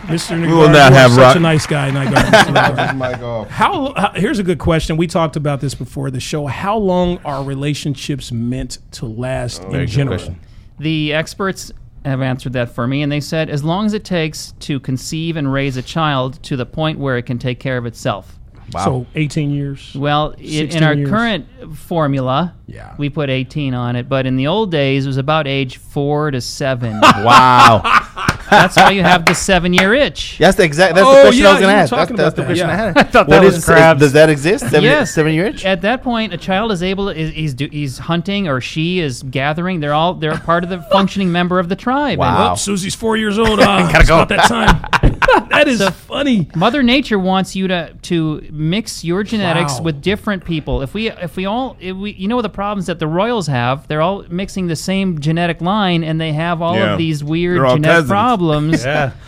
Mr. 0.06 0.40
We 0.40 0.52
will 0.52 0.68
not 0.68 0.92
have 0.92 1.10
such 1.10 1.20
rock- 1.20 1.36
a 1.36 1.40
nice 1.40 1.66
guy. 1.66 1.90
Nygard, 1.90 2.14
Mr. 2.14 2.54
Nagard. 2.54 2.96
Mic. 3.42 3.50
How, 3.50 3.92
how? 3.96 4.12
Here's 4.14 4.38
a 4.38 4.42
good 4.44 4.58
question. 4.58 4.96
We 4.96 5.06
talked 5.06 5.36
about 5.36 5.60
this 5.60 5.74
before 5.74 6.10
the 6.10 6.20
show. 6.20 6.46
How 6.46 6.76
long 6.76 7.18
are 7.24 7.42
relationships 7.42 8.30
meant 8.30 8.78
to 8.92 9.06
last 9.06 9.62
oh, 9.64 9.66
in 9.66 9.72
good 9.80 9.88
general? 9.88 10.18
question. 10.18 10.40
The 10.78 11.12
experts 11.14 11.72
have 12.04 12.20
answered 12.22 12.52
that 12.52 12.68
for 12.70 12.86
me, 12.86 13.02
and 13.02 13.10
they 13.10 13.20
said 13.20 13.50
as 13.50 13.64
long 13.64 13.86
as 13.86 13.94
it 13.94 14.04
takes 14.04 14.52
to 14.60 14.78
conceive 14.78 15.36
and 15.36 15.52
raise 15.52 15.76
a 15.76 15.82
child 15.82 16.40
to 16.44 16.56
the 16.56 16.66
point 16.66 16.98
where 16.98 17.16
it 17.16 17.22
can 17.22 17.38
take 17.38 17.58
care 17.58 17.78
of 17.78 17.86
itself. 17.86 18.35
Wow. 18.72 18.84
So 18.84 19.06
18 19.14 19.50
years. 19.50 19.92
Well, 19.94 20.34
i- 20.38 20.42
in 20.42 20.82
our 20.82 20.94
years. 20.94 21.08
current 21.08 21.46
formula, 21.76 22.54
Yeah. 22.66 22.94
we 22.98 23.08
put 23.10 23.30
18 23.30 23.74
on 23.74 23.94
it, 23.96 24.08
but 24.08 24.26
in 24.26 24.36
the 24.36 24.46
old 24.48 24.70
days, 24.72 25.04
it 25.04 25.08
was 25.08 25.16
about 25.18 25.46
age 25.46 25.76
four 25.76 26.30
to 26.32 26.40
seven. 26.40 27.00
wow. 27.02 28.05
That's 28.50 28.76
why 28.76 28.90
you 28.90 29.02
have 29.02 29.24
the 29.26 29.34
seven-year 29.34 29.94
itch. 29.94 30.36
That's 30.40 30.56
the 30.56 30.64
exact. 30.64 30.94
That's 30.94 31.06
Oh, 31.06 31.14
the 31.14 31.20
question 31.22 31.42
yeah, 31.42 31.48
I 31.48 31.52
was 31.52 31.60
going 31.60 31.60
you 31.60 31.66
to 31.66 31.66
were 31.66 31.80
ask. 31.80 31.90
That's, 31.90 31.90
talking 31.90 32.16
that's 32.16 32.34
the 32.36 32.42
about 32.42 32.46
question 32.48 32.68
that, 32.68 32.78
I 32.78 32.82
yeah. 32.82 32.86
had. 32.88 32.96
I 32.98 33.02
thought 33.04 33.28
What 33.28 33.40
that 33.40 33.44
was 33.44 33.56
is- 33.56 33.64
crabs. 33.64 34.00
Does 34.00 34.12
that 34.12 34.30
exist? 34.30 34.64
Seven, 34.64 34.82
Yes. 34.82 35.14
seven 35.14 35.32
year 35.34 35.46
itch? 35.46 35.64
At 35.64 35.82
that 35.82 36.02
point, 36.02 36.32
a 36.32 36.36
child 36.38 36.72
is 36.72 36.82
able 36.82 37.12
to 37.12 37.18
is 37.20 37.32
he's 37.32 37.54
do, 37.54 37.68
he's 37.70 37.98
hunting 37.98 38.48
or 38.48 38.60
she 38.60 39.00
is 39.00 39.22
gathering. 39.22 39.80
They're 39.80 39.94
all 39.94 40.14
they're 40.14 40.38
part 40.38 40.64
of 40.64 40.70
the 40.70 40.80
functioning 40.92 41.32
member 41.32 41.58
of 41.58 41.68
the 41.68 41.76
tribe. 41.76 42.12
And 42.12 42.18
Wow. 42.20 42.52
Oh, 42.52 42.54
Susie's 42.56 42.94
four 42.94 43.16
years 43.16 43.38
old. 43.38 43.60
Uh, 43.60 43.88
it's 43.94 44.08
about 44.08 44.28
that 44.28 44.46
time. 44.48 45.46
that 45.50 45.68
is 45.68 45.82
funny. 45.90 46.48
Mother 46.54 46.82
Nature 46.82 47.18
wants 47.18 47.56
you 47.56 47.68
to 47.68 47.94
to 48.02 48.46
mix 48.50 49.04
your 49.04 49.22
genetics 49.22 49.74
Wow. 49.78 49.82
with 49.84 50.02
different 50.02 50.44
people. 50.44 50.82
If 50.82 50.94
we 50.94 51.10
if 51.10 51.36
we 51.36 51.46
all 51.46 51.76
if 51.80 51.96
we 51.96 52.12
you 52.12 52.28
know 52.28 52.42
the 52.42 52.48
problems 52.48 52.86
that 52.86 52.98
the 52.98 53.06
royals 53.06 53.46
have, 53.46 53.86
they're 53.88 54.02
all 54.02 54.24
mixing 54.28 54.66
the 54.66 54.76
same 54.76 55.18
genetic 55.20 55.60
line 55.60 56.04
and 56.04 56.20
they 56.20 56.32
have 56.32 56.62
all 56.62 56.74
Yeah. 56.76 56.92
of 56.92 56.98
these 56.98 57.22
weird 57.24 57.56
They're 57.58 57.66
all 57.66 57.74
genetic 57.76 57.94
cousins. 57.96 58.10
Problems. 58.36 58.84
Yeah. 58.84 59.12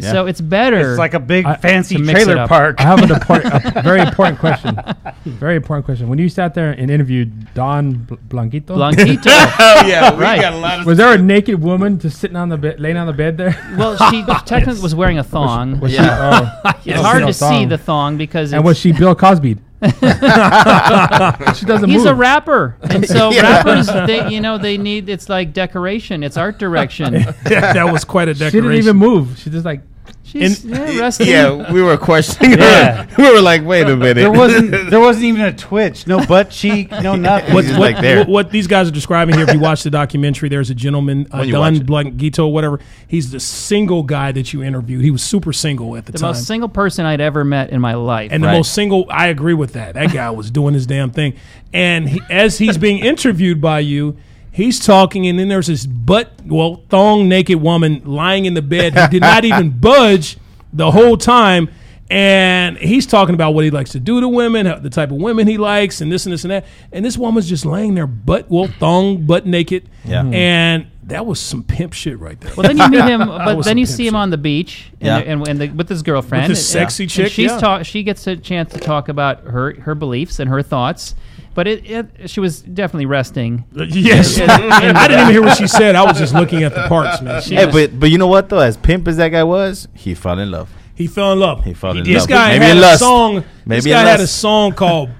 So 0.00 0.26
it's 0.26 0.40
better. 0.40 0.90
It's 0.90 0.98
like 0.98 1.14
a 1.14 1.20
big 1.20 1.44
fancy 1.60 1.94
to 1.94 2.02
mix 2.02 2.22
it 2.22 2.24
trailer 2.24 2.40
up. 2.42 2.48
park. 2.48 2.80
I 2.80 2.82
have 2.82 3.00
an 3.00 3.12
important, 3.12 3.54
a 3.76 3.80
very 3.84 4.00
important 4.00 4.40
question. 4.40 4.76
Very 5.24 5.54
important 5.54 5.84
question. 5.86 6.08
When 6.08 6.18
you 6.18 6.28
sat 6.28 6.52
there 6.52 6.72
and 6.72 6.90
interviewed 6.90 7.54
Don 7.54 7.92
Bl- 7.98 8.14
Blanquito, 8.28 8.74
Blanquito. 8.74 9.30
Oh 9.30 9.84
yeah, 9.86 10.12
we 10.12 10.20
Right. 10.20 10.40
got 10.40 10.52
a 10.52 10.56
lot 10.56 10.80
of. 10.80 10.86
was 10.86 10.98
there 10.98 11.12
a 11.14 11.16
naked 11.16 11.62
woman 11.62 12.00
just 12.00 12.18
sitting 12.18 12.36
on 12.36 12.48
the 12.48 12.56
bed, 12.58 12.80
laying 12.80 12.96
on 12.96 13.06
the 13.06 13.12
bed 13.12 13.36
there? 13.36 13.54
well, 13.78 13.96
she 14.10 14.24
technically 14.46 14.82
was 14.82 14.96
wearing 14.96 15.18
a 15.20 15.22
thong. 15.22 15.78
Was 15.78 15.92
she, 15.92 15.98
Yeah. 15.98 16.60
oh, 16.64 16.72
It's 16.84 17.00
hard 17.00 17.20
no 17.20 17.26
to 17.28 17.32
see 17.32 17.44
thong. 17.46 17.68
the 17.68 17.78
thong 17.78 18.16
because 18.18 18.52
and 18.52 18.62
it's, 18.62 18.66
was 18.66 18.76
she 18.76 18.90
Bill 18.90 19.14
Cosby? 19.14 19.58
she 21.54 21.66
doesn't 21.66 21.88
He's 21.90 21.98
move. 21.98 22.06
a 22.06 22.14
rapper, 22.14 22.76
and 22.82 23.06
so 23.06 23.30
Yeah. 23.32 23.42
rappers, 23.62 23.86
they 23.86 24.28
you 24.28 24.40
know, 24.40 24.58
they 24.58 24.78
need 24.78 25.08
it's 25.08 25.28
like 25.28 25.52
decoration, 25.52 26.22
it's 26.22 26.36
art 26.36 26.58
direction. 26.58 27.12
that 27.44 27.90
was 27.92 28.04
quite 28.04 28.28
a 28.28 28.34
decoration. 28.34 28.50
She 28.58 28.60
didn't 28.62 28.78
even 28.78 28.96
move. 28.96 29.38
She 29.38 29.50
just 29.50 29.64
like 29.64 29.80
She's 30.22 30.64
yeah, 30.64 30.98
resting. 30.98 31.28
Yeah, 31.28 31.72
we 31.72 31.80
were 31.80 31.96
questioning 31.96 32.58
Yeah. 32.58 33.04
her. 33.04 33.14
We 33.22 33.30
were 33.32 33.40
like, 33.40 33.62
wait 33.64 33.86
a 33.86 33.94
minute. 33.96 34.14
There 34.14 34.32
wasn't 34.32 34.70
there 34.90 34.98
wasn't 34.98 35.26
even 35.26 35.42
a 35.42 35.52
twitch, 35.54 36.06
no 36.08 36.24
butt 36.26 36.50
cheek, 36.50 36.90
no 36.90 37.14
nothing. 37.16 37.54
What, 37.54 37.64
what, 37.66 37.78
like 37.78 38.00
there. 38.00 38.18
what, 38.20 38.28
what 38.28 38.50
these 38.50 38.66
guys 38.66 38.88
are 38.88 38.92
describing 38.92 39.36
here, 39.36 39.44
if 39.48 39.54
you 39.54 39.60
watch 39.60 39.84
the 39.84 39.90
documentary, 39.90 40.48
there's 40.48 40.70
a 40.70 40.74
gentleman, 40.74 41.28
uh, 41.30 41.38
When 41.38 41.46
you 41.48 41.52
Don. 41.52 41.78
Blanquito, 41.86 42.48
whatever. 42.48 42.80
He's 43.06 43.30
the 43.30 43.38
single 43.38 44.02
guy 44.02 44.32
that 44.32 44.52
you 44.52 44.62
interviewed. 44.64 45.04
He 45.04 45.10
was 45.12 45.22
super 45.22 45.52
single 45.52 45.96
at 45.96 46.06
the, 46.06 46.12
The 46.12 46.18
time. 46.18 46.32
The 46.32 46.38
most 46.38 46.46
single 46.48 46.68
person 46.68 47.06
I'd 47.06 47.20
ever 47.20 47.44
met 47.44 47.70
in 47.70 47.80
my 47.80 47.94
life. 47.94 48.32
and 48.32 48.42
the 48.42 48.48
most 48.50 48.72
single, 48.74 49.06
I 49.10 49.28
agree 49.28 49.54
with 49.54 49.74
that. 49.74 49.94
That 49.94 50.12
guy 50.12 50.30
was 50.30 50.50
doing 50.50 50.74
his 50.74 50.86
damn 50.86 51.10
thing. 51.10 51.34
And 51.72 52.08
he, 52.08 52.20
as 52.28 52.58
he's 52.58 52.76
being 52.78 52.98
interviewed 52.98 53.60
by 53.60 53.78
you, 53.80 54.16
he's 54.54 54.78
talking, 54.78 55.26
and 55.26 55.38
then 55.38 55.48
there's 55.48 55.66
this 55.66 55.84
butt, 55.84 56.30
well, 56.46 56.82
thong 56.88 57.28
naked 57.28 57.60
woman 57.60 58.02
lying 58.04 58.44
in 58.46 58.54
the 58.54 58.62
bed 58.62 58.94
who 58.94 59.08
did 59.08 59.20
not 59.22 59.44
even 59.44 59.70
budge 59.80 60.38
the 60.72 60.90
whole 60.90 61.16
time. 61.16 61.68
And 62.10 62.76
he's 62.76 63.06
talking 63.06 63.34
about 63.34 63.54
what 63.54 63.64
he 63.64 63.70
likes 63.70 63.92
to 63.92 63.98
do 64.00 64.20
to 64.20 64.28
women, 64.28 64.66
how- 64.66 64.78
the 64.78 64.90
type 64.90 65.10
of 65.10 65.16
women 65.16 65.46
he 65.48 65.56
likes, 65.56 66.00
and 66.02 66.12
this 66.12 66.26
and 66.26 66.32
this 66.32 66.44
and 66.44 66.50
that. 66.50 66.66
And 66.92 67.02
this 67.04 67.16
woman's 67.16 67.48
just 67.48 67.64
laying 67.64 67.94
there, 67.94 68.06
butt, 68.06 68.50
well, 68.50 68.68
thong, 68.78 69.24
butt 69.24 69.46
naked. 69.46 69.88
Yeah. 70.04 70.20
Mm-hmm. 70.22 70.34
And 70.34 70.86
that 71.04 71.24
was 71.24 71.40
some 71.40 71.62
pimp 71.64 71.94
shit 71.94 72.18
right 72.20 72.38
there. 72.40 72.52
well, 72.56 72.66
then 72.66 72.76
you 72.76 72.88
meet 72.90 73.04
him, 73.04 73.20
but 73.26 73.62
then 73.62 73.78
you 73.78 73.86
see 73.86 74.06
him 74.06 74.12
shit. 74.12 74.18
on 74.18 74.30
the 74.30 74.36
beach, 74.38 74.90
and, 75.00 75.06
Yeah. 75.06 75.32
and, 75.32 75.48
and 75.48 75.60
the, 75.60 75.68
with 75.70 75.88
his 75.88 76.02
girlfriend, 76.02 76.44
With 76.44 76.58
this 76.58 76.74
and- 76.74 76.82
sexy 76.82 77.04
and 77.04 77.10
chick, 77.10 77.32
she's 77.32 77.50
yeah. 77.50 77.58
talk, 77.58 77.86
she 77.86 78.02
gets 78.02 78.26
a 78.26 78.36
chance 78.36 78.72
to 78.74 78.80
talk 78.80 79.08
about 79.08 79.44
her 79.44 79.74
her 79.80 79.94
beliefs 79.94 80.38
and 80.38 80.50
her 80.50 80.62
thoughts. 80.62 81.14
But 81.54 81.68
it, 81.68 81.88
it 81.88 82.30
she 82.30 82.40
was 82.40 82.60
definitely 82.62 83.06
resting. 83.06 83.64
yes. 83.72 84.38
I 84.40 85.06
didn't 85.08 85.20
even 85.22 85.32
hear 85.32 85.42
what 85.42 85.56
she 85.56 85.66
said. 85.68 85.94
I 85.94 86.02
was 86.04 86.18
just 86.18 86.34
looking 86.40 86.64
at 86.64 86.74
the 86.74 86.88
parts, 86.88 87.22
man. 87.22 87.40
She 87.42 87.54
Hey, 87.54 87.66
but 87.70 87.98
but 87.98 88.10
you 88.10 88.18
know 88.18 88.26
what 88.26 88.48
though? 88.48 88.58
As 88.58 88.76
pimp 88.76 89.06
as 89.08 89.16
that 89.18 89.28
guy 89.28 89.44
was, 89.44 89.86
he 89.94 90.14
fell 90.14 90.38
in 90.38 90.50
love. 90.50 90.68
He 90.96 91.06
fell 91.06 91.32
in 91.32 91.38
love. 91.40 91.64
He 91.64 91.72
fell 91.74 91.96
in 91.96 92.04
This 92.04 92.22
love. 92.22 92.28
guy 92.28 92.48
Maybe 92.58 92.64
had 92.66 92.70
in 92.72 92.78
a 92.78 92.80
lust. 92.80 92.98
song. 93.00 93.34
this 93.36 93.44
Maybe 93.66 93.90
guy 93.90 94.00
had 94.02 94.18
a 94.18 94.22
lust. 94.22 94.38
song 94.40 94.72
called 94.72 95.10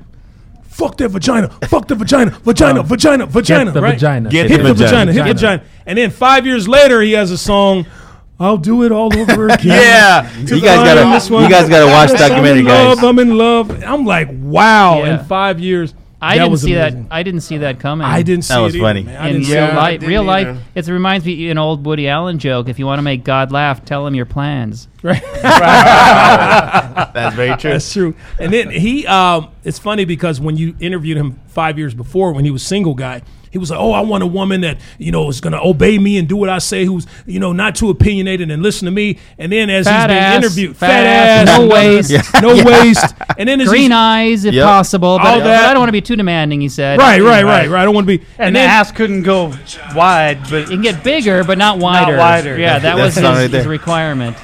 "Fuck 0.65 0.97
the 0.97 1.09
vagina, 1.09 1.49
fuck 1.69 1.87
the 1.87 1.95
vagina, 1.95 2.31
vagina, 2.43 2.81
um, 2.81 2.87
vagina, 2.87 3.27
vagina." 3.27 3.71
the 3.71 3.81
right? 3.81 3.95
vagina. 3.95 4.29
Get 4.29 4.51
Hit 4.51 4.59
the 4.59 4.63
the 4.69 4.75
vagina, 4.75 5.13
vagina. 5.13 5.13
hit 5.13 5.25
the 5.25 5.35
vagina. 5.35 5.63
And 5.87 5.99
then 5.99 6.11
five 6.11 6.47
years 6.47 6.67
later, 6.67 7.01
he 7.01 7.13
has 7.13 7.31
a 7.31 7.39
song. 7.39 7.87
I'll 8.41 8.57
do 8.59 8.83
it 8.83 8.91
all 8.91 9.17
over 9.17 9.49
again. 9.51 9.67
Yeah, 9.67 10.37
you 10.41 10.61
guys 10.61 10.81
I 10.81 11.01
am 11.01 11.13
this 11.13 11.29
gotta 11.29 11.45
you 11.45 11.49
guys 11.49 11.69
gotta 11.69 11.87
watch 11.87 12.11
I'm 12.11 12.17
documentary, 12.17 12.61
in 12.61 12.67
guys. 12.67 12.97
love. 12.97 13.05
I'm 13.05 13.19
in 13.21 13.39
love. 13.39 13.85
I'm 13.85 14.05
like, 14.05 14.29
wow. 14.33 14.99
Yeah. 15.05 15.21
In 15.21 15.25
five 15.27 15.61
years, 15.61 15.95
I 16.25 16.35
didn't 16.35 16.51
was 16.51 16.63
see 16.63 16.75
amazing. 16.75 17.03
that. 17.05 17.13
I 17.15 17.23
didn't 17.23 17.41
see 17.43 17.59
that 17.59 17.79
coming. 17.81 18.07
I 18.07 18.23
didn't 18.23 18.45
see 18.45 18.55
That 18.55 18.61
was 18.61 18.75
it 18.75 18.81
funny. 18.81 19.03
man. 19.05 19.17
I 19.21 19.29
in 19.29 19.35
didn't 19.41 19.49
real. 19.49 19.57
Yeah, 19.67 19.77
life. 19.77 20.01
didn't 20.01 20.09
Real 20.09 20.25
life. 20.25 20.59
It 20.75 20.87
reminds 20.89 21.25
me 21.27 21.51
an 21.51 21.59
old 21.59 21.85
Woody 21.87 22.09
Allen 22.09 22.39
joke. 22.39 22.69
If 22.69 22.79
you 22.79 22.87
want 22.87 22.99
to 22.99 23.03
make 23.03 23.25
God 23.25 23.53
laugh, 23.53 23.85
tell 23.85 24.07
him 24.07 24.15
your 24.15 24.27
plans. 24.27 24.89
That's 25.03 25.21
very 27.37 27.57
true. 27.57 27.71
That's 27.73 27.93
true. 27.93 28.15
And 28.39 28.53
then 28.53 28.71
he, 28.71 29.07
um, 29.07 29.51
it's 29.65 29.79
funny 29.79 30.05
because 30.05 30.41
when 30.41 30.57
you 30.57 30.77
interviewed 30.81 31.17
him 31.17 31.41
five 31.47 31.79
years 31.79 31.95
before, 31.95 32.33
when 32.33 32.45
he 32.45 32.51
was 32.51 32.63
single 32.63 32.95
guy, 32.95 33.23
he 33.55 33.59
was 33.59 33.71
like, 33.71 33.79
"Oh, 33.79 33.93
I 33.93 34.01
want 34.01 34.25
a 34.25 34.27
woman 34.27 34.63
that 34.63 34.79
you 34.99 35.13
know 35.13 35.29
is 35.29 35.41
going 35.41 35.53
to 35.53 35.61
obey 35.63 35.97
me 35.97 36.19
and 36.19 36.29
do 36.29 36.35
what 36.37 36.49
I 36.51 36.59
say, 36.59 36.85
who's 36.85 37.07
you 37.25 37.39
know 37.39 37.53
not 37.53 37.77
too 37.77 37.89
opinionated 37.89 38.51
and 38.51 38.63
listen 38.65 38.87
to 38.87 38.91
me." 38.91 39.19
And 39.39 39.53
then 39.53 39.71
as 39.71 39.87
Fat 39.87 40.11
he's 40.11 40.19
being 40.19 40.33
interviewed, 40.43 40.77
fat 40.77 41.47
ass, 41.47 41.59
no 41.61 41.69
waist. 41.73 42.13
no 42.43 42.55
waist, 42.65 43.15
and 43.39 43.49
then 43.49 43.61
as 43.61 43.69
Green 43.69 43.93
eyes, 43.93 44.45
if 44.45 44.55
Yep. 44.55 44.65
possible, 44.67 45.19
but, 45.19 45.27
All 45.27 45.39
but 45.39 45.45
that- 45.45 45.71
I 45.71 45.73
don't 45.73 45.81
want 45.81 45.89
to 45.89 45.93
be 45.93 46.01
too 46.01 46.17
demanding. 46.17 46.61
He 46.61 46.69
said, 46.69 46.99
right, 46.99 47.23
right, 47.23 47.45
right, 47.45 47.71
right. 47.71 47.83
I 47.83 47.85
don't 47.85 47.95
want 47.95 48.09
to 48.09 48.19
be. 48.19 48.25
And, 48.39 48.57
the 48.57 48.59
then, 48.59 48.69
ass 48.69 48.91
couldn't 48.91 49.23
go 49.23 49.55
wide, 49.95 50.41
but 50.51 50.63
It 50.63 50.67
can 50.71 50.83
get 50.83 51.05
bigger, 51.05 51.45
but 51.45 51.57
not 51.57 51.79
wider. 51.79 52.13
Not 52.17 52.19
wider. 52.19 52.59
Yeah, 52.59 52.81
that 52.81 52.97
was 52.97 53.15
his, 53.15 53.23
right 53.25 53.49
his 53.49 53.67
requirement. 53.69 54.37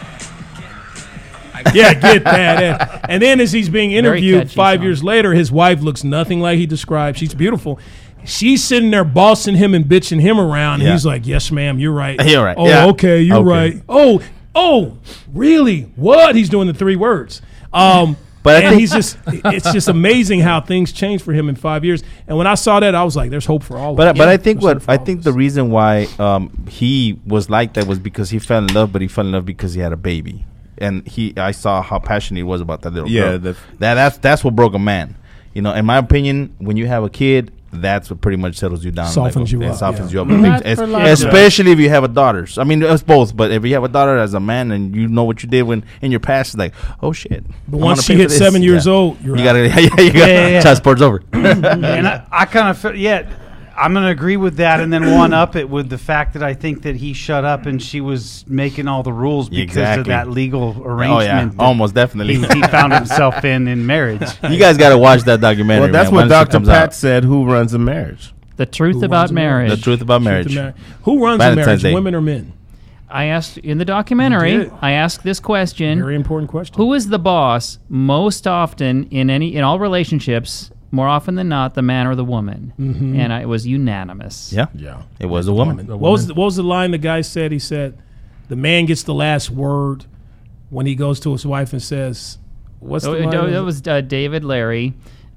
yeah, 1.74 1.92
get 1.94 2.24
that. 2.24 2.62
And, 2.62 3.10
and 3.10 3.22
then 3.22 3.40
as 3.40 3.52
he's 3.52 3.68
being 3.68 3.92
interviewed 3.92 4.50
five 4.50 4.78
song. 4.78 4.84
years 4.84 5.04
later, 5.04 5.34
his 5.34 5.52
wife 5.52 5.80
looks 5.82 6.02
nothing 6.04 6.40
like 6.40 6.58
he 6.58 6.66
described. 6.66 7.18
She's 7.18 7.34
beautiful. 7.34 7.78
She's 8.24 8.62
sitting 8.64 8.90
there 8.90 9.04
bossing 9.04 9.56
him 9.56 9.74
and 9.74 9.84
bitching 9.84 10.20
him 10.20 10.38
around. 10.40 10.74
And 10.74 10.84
Yeah. 10.84 10.92
he's 10.92 11.06
like, 11.06 11.26
"Yes, 11.26 11.50
ma'am, 11.50 11.78
you're 11.78 11.92
right. 11.92 12.18
You're 12.24 12.44
right. 12.44 12.56
Oh, 12.58 12.66
Yeah. 12.68 12.86
okay, 12.86 13.20
you're 13.22 13.38
Okay. 13.38 13.48
right. 13.48 13.82
Oh, 13.88 14.20
oh, 14.54 14.96
really? 15.32 15.82
What? 15.96 16.34
He's 16.36 16.48
doing 16.48 16.66
the 16.66 16.74
three 16.74 16.96
words. 16.96 17.42
Um, 17.72 18.16
But 18.42 18.64
and 18.64 18.80
he's 18.80 18.90
just, 18.90 19.18
it's 19.26 19.70
just 19.70 19.86
amazing 19.88 20.40
how 20.40 20.62
things 20.62 20.92
change 20.92 21.20
for 21.20 21.34
him 21.34 21.50
in 21.50 21.56
five 21.56 21.84
years. 21.84 22.02
And 22.26 22.38
when 22.38 22.46
I 22.46 22.54
saw 22.54 22.80
that, 22.80 22.94
I 22.94 23.04
was 23.04 23.14
like, 23.14 23.28
there's 23.30 23.44
hope 23.44 23.62
for 23.62 23.76
all 23.76 23.94
But 23.94 24.08
of 24.08 24.16
us. 24.16 24.18
but 24.18 24.28
I 24.28 24.38
think 24.38 24.62
what 24.62 24.82
I 24.88 24.96
think 24.96 25.24
the 25.24 25.32
reason 25.34 25.70
why 25.70 26.08
um, 26.18 26.50
he 26.66 27.20
was 27.26 27.50
like 27.50 27.74
that 27.74 27.86
was 27.86 27.98
because 27.98 28.30
he 28.30 28.38
fell 28.38 28.60
in 28.64 28.68
love, 28.68 28.94
but 28.94 29.02
he 29.02 29.08
fell 29.08 29.26
in 29.26 29.32
love 29.32 29.44
because 29.44 29.74
he 29.74 29.82
had 29.82 29.92
a 29.92 29.96
baby, 29.98 30.46
and 30.78 31.06
he 31.06 31.34
I 31.36 31.50
saw 31.50 31.82
how 31.82 31.98
passionate 31.98 32.38
he 32.38 32.42
was 32.42 32.62
about 32.62 32.80
that 32.80 32.94
little 32.94 33.10
Yeah, 33.10 33.22
girl. 33.32 33.38
the- 33.40 33.56
that 33.80 33.94
that's 33.96 34.16
that's 34.16 34.42
what 34.42 34.56
broke 34.56 34.72
a 34.72 34.78
man. 34.78 35.16
You 35.52 35.60
know, 35.60 35.74
in 35.74 35.84
my 35.84 35.98
opinion, 35.98 36.54
when 36.60 36.78
you 36.78 36.86
have 36.86 37.04
a 37.04 37.10
kid, 37.10 37.52
that's 37.72 38.10
what 38.10 38.20
pretty 38.20 38.36
much 38.36 38.56
settles 38.56 38.84
you 38.84 38.90
down. 38.90 39.08
Softens 39.10 39.52
Like, 39.52 39.60
you 39.60 39.62
it 39.62 39.70
up, 39.70 39.76
softens 39.76 40.12
yeah. 40.12 40.22
you 40.24 40.32
up. 40.34 40.40
Not 40.40 40.66
Es- 40.66 40.78
for 40.78 40.86
long. 40.86 41.02
especially 41.02 41.70
if 41.72 41.78
you 41.78 41.88
have 41.88 42.02
a 42.04 42.08
daughter. 42.08 42.46
So, 42.46 42.60
I 42.60 42.64
mean, 42.64 42.82
it's 42.82 43.02
both. 43.02 43.36
But 43.36 43.52
if 43.52 43.64
you 43.64 43.74
have 43.74 43.84
a 43.84 43.88
daughter 43.88 44.16
as 44.18 44.34
a 44.34 44.40
man 44.40 44.72
and 44.72 44.94
you 44.94 45.06
know 45.08 45.24
what 45.24 45.42
you 45.42 45.48
did 45.48 45.62
when 45.62 45.84
in 46.02 46.10
your 46.10 46.20
past, 46.20 46.54
it's 46.54 46.58
like, 46.58 46.74
oh 47.02 47.12
shit. 47.12 47.44
But 47.68 47.76
I'm 47.78 47.82
once 47.84 48.02
she 48.04 48.14
pay 48.14 48.16
for 48.16 48.22
hits 48.22 48.36
seven 48.38 48.62
years 48.62 48.86
Yeah. 48.86 48.92
old, 48.92 49.20
you're 49.22 49.36
you 49.36 49.42
out. 49.42 49.44
gotta 49.44 49.68
yeah, 49.68 49.78
yeah, 49.78 50.00
you 50.00 50.12
got 50.12 50.14
Yeah, 50.14 50.26
yeah, 50.26 50.46
yeah. 50.48 50.60
child 50.62 50.76
support's 50.78 51.02
over. 51.02 51.22
and 51.32 51.64
I, 52.08 52.26
I 52.32 52.44
kind 52.46 52.68
of 52.70 52.78
feel, 52.78 52.94
yeah, 52.96 53.28
I'm 53.80 53.94
gonna 53.94 54.08
agree 54.10 54.36
with 54.36 54.56
that, 54.56 54.80
and 54.80 54.92
then 54.92 55.14
one 55.14 55.32
up 55.32 55.56
it 55.56 55.70
with 55.70 55.88
the 55.88 55.96
fact 55.96 56.34
that 56.34 56.42
I 56.42 56.52
think 56.52 56.82
that 56.82 56.96
he 56.96 57.14
shut 57.14 57.44
up 57.46 57.64
and 57.64 57.82
she 57.82 58.00
was 58.02 58.44
making 58.46 58.88
all 58.88 59.02
the 59.02 59.12
rules 59.12 59.48
because 59.48 59.76
Exactly. 59.76 60.00
of 60.00 60.06
that 60.08 60.28
legal 60.28 60.76
oh, 60.78 60.82
arrangement. 60.84 61.10
oh 61.10 61.16
arrangement. 61.18 61.54
yeah, 61.58 61.64
almost 61.64 61.94
definitely. 61.94 62.34
He, 62.34 62.46
he 62.46 62.62
found 62.62 62.92
himself 62.92 63.42
in 63.44 63.66
in 63.68 63.86
marriage. 63.86 64.20
You 64.50 64.58
guys 64.58 64.76
got 64.76 64.90
to 64.90 64.98
watch 64.98 65.22
that 65.22 65.40
documentary. 65.40 65.84
Well, 65.84 65.92
that's 65.92 66.10
man, 66.10 66.28
what 66.28 66.50
Dr. 66.50 66.60
Pat 66.60 66.68
out. 66.88 66.94
said. 66.94 67.24
Who 67.24 67.46
runs 67.46 67.72
a 67.72 67.78
marriage? 67.78 68.34
The 68.56 68.66
truth 68.66 68.96
Who 68.96 69.04
about 69.04 69.20
runs 69.22 69.32
marriage? 69.32 69.70
The 69.70 69.76
truth 69.76 70.02
about 70.02 70.22
marriage. 70.22 70.46
of 70.46 70.52
marriage. 70.54 70.74
Who 71.04 71.24
runs 71.24 71.42
a 71.42 71.56
marriage, 71.56 71.82
Day. 71.82 71.94
women 71.94 72.14
or 72.14 72.20
men? 72.20 72.52
I 73.08 73.24
asked 73.26 73.58
in 73.58 73.78
the 73.78 73.84
documentary. 73.84 74.70
I 74.82 74.92
asked 74.92 75.22
this 75.24 75.40
question: 75.40 75.98
Very 75.98 76.14
important 76.14 76.50
question. 76.50 76.76
Who 76.76 76.92
is 76.92 77.08
the 77.08 77.18
boss 77.18 77.78
most 77.88 78.46
often 78.46 79.04
in 79.04 79.30
any 79.30 79.54
in 79.54 79.64
all 79.64 79.78
relationships? 79.78 80.70
More 80.92 81.06
often 81.06 81.36
than 81.36 81.48
not, 81.48 81.74
the 81.74 81.82
man 81.82 82.06
or 82.08 82.14
the 82.16 82.24
woman, 82.24 82.72
and 82.78 83.32
I, 83.32 83.42
it 83.42 83.48
was 83.48 83.64
unanimous. 83.66 84.52
Yeah, 84.52 84.66
Yeah. 84.74 85.02
it 85.20 85.26
was 85.26 85.46
a 85.46 85.52
woman. 85.52 85.86
What 85.86 86.00
was 86.00 86.26
the, 86.26 86.34
what 86.34 86.46
was 86.46 86.56
the 86.56 86.64
line 86.64 86.90
the 86.90 86.98
guy 86.98 87.20
said? 87.20 87.52
He 87.52 87.60
said, 87.60 87.96
"The 88.48 88.56
man 88.56 88.86
gets 88.86 89.04
the 89.04 89.14
last 89.14 89.50
word 89.50 90.06
when 90.68 90.86
he 90.86 90.94
goes 90.96 91.20
to 91.20 91.32
his 91.32 91.46
wife 91.46 91.72
and 91.72 91.80
says, 91.82 92.38
what's 92.80 93.04
the 93.04 93.10
Oh, 93.10 93.18
line? 93.18 93.28
it- 93.48 93.50
that 93.52 93.62
was 93.64 93.86
uh, 93.86 94.00
David 94.00 94.44
Larry. 94.44 94.94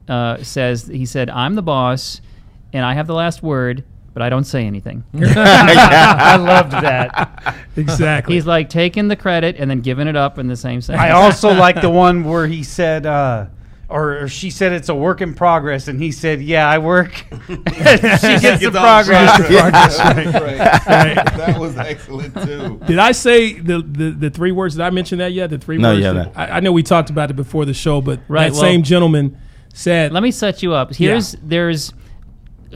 Uh, 0.08 0.42
says 0.44 0.88
he 0.88 1.06
said, 1.06 1.30
"I'm 1.30 1.54
the 1.56 1.62
boss, 1.62 2.20
and 2.74 2.84
I 2.84 2.94
have 2.96 3.06
the 3.08 3.14
last 3.16 3.42
word, 3.44 3.84
but 4.14 4.22
I 4.24 4.30
don't 4.30 4.44
say 4.46 4.66
anything." 4.66 5.04
I 5.14 6.36
loved 6.38 6.72
that. 6.72 7.56
exactly. 7.78 8.34
He's 8.36 8.46
like 8.48 8.70
taking 8.70 9.08
the 9.08 9.16
credit 9.16 9.56
and 9.60 9.70
then 9.70 9.82
giving 9.82 10.08
it 10.08 10.16
up 10.16 10.40
in 10.40 10.48
the 10.48 10.56
same 10.56 10.82
sentence. 10.82 11.04
I 11.04 11.12
also 11.12 11.54
like 11.54 11.80
the 11.82 11.90
one 11.92 12.24
where 12.24 12.48
he 12.48 12.64
said, 12.64 13.06
uh, 13.06 13.46
or, 13.94 14.24
or 14.24 14.28
she 14.28 14.50
said 14.50 14.74
it's 14.74 14.90
a 14.90 14.96
work 14.96 15.22
in 15.22 15.36
progress, 15.36 15.88
and 15.88 16.02
he 16.02 16.12
said, 16.12 16.42
"Yeah, 16.42 16.68
I 16.68 16.80
work." 16.80 17.14
she 17.48 17.56
gets 17.58 18.64
the 18.64 18.72
progress. 18.72 19.40
right 19.50 21.16
That 21.38 21.58
was 21.60 21.78
excellent 21.78 22.34
too. 22.44 22.80
Did 22.88 22.98
I 23.00 23.12
say 23.12 23.54
the, 23.54 23.82
the, 23.82 24.10
the 24.12 24.30
three 24.32 24.52
words? 24.52 24.76
Did 24.76 24.82
I 24.82 24.90
mention 24.90 25.20
that 25.20 25.32
yet? 25.32 25.52
The 25.52 25.60
three 25.60 25.78
No, 25.78 25.90
words. 25.90 25.98
you 26.00 26.04
that- 26.06 26.16
haven't. 26.16 26.38
I, 26.38 26.58
I 26.58 26.60
know 26.60 26.72
we 26.72 26.82
talked 26.84 27.10
about 27.12 27.30
it 27.30 27.36
before 27.36 27.66
the 27.66 27.74
show, 27.74 28.02
but 28.02 28.20
Right, 28.28 28.46
that 28.48 28.54
well- 28.54 28.62
same 28.62 28.82
gentleman 28.84 29.38
said, 29.74 30.12
Let 30.12 30.24
me 30.24 30.32
set 30.32 30.64
you 30.64 30.74
up. 30.74 30.94
Here's 30.96 31.34
there's 31.44 31.94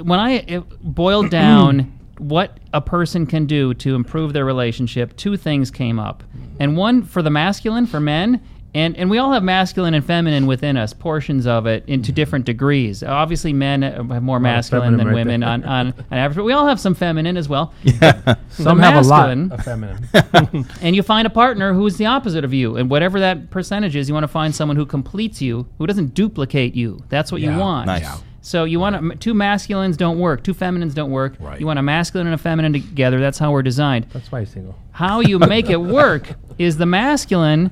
when 0.02 0.20
I 0.20 0.34
it 0.34 0.64
boiled 0.84 1.32
down 1.32 1.94
what 2.20 2.60
a 2.74 2.82
person 2.82 3.26
can 3.26 3.48
do 3.48 3.74
to 3.76 3.96
improve 3.96 4.34
their 4.34 4.46
relationship. 4.46 5.16
Two 5.18 5.36
things 5.36 5.72
came 5.72 5.98
up, 6.00 6.24
and 6.60 6.78
one 6.78 7.02
for 7.02 7.24
the 7.24 7.32
masculine 7.32 7.88
for 7.88 8.00
men. 8.00 8.40
And, 8.78 8.96
and 8.96 9.10
we 9.10 9.18
all 9.18 9.32
have 9.32 9.42
masculine 9.42 9.96
and 9.96 10.06
feminine 10.06 10.46
within 10.46 10.78
us, 10.78 10.94
portions 10.94 11.48
of 11.48 11.66
it, 11.66 11.84
into 11.88 12.12
mm-hmm. 12.12 12.16
different 12.16 12.46
degrees. 12.46 13.02
Obviously, 13.02 13.52
men 13.52 13.82
have 13.82 14.22
more 14.22 14.40
masculine 14.40 14.98
than 14.98 15.08
right 15.08 15.16
women 15.16 15.42
on, 15.42 15.64
on, 15.64 15.88
on 15.98 16.06
average, 16.12 16.36
but 16.36 16.44
we 16.44 16.54
all 16.54 16.68
have 16.68 16.80
some 16.80 16.94
feminine 16.94 17.38
as 17.38 17.50
well. 17.50 17.74
Yeah. 17.84 18.36
Some 18.50 18.78
have 18.78 19.04
a 19.04 19.08
lot 19.08 19.36
masculine- 19.36 19.52
of 19.52 19.64
feminine. 19.64 20.68
and 20.82 20.96
you 20.96 21.02
find 21.02 21.26
a 21.26 21.32
partner 21.32 21.74
who 21.74 21.88
is 21.88 21.98
the 21.98 22.06
opposite 22.06 22.46
of 22.46 22.54
you 22.54 22.78
and 22.78 22.90
whatever 22.92 23.20
that 23.20 23.50
percentage 23.50 23.96
is 23.96 24.08
you 24.08 24.14
want 24.14 24.24
to 24.26 24.28
find 24.28 24.54
someone 24.54 24.78
who 24.78 24.86
completes 24.86 25.42
you 25.42 25.68
who 25.80 25.88
doesn't 25.88 26.14
duplicate 26.14 26.76
you 26.76 27.04
that's 27.10 27.32
what 27.32 27.42
you 27.42 27.50
want 27.58 27.88
Nice. 27.88 28.02
Yeah. 28.04 28.18
so 28.42 28.64
you 28.66 28.80
want 28.80 29.12
to, 29.12 29.18
two 29.18 29.34
masculines 29.34 29.98
don't 29.98 30.20
work 30.20 30.44
two 30.44 30.54
feminines 30.54 30.94
don't 30.94 31.10
work 31.12 31.36
Right. 31.40 31.60
you 31.60 31.66
want 31.66 31.80
a 31.80 31.82
masculine 31.82 32.28
and 32.28 32.34
a 32.36 32.38
feminine 32.38 32.74
together 32.74 33.20
that's 33.20 33.40
how 33.40 33.52
we're 33.52 33.64
designed 33.64 34.06
That's 34.14 34.32
why 34.32 34.42
he's 34.42 34.52
single. 34.52 34.76
how 34.92 35.20
you 35.22 35.40
make 35.40 35.70
it 35.70 35.78
work 35.82 36.36
is 36.60 36.78
the 36.78 36.86
masculine 36.86 37.72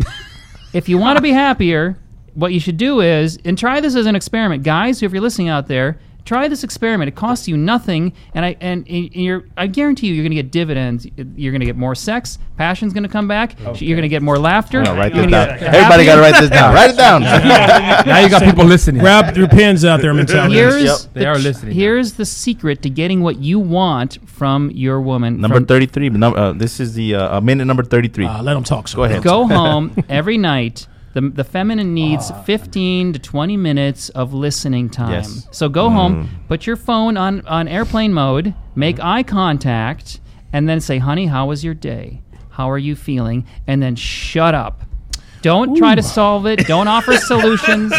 if 0.75 0.89
you 0.89 0.97
want 0.97 1.15
to 1.15 1.21
be 1.21 1.31
happier 1.31 1.97
what 2.33 2.51
you 2.51 2.59
should 2.59 2.75
do 2.75 2.99
is 2.99 3.39
and 3.45 3.57
try 3.57 3.79
this 3.79 3.95
as 3.95 4.05
an 4.05 4.15
experiment. 4.15 4.61
Guys 4.61 5.01
if 5.01 5.13
you're 5.13 5.21
listening 5.21 5.47
out 5.47 5.67
there 5.67 5.97
try 6.25 6.47
this 6.47 6.63
experiment 6.63 7.07
it 7.07 7.15
costs 7.15 7.47
you 7.47 7.55
nothing 7.55 8.11
and 8.33 8.43
i 8.43 8.55
and, 8.59 8.85
and 8.89 9.15
you're 9.15 9.43
i 9.55 9.67
guarantee 9.67 10.07
you 10.07 10.13
you're 10.15 10.23
going 10.23 10.31
to 10.35 10.41
get 10.41 10.51
dividends 10.51 11.05
you're 11.35 11.51
going 11.51 11.59
to 11.59 11.65
get 11.65 11.75
more 11.77 11.93
sex 11.95 12.39
passion's 12.57 12.93
going 12.93 13.03
to 13.03 13.09
come 13.09 13.27
back 13.27 13.55
you're 13.79 13.95
going 13.95 14.01
to 14.01 14.07
get 14.09 14.21
more 14.23 14.38
laughter 14.39 14.81
I'm 14.81 14.97
write 14.97 15.13
this 15.13 15.29
down. 15.29 15.49
Everybody 15.59 16.05
got 16.05 16.15
to 16.15 16.21
write 16.21 16.39
this 16.41 16.49
down. 16.49 16.73
Write 16.73 16.89
it 16.91 16.97
down. 16.97 17.21
Now 18.05 18.19
you 18.19 18.29
got 18.29 18.43
people 18.43 18.65
listening. 18.65 19.01
grab 19.01 19.35
your 19.38 19.47
pens 19.47 19.83
out 19.85 20.01
there, 20.01 20.13
mentality. 20.13 20.55
Here's 20.55 20.83
Yep. 20.83 20.97
the 21.13 21.19
They 21.19 21.25
are 21.25 21.35
tr- 21.35 21.41
listening 21.41 21.77
now. 21.77 22.03
The 22.03 22.25
secret 22.25 22.81
to 22.83 22.89
getting 22.89 23.21
what 23.21 23.38
you 23.39 23.59
want 23.59 24.17
from 24.27 24.71
your 24.71 25.01
woman. 25.01 25.39
number 25.41 25.57
from- 25.57 25.65
thirty-three. 25.65 26.09
Number. 26.09 26.38
Uh, 26.38 26.53
this 26.53 26.79
is 26.79 26.93
the 26.93 27.15
uh, 27.15 27.38
uh, 27.38 27.41
minute 27.41 27.65
number 27.65 27.83
thirty-three. 27.83 28.25
Uh, 28.25 28.41
let 28.43 28.53
them 28.53 28.63
talk. 28.63 28.88
So 28.88 28.97
Go 28.97 29.03
ahead. 29.05 29.23
Go 29.23 29.47
home 29.47 29.95
every 30.09 30.38
night. 30.38 30.88
The, 31.15 31.21
the 31.21 31.45
feminine 31.45 31.93
needs 31.93 32.30
15 32.43 33.13
to 33.13 33.19
20 33.19 33.56
minutes 33.56 34.10
of 34.10 34.34
listening 34.34 34.89
time. 34.89 35.12
Yes. 35.13 35.47
So 35.49 35.69
go 35.69 35.89
home, 35.89 36.28
mm. 36.28 36.47
put 36.49 36.67
your 36.67 36.75
phone 36.75 37.15
on, 37.15 37.39
on 37.47 37.69
airplane 37.69 38.12
mode, 38.12 38.54
make 38.75 38.97
mm-hmm. 38.97 39.08
eye 39.08 39.23
contact, 39.23 40.19
and 40.51 40.67
then 40.67 40.82
say, 40.82 40.97
honey, 40.97 41.28
how 41.28 41.47
was 41.47 41.63
your 41.63 41.73
day? 41.73 42.21
How 42.49 42.69
are 42.69 42.78
you 42.78 42.97
feeling? 42.97 43.47
And 43.65 43.82
then 43.82 43.95
shut 43.95 44.54
up. 44.54 44.82
Don't 45.45 45.75
try 45.77 45.93
to 45.93 46.01
solve 46.01 46.47
it. 46.47 46.65
Don't 46.65 46.88
offer 46.88 47.15
solutions. 47.34 47.93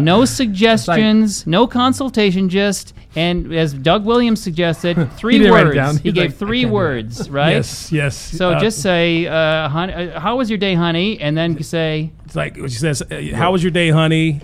no 0.00 0.24
suggestions. 0.24 1.46
no 1.46 1.66
consultation. 1.66 2.48
Just 2.48 2.92
and 3.16 3.54
as 3.54 3.72
Doug 3.72 4.04
Williams 4.04 4.42
suggested, 4.42 4.96
three 5.16 5.38
didn't 5.38 5.52
write 5.52 5.60
it 5.62 5.66
words. 5.66 5.76
down. 5.76 5.96
He 5.98 6.02
He's 6.04 6.12
gave 6.14 6.30
like, 6.30 6.36
three 6.36 6.60
can't 6.62 6.70
do 6.70 6.76
it. 6.76 6.80
words, 6.80 7.30
right? 7.30 7.50
Yes, 7.52 7.92
yes. 7.92 8.16
So 8.16 8.50
Uh, 8.52 8.60
just 8.60 8.82
say, 8.82 9.26
uh, 9.26 9.68
honey, 9.68 9.92
uh, 9.92 10.18
"How 10.18 10.36
was 10.36 10.50
your 10.50 10.58
day, 10.58 10.74
honey?" 10.74 11.20
And 11.20 11.36
then 11.38 11.62
say, 11.62 12.10
it's 12.24 12.34
like 12.34 12.56
she 12.56 12.68
says, 12.70 13.00
uh, 13.02 13.22
"How 13.34 13.52
was 13.52 13.62
your 13.62 13.70
day, 13.70 13.90
honey?" 13.90 14.40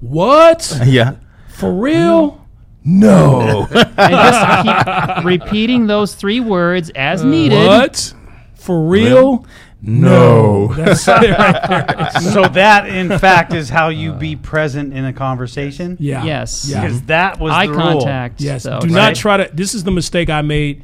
What? 0.00 0.80
yeah. 0.86 1.16
For 1.48 1.72
real? 1.72 2.46
No. 2.84 3.66
and 3.72 3.96
just 3.96 4.64
keep 4.64 5.24
repeating 5.24 5.88
those 5.88 6.14
three 6.14 6.38
words 6.40 6.90
as 6.94 7.24
needed. 7.24 7.66
what? 7.66 8.14
For 8.54 8.86
real? 8.88 9.44
No. 9.80 10.68
That's 10.76 11.06
it 11.08 11.12
right 11.38 11.66
there. 11.68 12.20
so 12.32 12.48
that, 12.48 12.88
in 12.88 13.16
fact, 13.18 13.54
is 13.54 13.68
how 13.68 13.88
you 13.88 14.12
be 14.12 14.34
present 14.36 14.92
in 14.92 15.04
a 15.04 15.12
conversation. 15.12 15.96
Yeah. 16.00 16.24
Yes. 16.24 16.68
Yeah. 16.68 16.82
Because 16.82 17.02
that 17.02 17.38
was 17.38 17.52
Eye 17.52 17.66
the 17.66 17.72
rule. 17.72 17.80
contact. 17.80 18.40
Yes. 18.40 18.64
so, 18.64 18.80
Do 18.80 18.88
right? 18.88 18.94
not 18.94 19.14
try 19.16 19.36
to. 19.38 19.50
This 19.54 19.74
is 19.74 19.84
the 19.84 19.90
mistake 19.92 20.30
I 20.30 20.42
made 20.42 20.82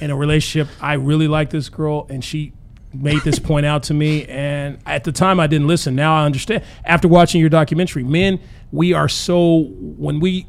in 0.00 0.10
a 0.10 0.16
relationship. 0.16 0.68
I 0.80 0.94
really 0.94 1.28
like 1.28 1.50
this 1.50 1.68
girl, 1.68 2.06
and 2.08 2.24
she 2.24 2.52
made 2.94 3.20
this 3.22 3.38
point 3.38 3.66
out 3.66 3.82
to 3.84 3.94
me, 3.94 4.24
and 4.26 4.78
at 4.86 5.04
the 5.04 5.12
time 5.12 5.38
I 5.40 5.46
didn't 5.48 5.66
listen. 5.66 5.94
Now 5.96 6.16
I 6.16 6.24
understand. 6.24 6.62
After 6.84 7.08
watching 7.08 7.40
your 7.40 7.50
documentary, 7.50 8.04
men, 8.04 8.40
we 8.72 8.92
are 8.92 9.08
so 9.08 9.64
when 9.70 10.20
we 10.20 10.46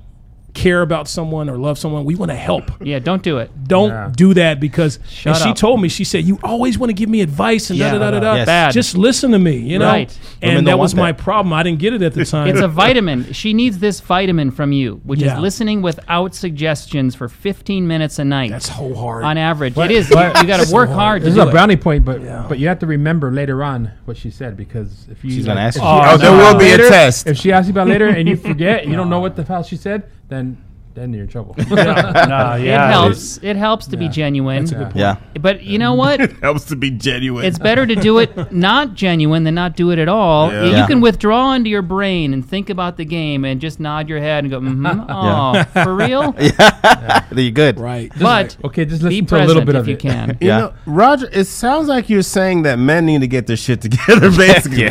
care 0.58 0.82
about 0.82 1.08
someone 1.08 1.50
or 1.50 1.58
love 1.58 1.78
someone, 1.78 2.04
we 2.04 2.16
want 2.16 2.32
to 2.32 2.36
help. 2.36 2.72
Yeah, 2.82 2.98
don't 3.00 3.22
do 3.22 3.38
it. 3.38 3.52
Don't 3.68 3.90
Yeah. 3.92 4.12
do 4.16 4.34
that 4.34 4.60
because 4.60 4.98
Shut 5.08 5.36
and 5.36 5.44
she 5.44 5.50
up. 5.52 5.56
told 5.56 5.80
me 5.82 5.88
she 5.88 6.04
said 6.04 6.26
you 6.26 6.40
always 6.44 6.80
want 6.80 6.90
to 6.90 6.94
give 6.96 7.10
me 7.10 7.22
advice 7.22 7.70
and 7.70 7.78
Yeah. 7.78 7.92
da 7.92 8.00
da 8.00 8.12
da 8.12 8.12
da 8.12 8.20
da. 8.20 8.36
Yes. 8.38 8.46
Bad. 8.48 8.74
Just 8.74 8.98
listen 8.98 9.32
to 9.32 9.40
me, 9.40 9.58
you 9.58 9.78
know. 9.78 9.86
Right. 9.86 10.18
And 10.42 10.56
don't 10.56 10.64
that 10.66 10.80
was 10.80 10.94
want 10.96 11.04
my 11.06 11.12
that. 11.12 11.22
problem. 11.24 11.54
I 11.54 11.62
didn't 11.64 11.80
get 11.80 11.94
it 11.94 12.02
at 12.02 12.14
the 12.16 12.26
time. 12.36 12.48
It's 12.48 12.60
a 12.60 12.68
vitamin. 12.68 13.32
She 13.34 13.54
needs 13.54 13.78
this 13.80 14.00
vitamin 14.00 14.50
from 14.52 14.72
you, 14.72 15.00
which 15.04 15.22
Yeah. 15.22 15.36
is 15.36 15.40
listening 15.42 15.82
without 15.84 16.34
suggestions 16.34 17.14
for 17.14 17.30
15 17.30 17.88
minutes 17.88 18.18
a 18.20 18.26
night. 18.26 18.50
That's 18.50 18.76
so 18.76 18.94
hard. 18.96 19.24
on 19.24 19.38
average. 19.38 19.76
But- 19.76 19.92
it 19.92 19.96
is. 19.98 20.10
You, 20.10 20.16
but- 20.16 20.48
got 20.48 20.66
to 20.66 20.74
work 20.74 20.90
hard 20.90 21.22
to 21.22 21.26
This 21.26 21.32
is 21.32 21.36
do 21.36 21.42
a 21.44 21.48
it. 21.48 21.52
brownie 21.52 21.76
point, 21.76 22.04
but 22.04 22.22
Yeah. 22.24 22.46
but 22.50 22.58
you 22.58 22.68
have 22.68 22.80
to 22.80 22.88
remember 22.88 23.32
later 23.32 23.64
on 23.64 23.92
what 24.06 24.18
she 24.18 24.32
said 24.32 24.58
because 24.58 25.06
if 25.12 25.24
you 25.24 25.32
She's 25.32 25.46
gonna 25.46 25.60
ask 25.62 25.78
if 25.78 25.84
you. 25.84 25.88
she 25.88 25.96
Oh, 26.14 26.18
there 26.18 26.32
will 26.32 26.58
be 26.58 26.72
a 26.72 26.78
test. 26.78 27.28
If 27.28 27.38
she 27.38 27.52
asks 27.52 27.68
you 27.68 27.74
about 27.74 27.88
later 27.88 28.08
and 28.08 28.28
you 28.28 28.36
forget, 28.50 28.88
you 28.88 28.96
don't 28.96 29.10
know 29.10 29.20
what 29.20 29.36
the 29.36 29.44
hell 29.44 29.62
she 29.64 29.76
said, 29.76 30.04
then 30.30 30.58
then 30.94 31.14
you're 31.14 31.26
in 31.26 31.30
trouble. 31.30 31.54
No, 31.70 32.56
It 32.60 32.66
helps. 32.76 33.38
It 33.44 33.56
helps 33.56 33.86
to 33.88 33.98
be 33.98 34.06
Yeah. 34.06 34.12
genuine. 34.12 34.64
That's 34.66 34.72
a 34.72 34.76
good 34.76 34.84
point. 34.86 34.96
Yeah. 34.96 35.18
But 35.40 35.62
you 35.62 35.78
know 35.78 35.94
what? 35.94 36.20
Helps 36.42 36.64
to 36.66 36.76
be 36.76 36.90
genuine. 36.90 37.46
It's 37.46 37.60
better 37.60 37.86
to 37.86 37.94
do 37.96 38.18
it 38.18 38.52
not 38.52 38.96
genuine 38.96 39.44
than 39.44 39.54
not 39.54 39.76
do 39.76 39.92
it 39.92 40.00
at 40.00 40.10
all. 40.10 40.52
Yeah. 40.52 40.64
You 40.64 40.72
Yeah. 40.72 40.88
can 40.88 41.00
withdraw 41.00 41.54
into 41.54 41.70
your 41.70 41.84
brain 41.84 42.34
and 42.34 42.44
think 42.44 42.72
about 42.72 42.98
the 42.98 43.06
game 43.06 43.46
and 43.46 43.62
just 43.62 43.80
nod 43.80 44.10
your 44.10 44.18
head 44.20 44.44
and 44.44 44.50
go, 44.50 44.60
mm-hmm. 44.60 44.88
Oh, 45.08 45.84
for 45.84 45.94
real? 45.94 46.34
Yeah. 46.40 47.26
You're 47.32 47.52
good. 47.52 47.80
right. 47.80 48.12
But 48.20 48.58
okay, 48.64 48.86
just 48.86 49.04
be 49.04 49.22
listen 49.22 49.26
to 49.28 49.36
a 49.36 49.46
little 49.46 49.64
present 49.64 49.66
bit 49.68 49.76
if 49.76 49.82
of 49.82 49.88
you 49.90 49.94
it. 49.94 50.00
can. 50.00 50.38
You 50.42 50.48
Yeah. 50.48 50.58
know, 50.58 50.74
Roger, 50.88 51.30
it 51.32 51.46
sounds 51.46 51.88
like 51.88 52.10
you're 52.10 52.24
saying 52.24 52.64
that 52.64 52.80
men 52.80 53.06
need 53.06 53.22
to 53.22 53.28
get 53.28 53.46
their 53.46 53.56
shit 53.58 53.82
together, 53.82 54.32
basically. 54.32 54.86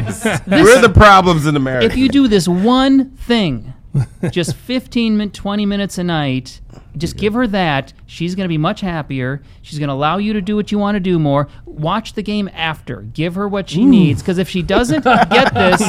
We're 0.47 0.81
the 0.81 0.93
problems 0.95 1.47
in 1.47 1.57
America. 1.57 1.85
if 1.87 1.97
you 1.97 2.09
do 2.09 2.29
this 2.29 2.47
one 2.47 3.11
thing, 3.11 3.73
just 4.31 4.55
15 4.55 5.17
min 5.17 5.31
20 5.31 5.67
minutes 5.67 5.99
a 5.99 6.05
night, 6.05 6.61
just 6.97 7.17
give 7.17 7.35
her 7.35 7.47
that. 7.49 7.93
She's 8.07 8.35
going 8.35 8.45
to 8.45 8.49
be 8.49 8.59
much 8.59 8.81
happier. 8.81 9.43
She's 9.63 9.79
going 9.79 9.89
to 9.89 9.95
allow 9.95 10.19
you 10.19 10.33
to 10.33 10.41
do 10.41 10.57
what 10.57 10.73
you 10.73 10.79
want 10.79 10.97
to 10.97 11.01
do 11.01 11.19
more. 11.19 11.49
Watch 11.65 12.15
the 12.15 12.23
game 12.23 12.49
after. 12.55 13.03
Give 13.03 13.35
her 13.35 13.49
what 13.49 13.69
she 13.71 13.85
needs 13.85 14.23
because 14.23 14.39
if 14.39 14.49
she 14.49 14.63
doesn't 14.63 15.05
get 15.05 15.55
this, 15.55 15.83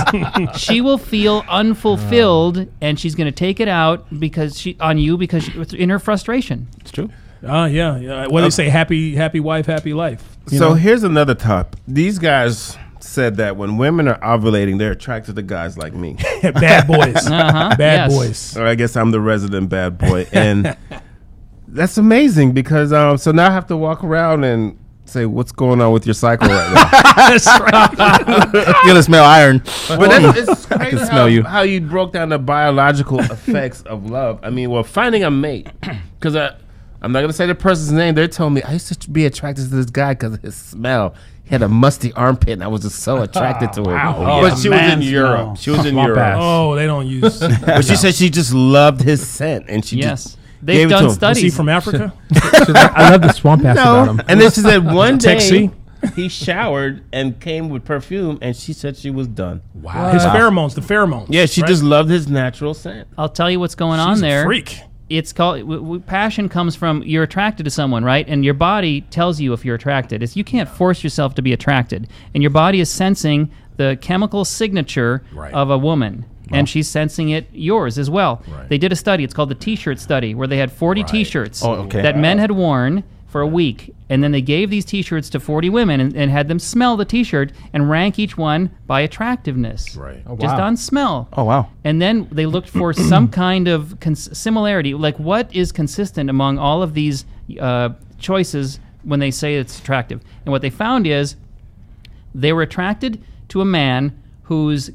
she 0.59 0.81
will 0.81 0.97
feel 0.97 1.43
unfulfilled 1.47 2.67
and 2.81 2.99
she's 2.99 3.15
going 3.15 3.25
to 3.25 3.31
take 3.31 3.59
it 3.59 3.67
out 3.67 4.05
because 4.19 4.59
she 4.59 4.77
on 4.79 4.97
you 4.97 5.17
because 5.17 5.43
she, 5.43 5.51
in 5.77 5.89
her 5.89 5.99
frustration. 5.99 6.67
It's 6.81 6.91
true. 6.91 7.09
Oh 7.43 7.65
yeah, 7.65 7.97
yeah. 7.97 8.27
What 8.27 8.39
do 8.39 8.41
they 8.41 8.47
uh, 8.47 8.49
say? 8.49 8.69
Happy, 8.69 9.15
happy 9.15 9.39
wife, 9.39 9.67
happy 9.67 9.93
life. 9.93 10.37
So 10.47 10.69
know? 10.69 10.73
here's 10.73 11.03
another 11.03 11.35
top. 11.35 11.75
These 11.87 12.19
guys 12.19 12.77
said 13.07 13.37
that 13.37 13.55
when 13.57 13.77
women 13.77 14.07
are 14.07 14.19
ovulating, 14.19 14.77
they're 14.77 14.91
attracted 14.91 15.35
to 15.37 15.41
guys 15.41 15.77
like 15.77 15.93
me. 15.93 16.17
bad 16.41 16.87
boys, 16.87 17.15
Uh-huh. 17.27 17.75
bad 17.77 18.11
Yes. 18.11 18.13
boys. 18.15 18.57
or 18.57 18.65
I 18.67 18.75
guess 18.75 18.95
I'm 18.95 19.11
the 19.11 19.21
resident 19.21 19.69
bad 19.69 19.97
boy, 19.97 20.27
and 20.31 20.75
that's 21.67 21.97
amazing 21.97 22.51
because 22.53 22.93
um. 22.93 23.17
So 23.17 23.31
now 23.31 23.47
I 23.47 23.51
have 23.51 23.67
to 23.67 23.77
walk 23.77 24.03
around 24.03 24.43
and 24.43 24.77
say 25.05 25.25
what's 25.25 25.51
going 25.53 25.79
on 25.81 25.93
with 25.93 26.05
your 26.05 26.13
cycle 26.13 26.49
right 26.49 26.73
now. 26.73 26.89
That's 27.29 27.47
right. 27.47 28.85
You're 28.85 29.01
smell 29.01 29.23
iron. 29.23 29.59
But 29.87 30.09
that's, 30.09 30.37
it's 30.49 30.65
crazy 30.65 30.97
how, 30.97 31.05
smell 31.05 31.29
you. 31.29 31.43
how 31.43 31.61
you 31.61 31.79
broke 31.79 32.11
down 32.11 32.27
the 32.29 32.37
biological 32.37 33.19
effects 33.21 33.81
of 33.83 34.09
love. 34.09 34.39
I 34.43 34.49
mean, 34.49 34.69
well, 34.69 34.83
finding 34.83 35.23
a 35.23 35.31
mate, 35.31 35.69
because 36.19 36.35
I, 36.35 36.55
I'm 37.01 37.13
not 37.13 37.21
gonna 37.21 37.31
say 37.31 37.45
the 37.45 37.55
person's 37.55 37.93
name. 37.93 38.15
They're 38.15 38.27
telling 38.27 38.53
me 38.55 38.61
I 38.63 38.73
used 38.73 39.01
to 39.01 39.09
be 39.09 39.25
attracted 39.25 39.69
to 39.69 39.75
this 39.77 39.85
guy 39.85 40.13
because 40.13 40.33
of 40.33 40.41
his 40.41 40.55
smell. 40.57 41.15
He 41.47 41.55
had 41.55 41.61
a 41.61 41.69
musty 41.69 42.11
armpit, 42.13 42.49
and 42.49 42.63
I 42.63 42.67
was 42.67 42.81
just 42.81 42.99
so 42.99 43.21
attracted 43.21 43.71
to 43.73 43.81
him. 43.89 43.93
Wow. 43.95 44.41
But 44.41 44.57
she 44.57 44.69
was 44.69 44.79
in 44.79 44.85
Man 44.85 45.01
Europe. 45.01 45.39
smell. 45.39 45.55
She 45.55 45.69
was 45.71 45.85
in 45.85 45.93
Swamp 45.93 46.07
Europe. 46.07 46.19
ass. 46.21 46.37
Oh, 46.39 46.75
they 46.75 46.85
don't 46.85 47.07
use. 47.07 47.39
But 47.65 47.85
she 47.85 47.95
said 47.95 48.15
she 48.15 48.29
just 48.29 48.53
loved 48.53 49.01
his 49.01 49.25
scent, 49.27 49.65
and 49.69 49.83
she 49.85 49.97
Yes. 49.97 50.23
just 50.23 50.37
They've 50.61 50.75
gave 50.77 50.87
it 50.87 50.89
to 50.89 50.95
done 50.95 51.03
him. 51.03 51.09
Is 51.09 51.15
studies. 51.15 51.43
he 51.43 51.49
from 51.51 51.69
Africa? 51.69 52.13
She's 52.33 52.43
like, 52.69 52.91
I 52.97 53.09
love 53.11 53.21
the 53.21 53.31
swamp 53.31 53.63
ass 53.63 53.77
about 53.77 54.07
him. 54.09 54.21
And 54.27 54.41
then 54.41 54.51
she 54.51 54.61
said 54.61 54.85
one 54.85 55.19
Tech 55.19 55.37
day 55.39 55.43
C? 55.43 55.71
he 56.15 56.27
showered 56.29 57.03
and 57.13 57.39
came 57.39 57.69
with 57.69 57.85
perfume, 57.85 58.39
and 58.41 58.55
she 58.55 58.73
said 58.73 58.97
she 58.97 59.09
was 59.09 59.27
done. 59.27 59.61
Wow. 59.75 60.11
His 60.11 60.23
pheromones, 60.23 60.73
the 60.75 60.81
pheromones. 60.81 61.27
Yeah, 61.29 61.45
she 61.45 61.61
right? 61.61 61.67
just 61.67 61.83
loved 61.83 62.09
his 62.09 62.27
natural 62.27 62.73
scent. 62.73 63.07
I'll 63.17 63.29
tell 63.29 63.49
you 63.49 63.59
what's 63.59 63.75
going 63.75 63.99
on 63.99 64.15
She's 64.15 64.23
a 64.23 64.25
there. 64.25 64.43
freak. 64.45 64.79
It's 65.09 65.31
called 65.31 65.59
w- 65.59 65.79
w- 65.81 65.99
passion 66.01 66.49
comes 66.49 66.75
from 66.75 67.01
you're 67.03 67.23
attracted 67.23 67.63
to 67.63 67.69
someone 67.69 68.03
right 68.03 68.27
and 68.27 68.43
your 68.43 68.53
body 68.53 69.01
tells 69.01 69.39
you 69.39 69.53
if 69.53 69.63
you're 69.63 69.75
attracted 69.75 70.21
it's 70.21 70.35
you 70.35 70.43
can't 70.43 70.67
force 70.69 71.03
yourself 71.03 71.33
to 71.35 71.41
be 71.41 71.53
attracted 71.53 72.07
and 72.33 72.43
your 72.43 72.49
body 72.49 72.79
is 72.81 72.89
sensing 72.89 73.49
the 73.77 73.97
chemical 74.01 74.43
signature 74.43 75.23
Right. 75.33 75.53
of 75.53 75.69
a 75.69 75.77
woman 75.77 76.25
and 76.51 76.67
she's 76.67 76.87
sensing 76.87 77.29
it 77.29 77.47
yours 77.53 77.97
as 77.97 78.09
well 78.09 78.41
Right. 78.47 78.67
they 78.69 78.77
did 78.77 78.91
a 78.91 78.95
study 78.95 79.23
it's 79.23 79.33
called 79.33 79.49
the 79.49 79.55
t-shirt 79.55 79.99
study 79.99 80.35
where 80.35 80.47
they 80.47 80.57
had 80.57 80.71
40 80.71 81.01
Right. 81.01 81.09
t-shirts 81.09 81.63
Oh, 81.63 81.73
okay. 81.85 82.01
that 82.01 82.17
men 82.17 82.37
had 82.37 82.51
worn 82.51 83.03
for 83.27 83.41
a 83.41 83.47
week 83.47 83.93
and 84.09 84.23
then 84.23 84.31
they 84.31 84.41
gave 84.41 84.69
these 84.69 84.85
t-shirts 84.85 85.29
to 85.29 85.39
40 85.39 85.69
women 85.69 85.99
and, 85.99 86.15
and 86.15 86.31
had 86.31 86.47
them 86.47 86.59
smell 86.59 86.95
the 86.95 87.03
t-shirt 87.03 87.51
and 87.73 87.89
rank 87.89 88.17
each 88.17 88.37
one 88.37 88.71
by 88.87 89.01
attractiveness 89.01 89.95
Right. 89.97 90.23
Oh, 90.25 90.37
just 90.37 90.55
wow. 90.57 90.65
on 90.67 90.77
smell 90.77 91.27
Oh 91.33 91.43
wow. 91.43 91.67
and 91.83 92.01
then 92.01 92.27
they 92.31 92.45
looked 92.45 92.69
for 92.69 92.93
some 93.11 93.27
kind 93.27 93.67
of 93.67 93.99
cons- 93.99 94.35
similarity, 94.37 94.93
like 94.93 95.17
what 95.19 95.53
is 95.53 95.71
consistent 95.73 96.29
among 96.29 96.57
all 96.57 96.81
of 96.81 96.93
these 96.93 97.25
uh, 97.59 97.89
choices 98.17 98.79
when 99.03 99.19
they 99.19 99.31
say 99.31 99.55
it's 99.55 99.77
attractive. 99.79 100.21
And 100.45 100.51
what 100.51 100.61
they 100.61 100.69
found 100.69 101.05
is 101.05 101.35
they 102.33 102.51
were 102.53 102.61
attracted 102.61 103.21
to 103.49 103.61
a 103.61 103.65
man 103.65 104.21
whose 104.43 104.91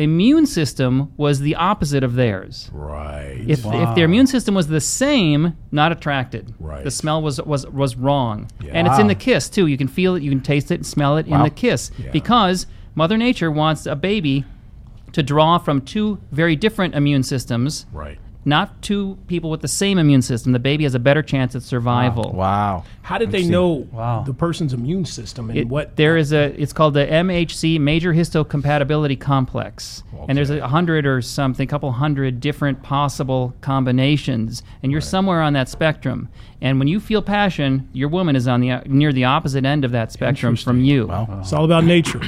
immune 0.00 0.46
system 0.46 1.12
was 1.16 1.40
the 1.40 1.54
opposite 1.56 2.02
of 2.02 2.14
theirs. 2.14 2.70
Right. 2.72 3.42
If, 3.46 3.64
if 3.64 3.94
their 3.94 4.04
immune 4.04 4.26
system 4.26 4.54
was 4.54 4.68
the 4.68 4.80
same, 4.80 5.56
not 5.70 5.92
attracted. 5.92 6.54
Right. 6.58 6.84
The 6.84 6.90
smell 6.90 7.22
was 7.22 7.40
was 7.42 7.66
was 7.66 7.96
wrong. 7.96 8.48
Yeah. 8.62 8.72
And 8.74 8.86
it's 8.86 8.98
in 8.98 9.06
the 9.08 9.14
kiss 9.14 9.48
too. 9.48 9.66
You 9.66 9.76
can 9.76 9.88
feel 9.88 10.14
it, 10.14 10.22
you 10.22 10.30
can 10.30 10.40
taste 10.40 10.70
it 10.70 10.76
and 10.76 10.86
smell 10.86 11.16
it 11.16 11.26
in 11.26 11.42
the 11.42 11.50
kiss 11.50 11.90
Yeah. 11.98 12.10
because 12.10 12.66
Mother 12.94 13.16
Nature 13.16 13.50
wants 13.50 13.86
a 13.86 13.94
baby 13.96 14.44
to 15.12 15.22
draw 15.22 15.58
from 15.58 15.80
two 15.80 16.18
very 16.30 16.54
different 16.56 16.94
immune 16.94 17.22
systems, 17.22 17.86
right. 17.92 18.18
Not 18.44 18.80
two 18.80 19.18
people 19.26 19.50
with 19.50 19.60
the 19.60 19.68
same 19.68 19.98
immune 19.98 20.22
system. 20.22 20.52
The 20.52 20.58
baby 20.58 20.84
has 20.84 20.94
a 20.94 20.98
better 20.98 21.22
chance 21.22 21.54
at 21.54 21.62
survival. 21.62 22.32
Wow. 22.34 22.84
How 23.02 23.18
did 23.18 23.32
they 23.32 23.44
know 23.44 23.86
Wow. 23.92 24.22
the 24.26 24.32
person's 24.32 24.72
immune 24.72 25.04
system 25.04 25.50
and 25.50 25.58
It- 25.58 25.68
what? 25.68 25.96
there 25.96 26.16
is 26.16 26.32
a 26.32 26.54
it's 26.60 26.72
called 26.72 26.94
the 26.94 27.04
MHC 27.06 27.78
major 27.78 28.14
histocompatibility 28.14 29.18
complex 29.18 30.02
and 30.28 30.36
there's 30.38 30.50
a 30.50 30.66
hundred 30.68 31.06
or 31.06 31.20
something 31.20 31.66
couple 31.68 31.90
hundred 31.92 32.40
different 32.40 32.82
possible 32.82 33.54
combinations 33.60 34.62
and 34.82 34.92
you're 34.92 35.00
somewhere 35.00 35.42
on 35.42 35.52
that 35.54 35.68
spectrum 35.68 36.28
and 36.62 36.78
when 36.78 36.88
you 36.88 37.00
feel 37.00 37.22
passion 37.22 37.88
your 37.92 38.08
woman 38.08 38.36
is 38.36 38.46
on 38.46 38.60
the 38.60 38.80
near 38.86 39.12
the 39.12 39.24
opposite 39.24 39.64
end 39.64 39.84
of 39.84 39.90
that 39.92 40.12
spectrum 40.12 40.56
from 40.56 40.80
you 40.84 41.06
Wow. 41.08 41.38
It's 41.40 41.52
all 41.52 41.64
about 41.64 41.84
nature. 41.84 42.20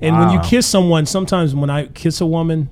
And 0.00 0.16
when 0.16 0.30
you 0.30 0.38
kiss 0.40 0.64
someone, 0.66 1.06
sometimes 1.06 1.54
when 1.56 1.70
I 1.70 1.86
kiss 1.86 2.20
a 2.20 2.26
woman, 2.26 2.68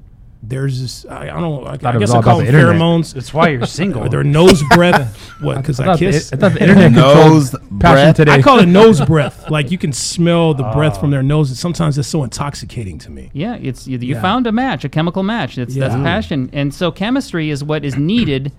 there's 0.48 0.80
this. 0.80 1.06
I, 1.06 1.22
I 1.22 1.26
don't 1.26 1.40
know. 1.40 1.66
I, 1.66 1.76
Thought 1.76 1.96
I 1.96 1.98
guess 1.98 2.10
I 2.10 2.22
call 2.22 2.40
about 2.40 2.46
them 2.46 2.54
the 2.54 2.60
pheromones. 2.60 3.14
That's 3.14 3.34
why 3.34 3.48
you're 3.48 3.66
single. 3.66 4.04
Or 4.04 4.08
their 4.08 4.22
nose 4.22 4.62
breath. 4.70 5.16
what? 5.40 5.56
Because 5.56 5.80
I 5.80 5.84
I, 5.84 5.86
thought, 5.86 5.98
the, 5.98 6.08
I 6.08 6.10
kiss. 6.12 6.30
thought 6.30 6.52
the 6.52 6.62
internet 6.62 6.92
Nose 6.92 7.50
passion 7.50 7.68
breath? 7.78 8.16
today. 8.16 8.32
I 8.32 8.42
call 8.42 8.60
it 8.60 8.66
nose 8.66 9.00
breath. 9.00 9.50
Like 9.56 9.70
you 9.70 9.78
can 9.78 9.92
smell 9.92 10.54
the 10.54 10.64
breath 10.64 10.98
from 11.00 11.08
oh. 11.08 11.12
their 11.12 11.22
nose. 11.22 11.50
And 11.50 11.56
sometimes 11.58 11.96
it's 11.98 12.08
so 12.08 12.24
intoxicating 12.24 12.98
to 12.98 13.10
me. 13.10 13.30
Yeah, 13.32 13.56
it's 13.56 13.86
you, 13.86 13.98
you 13.98 14.14
Yeah. 14.14 14.22
found 14.22 14.46
a 14.46 14.52
match, 14.52 14.84
a 14.84 14.88
chemical 14.88 15.22
match. 15.22 15.56
That's 15.56 15.74
that's 15.74 15.94
passion, 15.94 16.50
and 16.52 16.74
so 16.74 16.90
chemistry 16.90 17.50
is 17.50 17.62
what 17.64 17.84
is 17.84 17.96
needed 17.96 18.52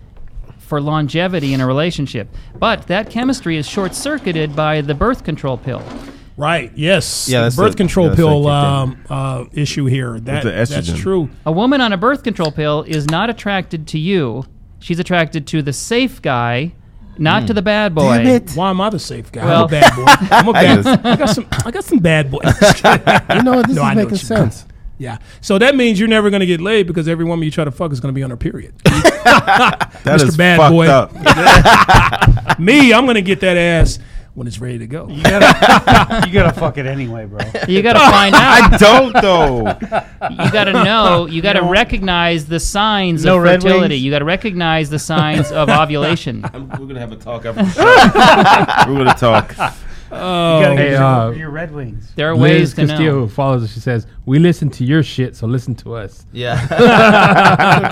for 0.58 0.82
longevity 0.82 1.54
in 1.54 1.62
a 1.62 1.68
relationship. 1.68 2.30
But 2.58 2.88
that 2.88 3.10
chemistry 3.10 3.58
is 3.58 3.68
short 3.68 3.94
circuited 3.96 4.56
by 4.56 4.82
the 4.82 4.94
birth 4.96 5.24
control 5.24 5.58
pill. 5.58 5.82
Right. 6.38 6.72
Yes. 6.76 7.28
Yeah, 7.28 7.42
that's 7.42 7.56
birth 7.56 7.72
the- 7.72 7.78
control 7.78 8.06
yeah, 8.06 8.10
that's 8.12 8.20
pill 8.20 8.48
um, 8.48 9.04
uh, 9.10 9.46
issue 9.54 9.86
here. 9.86 10.20
That, 10.20 10.44
the 10.44 10.52
that's 10.52 10.94
true. 11.00 11.30
A 11.46 11.52
woman 11.52 11.82
on 11.82 11.92
a 11.94 11.98
birth 11.98 12.24
control 12.24 12.52
pill 12.52 12.84
is 12.84 13.08
not 13.08 13.30
attracted 13.32 13.88
to 13.88 14.00
you. 14.00 14.46
She's 14.80 15.00
attracted 15.00 15.48
to 15.48 15.64
the 15.64 15.74
safe 15.74 16.22
guy, 16.22 16.74
not 17.18 17.48
to 17.48 17.54
the 17.56 17.64
bad 17.64 17.96
boy. 17.96 18.40
Why 18.54 18.70
am 18.70 18.80
I 18.80 18.90
the 18.92 19.00
safe 19.00 19.32
guy? 19.32 19.44
Well- 19.46 19.64
I'm 19.66 19.66
a 19.66 19.68
bad 19.68 19.96
boy. 19.96 20.06
I'm 20.30 20.48
a 20.48 20.54
bad. 20.54 20.88
I 21.06 21.16
got 21.16 21.30
some. 21.30 21.48
I 21.66 21.72
got 21.72 21.84
some 21.84 22.00
bad 22.00 22.30
boys. 22.30 22.44
You 22.46 23.42
know 23.42 23.56
what? 23.56 23.68
This 23.68 23.76
No, 23.76 23.82
is 23.82 23.96
know 23.96 23.96
making 23.96 23.96
what 23.96 23.98
you 23.98 24.10
mean. 24.12 24.18
sense. 24.52 24.66
yeah. 25.00 25.18
So 25.42 25.58
that 25.58 25.76
means 25.76 26.00
you're 26.00 26.08
never 26.08 26.30
going 26.30 26.42
to 26.42 26.46
get 26.46 26.62
laid 26.62 26.86
because 26.86 27.08
every 27.08 27.26
woman 27.26 27.44
you 27.46 27.52
try 27.52 27.64
to 27.64 27.72
fuck 27.72 27.92
is 27.92 28.00
going 28.00 28.14
to 28.14 28.16
be 28.16 28.22
on 28.24 28.30
her 28.30 28.38
period. 28.38 28.76
That 29.28 30.22
Mr. 30.22 30.28
is 30.30 30.38
Bad 30.38 30.58
fucked 30.58 30.72
Boy. 30.72 30.88
up. 30.88 32.60
Me, 32.60 32.94
I'm 32.94 33.04
going 33.06 33.16
to 33.16 33.22
get 33.22 33.42
that 33.42 33.58
ass 33.58 34.00
when 34.38 34.46
it's 34.46 34.60
ready 34.60 34.78
to 34.78 34.86
go. 34.86 35.08
you 35.10 35.24
gotta, 35.24 36.22
you 36.28 36.32
gotta 36.32 36.54
fuck 36.54 36.78
it 36.78 36.86
anyway, 36.86 37.26
bro. 37.26 37.40
You 37.68 37.82
got 37.82 37.94
to 37.94 38.00
find 38.00 38.36
out. 38.36 38.72
I 38.72 38.78
don't 38.78 39.14
though. 39.14 39.58
You 40.30 40.52
got 40.52 40.66
to 40.66 40.74
know. 40.74 41.26
You 41.26 41.42
got 41.42 41.54
to 41.54 41.64
recognize 41.64 42.46
the 42.46 42.60
signs 42.60 43.26
No 43.26 43.38
of 43.38 43.44
Red 43.44 43.64
fertility. 43.64 43.96
Wings? 43.96 44.04
You 44.04 44.12
got 44.12 44.20
to 44.20 44.26
recognize 44.26 44.92
the 44.92 45.00
signs 45.00 45.52
of 45.52 45.70
ovulation. 45.70 46.46
I'm, 46.54 46.70
we're 46.70 46.86
gonna 46.86 47.00
have 47.00 47.12
a 47.12 47.16
talk 47.16 47.48
after 47.48 47.64
the 47.64 48.86
show. 48.86 48.92
we're 48.92 48.98
gonna 49.06 49.16
talk. 49.16 49.56
Oh, 50.12 50.60
You 50.60 50.66
gotta 50.66 50.76
Hey, 50.78 50.92
your, 50.92 51.04
uh, 51.04 51.32
your 51.32 51.50
Red 51.50 51.74
Wings. 51.74 52.12
There 52.16 52.30
are 52.30 52.36
Liz 52.36 52.42
ways 52.42 52.74
to 52.76 52.88
Castillo, 52.88 53.14
know. 53.14 53.20
who 53.22 53.28
follows 53.28 53.64
us, 53.64 53.74
she 53.74 53.80
says, 53.80 54.08
"We 54.26 54.40
listen 54.40 54.70
to 54.72 54.84
your 54.86 55.04
shit, 55.04 55.36
so 55.36 55.48
listen 55.48 55.76
to 55.76 55.96
us." 55.96 56.26
Yeah. 56.32 56.66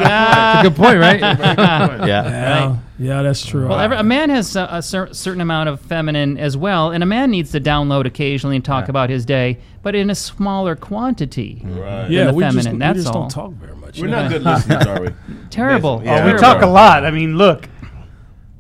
Ah. 0.08 0.60
Good 0.64 0.76
point, 0.76 1.00
right? 1.00 1.20
yeah. 1.20 2.06
yeah, 2.06 2.78
yeah, 2.98 3.22
that's 3.22 3.46
true. 3.46 3.68
Well, 3.68 3.80
every, 3.80 3.98
a 3.98 4.04
man 4.04 4.30
has 4.30 4.56
a, 4.56 4.68
a 4.72 4.82
cer- 4.82 5.14
certain 5.14 5.42
amount 5.42 5.70
of 5.70 5.80
feminine 5.82 6.38
as 6.38 6.56
well, 6.58 6.92
and 6.92 7.04
a 7.04 7.06
man 7.06 7.32
needs 7.32 7.52
to 7.52 7.60
download 7.62 8.06
occasionally 8.06 8.56
and 8.56 8.66
talk 8.66 8.88
about 8.90 9.10
his 9.10 9.26
day, 9.26 9.60
but 9.82 9.96
in 9.96 10.10
a 10.10 10.16
smaller 10.16 10.76
quantity. 10.76 11.62
Right. 11.64 12.10
yeah, 12.10 12.26
the 12.28 12.34
we 12.34 12.44
just, 12.44 12.56
feminine, 12.56 12.74
we 12.74 12.80
that's 12.80 12.98
just 13.04 13.08
all. 13.14 13.22
don't 13.22 13.30
talk 13.30 13.52
very 13.54 13.76
much. 13.76 14.00
We're 14.00 14.06
you 14.08 14.12
know? 14.12 14.22
not 14.24 14.32
good 14.32 14.44
listeners, 14.44 14.86
are 14.88 15.02
we? 15.02 15.10
Terrible. 15.50 16.02
Yeah, 16.04 16.24
Oh, 16.26 16.34
we 16.34 16.40
talk 16.40 16.62
a 16.62 16.68
lot. 16.68 17.06
I 17.06 17.12
mean, 17.12 17.38
look. 17.38 17.68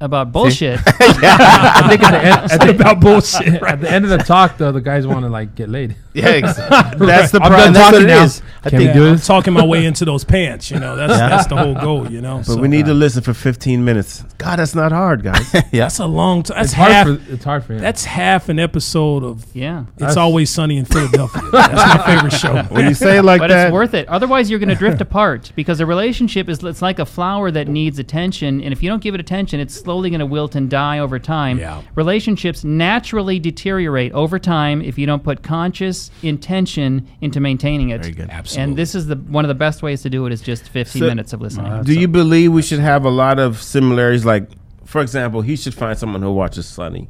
About 0.02 0.32
bullshit. 0.32 0.80
I 0.86 1.88
think 1.89 2.04
at 2.04 2.12
the 2.12 2.18
end, 2.24 2.52
at 2.52 2.60
the, 2.62 2.70
about 2.76 3.00
bullshit. 3.00 3.62
at 3.64 3.82
the 3.82 3.89
end 3.89 4.06
of 4.06 4.12
the 4.12 4.18
talk, 4.18 4.58
though, 4.58 4.72
the 4.72 4.82
guys 4.82 5.08
want 5.08 5.22
to 5.22 5.30
like 5.30 5.56
get 5.56 5.70
laid. 5.70 5.96
Yeah. 6.14 6.30
Exactly. 6.30 7.08
That's 7.08 7.32
the 7.32 7.41
I'm 7.41 7.52
problem. 7.52 7.74
done 7.74 7.74
That's 7.74 7.91
what 7.91 7.91
talking 7.91 8.04
it 8.06 8.08
now. 8.08 8.24
is. 8.24 8.41
I 8.64 8.70
Can 8.70 8.80
think 8.80 8.93
we 8.93 8.93
do 9.00 9.06
I'm 9.08 9.12
this? 9.16 9.28
talking 9.28 9.54
my 9.54 9.66
way 9.66 9.86
into 9.86 10.06
those 10.06 10.24
pants. 10.24 10.72
You 10.72 10.80
know, 10.80 10.96
that's 10.96 11.14
that's 11.14 11.48
the 11.48 11.56
whole 11.58 11.76
goal. 11.76 12.10
You 12.12 12.22
know, 12.22 12.41
But 12.48 12.58
we 12.60 12.68
need 12.68 12.86
to 12.86 12.93
listen 12.93 13.22
for 13.22 13.34
15 13.34 13.84
minutes. 13.86 14.24
God, 14.38 14.58
that's 14.60 14.74
not 14.76 14.91
hard, 14.91 15.24
guys. 15.24 15.54
Yeah. 15.54 15.62
That's 15.86 16.00
a 16.00 16.06
long 16.06 16.43
time. 16.43 16.56
That's 16.58 16.68
It's 16.70 16.74
hard 16.74 16.91
half. 16.91 17.08
for 17.08 17.34
it's 17.34 17.43
hard 17.43 17.64
for 17.66 17.74
him. 17.74 17.80
that's 17.80 18.06
half 18.06 18.50
an 18.50 18.60
episode 18.60 19.24
of. 19.24 19.46
yeah. 19.56 19.82
It's 19.82 20.00
That's- 20.00 20.18
always 20.18 20.50
sunny 20.50 20.78
in 20.78 20.86
Philadelphia. 20.86 21.41
That's 21.52 21.98
my 21.98 22.06
favorite 22.06 22.34
show. 22.34 22.64
when 22.74 22.88
you 22.88 22.93
say 22.93 23.18
it 23.18 23.24
like 23.24 23.39
But 23.41 23.48
that, 23.50 23.68
it's 23.68 23.74
worth 23.74 23.93
it. 23.93 24.08
Otherwise, 24.08 24.50
you're 24.50 24.60
going 24.60 24.70
to 24.70 24.76
drift 24.76 25.02
apart 25.02 25.52
because 25.56 25.80
a 25.80 25.86
relationship 25.86 26.48
is 26.50 26.64
it's 26.64 26.82
like 26.82 26.98
a 27.00 27.06
flower 27.06 27.52
that 27.52 27.68
needs 27.68 28.00
attention, 28.00 28.62
and 28.62 28.72
if 28.74 28.82
you 28.82 28.89
don't 28.89 29.02
give 29.04 29.14
it 29.14 29.20
attention, 29.20 29.60
it's 29.60 29.84
slowly 29.86 30.09
going 30.09 30.19
to 30.19 30.25
wilt 30.25 30.55
and 30.55 30.69
die 30.69 30.99
over 30.99 31.17
time. 31.19 31.57
Yeah. 31.59 31.81
Relationships 31.95 32.63
naturally 32.63 33.39
deteriorate 33.39 34.11
over 34.11 34.38
time 34.39 34.81
if 34.81 34.97
you 34.97 35.05
don't 35.05 35.23
put 35.23 35.43
conscious 35.43 36.11
intention 36.23 37.07
into 37.21 37.39
maintaining 37.39 37.89
it. 37.89 38.01
Very 38.01 38.13
good. 38.13 38.29
Absolutely. 38.29 38.63
And 38.63 38.77
this 38.77 38.95
is 38.95 39.07
the 39.07 39.15
one 39.15 39.45
of 39.45 39.49
the 39.49 39.55
best 39.55 39.81
ways 39.83 40.01
to 40.01 40.09
do 40.09 40.25
it 40.25 40.33
is 40.33 40.41
just 40.41 40.67
15 40.69 40.99
So- 41.01 41.07
minutes 41.07 41.31
of 41.33 41.39
listening. 41.41 41.71
Uh, 41.71 41.83
do 41.83 41.93
you 41.97 42.07
believe 42.07 42.51
we 42.51 42.61
should 42.61 42.79
have 42.79 43.05
a 43.05 43.09
lot 43.09 43.39
of 43.39 43.61
similarities? 43.61 44.25
Like, 44.25 44.49
for 44.86 45.01
example, 45.01 45.41
he 45.41 45.55
should 45.55 45.73
find 45.73 45.97
someone 45.97 46.21
who 46.21 46.31
watches 46.33 46.65
Sunny, 46.65 47.07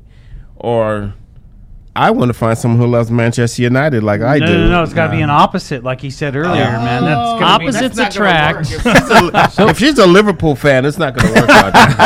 or 0.56 1.14
I 1.98 2.12
want 2.12 2.28
to 2.28 2.34
find 2.34 2.58
someone 2.58 2.78
who 2.80 2.88
loves 2.88 3.10
Manchester 3.10 3.62
United 3.62 4.04
like 4.04 4.20
I 4.20 4.38
no, 4.38 4.46
do. 4.48 4.54
no, 4.54 4.68
no. 4.70 4.84
It's 4.84 4.94
got 4.94 5.06
to 5.08 5.12
be 5.14 5.22
an 5.22 5.30
opposite, 5.30 5.82
like 5.82 6.02
he 6.02 6.10
said 6.10 6.36
earlier, 6.36 6.66
oh. 6.66 6.84
man. 6.84 7.04
That's 7.06 7.40
gonna 7.40 7.46
Opposites 7.46 7.96
That's 7.96 8.16
attract. 8.18 8.58
work. 8.58 8.68
If 8.70 8.82
she's 8.84 9.60
a- 9.60 9.68
if 9.70 9.80
she's 9.80 9.98
a 10.00 10.06
Liverpool 10.20 10.56
fan, 10.58 10.84
it's 10.84 10.98
not 10.98 11.16
going 11.16 11.34
to 11.34 11.40
work 11.42 11.50
out. 11.50 11.72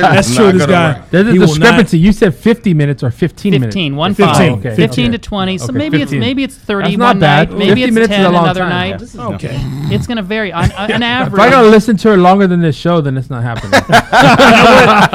That's 0.00 0.32
true. 0.34 0.52
This 0.52 0.66
guy. 0.66 1.02
There's 1.10 1.26
a 1.26 1.32
he 1.32 1.38
discrepancy. 1.38 1.98
You 1.98 2.12
said 2.12 2.36
50 2.36 2.72
minutes 2.74 3.02
or 3.02 3.10
15 3.10 3.50
minutes. 3.50 3.74
15, 3.74 3.96
one 3.96 4.14
15, 4.14 4.34
five. 4.34 4.52
okay, 4.64 4.76
15 4.76 5.06
okay. 5.06 5.12
to 5.12 5.18
20. 5.18 5.58
So 5.58 5.64
Okay, 5.64 5.72
maybe 5.78 5.98
15. 5.98 6.02
it's 6.18 6.20
maybe 6.24 6.44
it's 6.44 6.54
30 6.56 6.84
That's 6.90 6.96
not 6.98 7.06
one 7.06 7.18
bad. 7.18 7.50
night. 7.50 7.58
Maybe 7.58 7.80
50 7.80 7.82
it's 7.82 7.94
minutes 7.94 8.10
is 8.12 8.16
10 8.18 8.26
a 8.26 8.30
long 8.30 8.44
another 8.44 8.60
time. 8.60 8.68
night. 8.70 9.14
Yeah. 9.14 9.26
Okay. 9.34 9.56
It's 9.94 10.06
going 10.06 10.18
to 10.18 10.22
vary. 10.22 10.52
On, 10.52 10.70
on 10.72 10.90
an 10.92 11.02
average. 11.02 11.34
If 11.40 11.40
I 11.40 11.50
gotta 11.50 11.68
listen 11.68 11.96
to 11.98 12.10
her 12.10 12.16
longer 12.16 12.46
than 12.46 12.60
this 12.60 12.76
show, 12.76 13.00
then 13.00 13.16
it's 13.16 13.28
not 13.30 13.42
happening. 13.42 13.72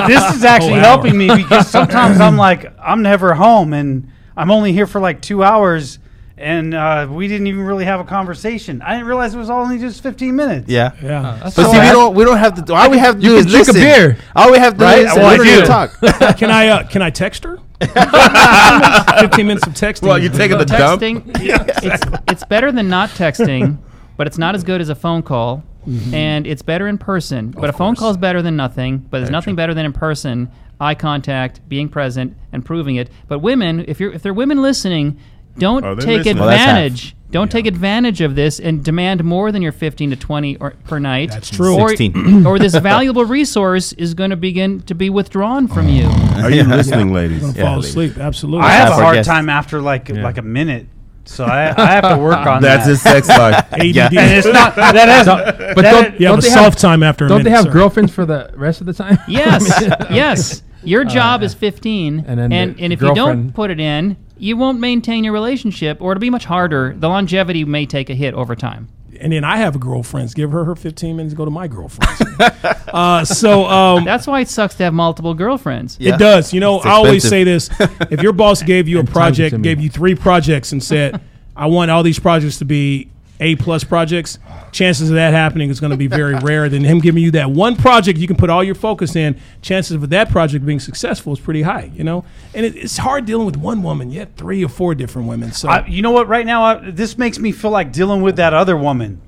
this 0.07 0.35
is 0.35 0.43
oh, 0.43 0.47
actually 0.47 0.73
Oh, 0.79 0.83
helping 0.83 1.17
me 1.17 1.27
because 1.33 1.67
sometimes 1.69 2.19
I'm 2.19 2.35
like, 2.37 2.73
I'm 2.83 3.01
never 3.01 3.33
home 3.33 3.73
and 3.73 4.09
I'm 4.35 4.51
only 4.51 4.73
here 4.73 4.87
for 4.87 4.99
like 5.01 5.21
two 5.21 5.43
hours 5.43 5.99
and 6.37 6.73
uh, 6.73 7.07
we 7.09 7.27
didn't 7.27 7.45
even 7.47 7.61
really 7.61 7.85
have 7.85 7.99
a 7.99 8.03
conversation. 8.03 8.81
I 8.81 8.93
didn't 8.93 9.05
realize 9.05 9.35
it 9.35 9.37
was 9.37 9.51
only 9.51 9.77
just 9.77 10.01
15 10.01 10.35
minutes. 10.35 10.67
Yeah. 10.69 10.93
Yeah. 11.01 11.39
But 11.43 11.51
see, 11.51 11.79
we 11.79 11.85
don't 11.85 12.15
we 12.15 12.23
don't 12.23 12.37
have 12.39 12.55
to. 12.55 12.61
do 12.63 12.73
All 12.73 12.89
we 12.89 12.97
have 12.97 13.17
to 13.17 13.21
You 13.21 13.29
do 13.29 13.37
can 13.37 13.45
is 13.47 13.51
drink 13.53 13.67
a 13.69 13.73
beer. 13.73 14.17
All 14.35 14.51
we 14.51 14.57
have 14.57 14.73
to 14.73 14.79
do 14.79 14.85
is 14.85 15.05
Well, 15.15 15.25
I 15.25 15.35
listen 15.37 15.59
do. 15.59 15.65
talk. 15.65 15.99
can 16.37 16.49
I 16.49 16.67
uh, 16.69 16.87
can 16.87 17.01
I 17.03 17.09
text 17.11 17.43
her? 17.43 17.59
Fifteen 17.81 19.47
minutes 19.47 19.65
of 19.67 19.73
texting. 19.73 20.03
well, 20.07 20.17
you're 20.17 20.31
taking 20.31 20.57
the 20.57 20.65
dump. 20.65 21.01
texting 21.01 21.23
it's, 21.83 22.21
it's 22.27 22.43
better 22.45 22.71
than 22.71 22.87
not 22.89 23.09
texting 23.09 23.77
but 24.17 24.27
it's 24.27 24.37
not 24.37 24.53
as 24.55 24.63
good 24.63 24.81
as 24.81 24.89
a 24.89 24.95
phone 24.95 25.21
call 25.23 25.63
Mm-hmm. 25.87 26.13
and 26.13 26.45
it's 26.45 26.61
better 26.61 26.87
in 26.87 26.99
person 26.99 27.49
but 27.49 27.67
a 27.71 27.73
phone 27.73 27.95
call 27.95 28.11
is 28.11 28.17
better 28.17 28.43
than 28.43 28.55
nothing 28.55 28.99
but 28.99 29.17
there's 29.17 29.31
nothing 29.31 29.55
better 29.55 29.73
than 29.73 29.83
in 29.83 29.93
person 29.93 30.51
eye 30.81 30.95
contact 30.95 31.61
being 31.69 31.87
present 31.87 32.35
and 32.51 32.65
proving 32.65 32.95
it 32.95 33.09
but 33.27 33.39
women 33.39 33.85
if 33.87 33.99
you're 33.99 34.11
if 34.11 34.21
they're 34.23 34.33
women 34.33 34.61
listening 34.61 35.17
don't 35.57 35.83
Oh, 35.85 35.95
they're 35.95 36.05
take 36.05 36.17
listening. 36.25 36.37
Well, 36.37 36.47
that's 36.47 36.61
advantage 36.61 37.15
don't 37.31 37.49
take 37.49 37.65
advantage 37.65 38.19
of 38.19 38.35
this 38.35 38.59
and 38.59 38.83
demand 38.83 39.23
more 39.23 39.53
than 39.53 39.61
your 39.61 39.71
15 39.71 40.09
to 40.09 40.15
20 40.17 40.57
or, 40.57 40.71
per 40.83 40.99
night 40.99 41.29
That's 41.31 41.49
true. 41.49 41.79
or, 41.79 41.87
16. 41.89 42.45
or 42.47 42.59
this 42.59 42.75
valuable 42.75 43.23
resource 43.23 43.93
is 43.93 44.13
going 44.13 44.31
to 44.31 44.35
begin 44.35 44.81
to 44.81 44.93
be 44.95 45.09
withdrawn 45.09 45.69
from 45.69 45.87
you 45.87 46.07
Are 46.43 46.51
you 46.51 46.63
listening, 46.67 47.13
ladies? 47.13 47.39
Gonna 47.41 47.53
Yeah, 47.53 47.63
fall 47.63 47.75
leave. 47.77 47.85
asleep. 47.85 48.17
Absolutely. 48.17 48.65
I 48.67 48.71
have 48.71 48.87
Half 48.89 48.91
a 48.91 48.95
our 48.95 49.01
hard 49.03 49.15
guests. 49.15 49.29
time 49.29 49.47
after 49.49 49.81
like 49.81 50.09
like 50.09 50.37
a 50.39 50.41
minute. 50.41 50.87
So 51.23 51.45
I, 51.45 51.73
I 51.81 51.91
have 51.91 52.09
to 52.09 52.17
work 52.17 52.35
on 52.35 52.61
that. 52.63 52.83
That's 52.83 52.85
that. 52.85 52.89
his 52.89 53.01
sex 53.01 53.29
life. 53.29 53.55
ADD. 53.73 53.95
Yeah. 53.95 54.07
and 54.11 54.37
it's 54.37 54.47
not 54.47 54.75
that 54.75 54.95
has 55.07 55.25
but 55.27 55.75
that- 55.83 55.91
don't, 55.91 56.19
You 56.19 56.27
have 56.27 56.33
don't 56.35 56.39
a 56.39 56.41
they 56.41 56.49
soft 56.49 56.63
have, 56.63 56.75
time 56.77 57.01
after 57.03 57.25
a 57.27 57.29
don't 57.29 57.37
minute. 57.39 57.49
they 57.49 57.55
have 57.55 57.65
sir. 57.65 57.71
girlfriends 57.71 58.11
for 58.11 58.25
the 58.25 58.51
rest 58.55 58.81
of 58.81 58.87
the 58.87 58.93
time? 58.93 59.17
Yes, 59.29 59.69
yes. 60.11 60.63
Your 60.83 61.03
job 61.05 61.43
is 61.43 61.53
15, 61.53 62.19
and 62.27 62.39
and 62.39 62.51
then 62.51 62.51
and, 62.51 62.77
the 62.77 62.83
if 62.83 63.01
you 63.01 63.07
don't 63.07 63.15
girlfriend- 63.15 63.55
put 63.55 63.71
it 63.71 63.79
in, 63.79 64.17
you 64.37 64.57
won't 64.57 64.79
maintain 64.79 65.23
your 65.23 65.33
relationship, 65.33 66.01
or 66.01 66.11
it'll 66.11 66.21
be 66.21 66.29
much 66.29 66.45
harder. 66.45 66.95
The 66.97 67.07
longevity 67.07 67.63
may 67.65 67.85
take 67.85 68.09
a 68.09 68.15
hit 68.15 68.33
over 68.33 68.55
time. 68.55 68.87
And 69.19 69.31
then 69.31 69.43
I 69.43 69.57
have 69.57 69.75
a 69.75 69.79
girlfriend. 69.79 70.33
Give 70.33 70.51
her 70.51 70.63
her 70.65 70.75
15 70.75 71.15
minutes 71.15 71.33
to 71.33 71.37
go 71.37 71.45
to 71.45 71.51
my 71.51 71.67
girlfriend's. 71.67 72.21
uh, 72.87 73.23
so 73.23 73.65
um, 73.65 74.03
That's 74.03 74.25
why 74.25 74.39
it 74.39 74.47
sucks 74.47 74.73
to 74.75 74.83
have 74.85 74.95
multiple 74.95 75.35
girlfriends. 75.35 75.97
Yeah. 75.99 76.15
it 76.15 76.17
does. 76.17 76.53
You 76.53 76.59
know, 76.59 76.77
It's 76.77 76.87
I 76.87 76.91
always 76.91 77.27
say 77.27 77.43
this: 77.43 77.69
if 78.09 78.23
your 78.23 78.33
boss 78.33 78.63
gave 78.63 78.87
you 78.87 78.99
a 78.99 79.03
project, 79.03 79.51
consuming. 79.51 79.61
gave 79.61 79.79
you 79.79 79.89
three 79.91 80.15
projects, 80.15 80.71
and 80.71 80.81
said, 80.83 81.21
"I 81.55 81.67
want 81.67 81.91
all 81.91 82.01
these 82.01 82.17
projects 82.17 82.57
to 82.59 82.65
be 82.65 83.10
A 83.41 83.57
plus 83.57 83.83
projects," 83.83 84.39
chances 84.71 85.09
of 85.09 85.15
that 85.15 85.33
happening 85.33 85.69
is 85.69 85.81
going 85.81 85.91
to 85.91 85.97
be 85.97 86.07
very 86.07 86.35
rare. 86.41 86.69
Than 86.69 86.85
him 86.85 86.99
giving 86.99 87.21
you 87.21 87.31
that 87.31 87.51
one 87.51 87.75
project 87.75 88.17
you 88.17 88.27
can 88.27 88.37
put 88.37 88.49
all 88.49 88.63
your 88.63 88.75
focus 88.75 89.15
in, 89.15 89.37
chances 89.61 89.91
of 90.01 90.09
that 90.09 90.29
project 90.29 90.65
being 90.65 90.79
successful 90.79 91.33
is 91.33 91.39
pretty 91.39 91.63
high. 91.63 91.91
You 91.93 92.05
know, 92.05 92.23
and 92.55 92.65
it, 92.65 92.77
it's 92.77 92.97
hard 92.97 93.25
dealing 93.25 93.45
with 93.45 93.57
one 93.57 93.83
woman. 93.83 94.09
You 94.09 94.21
Yet 94.21 94.37
three 94.37 94.63
or 94.63 94.69
four 94.69 94.93
different 94.93 95.27
women. 95.27 95.51
So 95.51 95.67
I, 95.67 95.85
you 95.87 96.03
know 96.03 96.11
what? 96.11 96.27
Right 96.27 96.45
now, 96.45 96.63
I, 96.63 96.91
this 96.91 97.17
makes 97.17 97.39
me 97.39 97.51
feel 97.51 97.71
like 97.71 97.91
dealing 97.91 98.21
with 98.21 98.35
that 98.35 98.53
other 98.53 98.77
woman. 98.77 99.19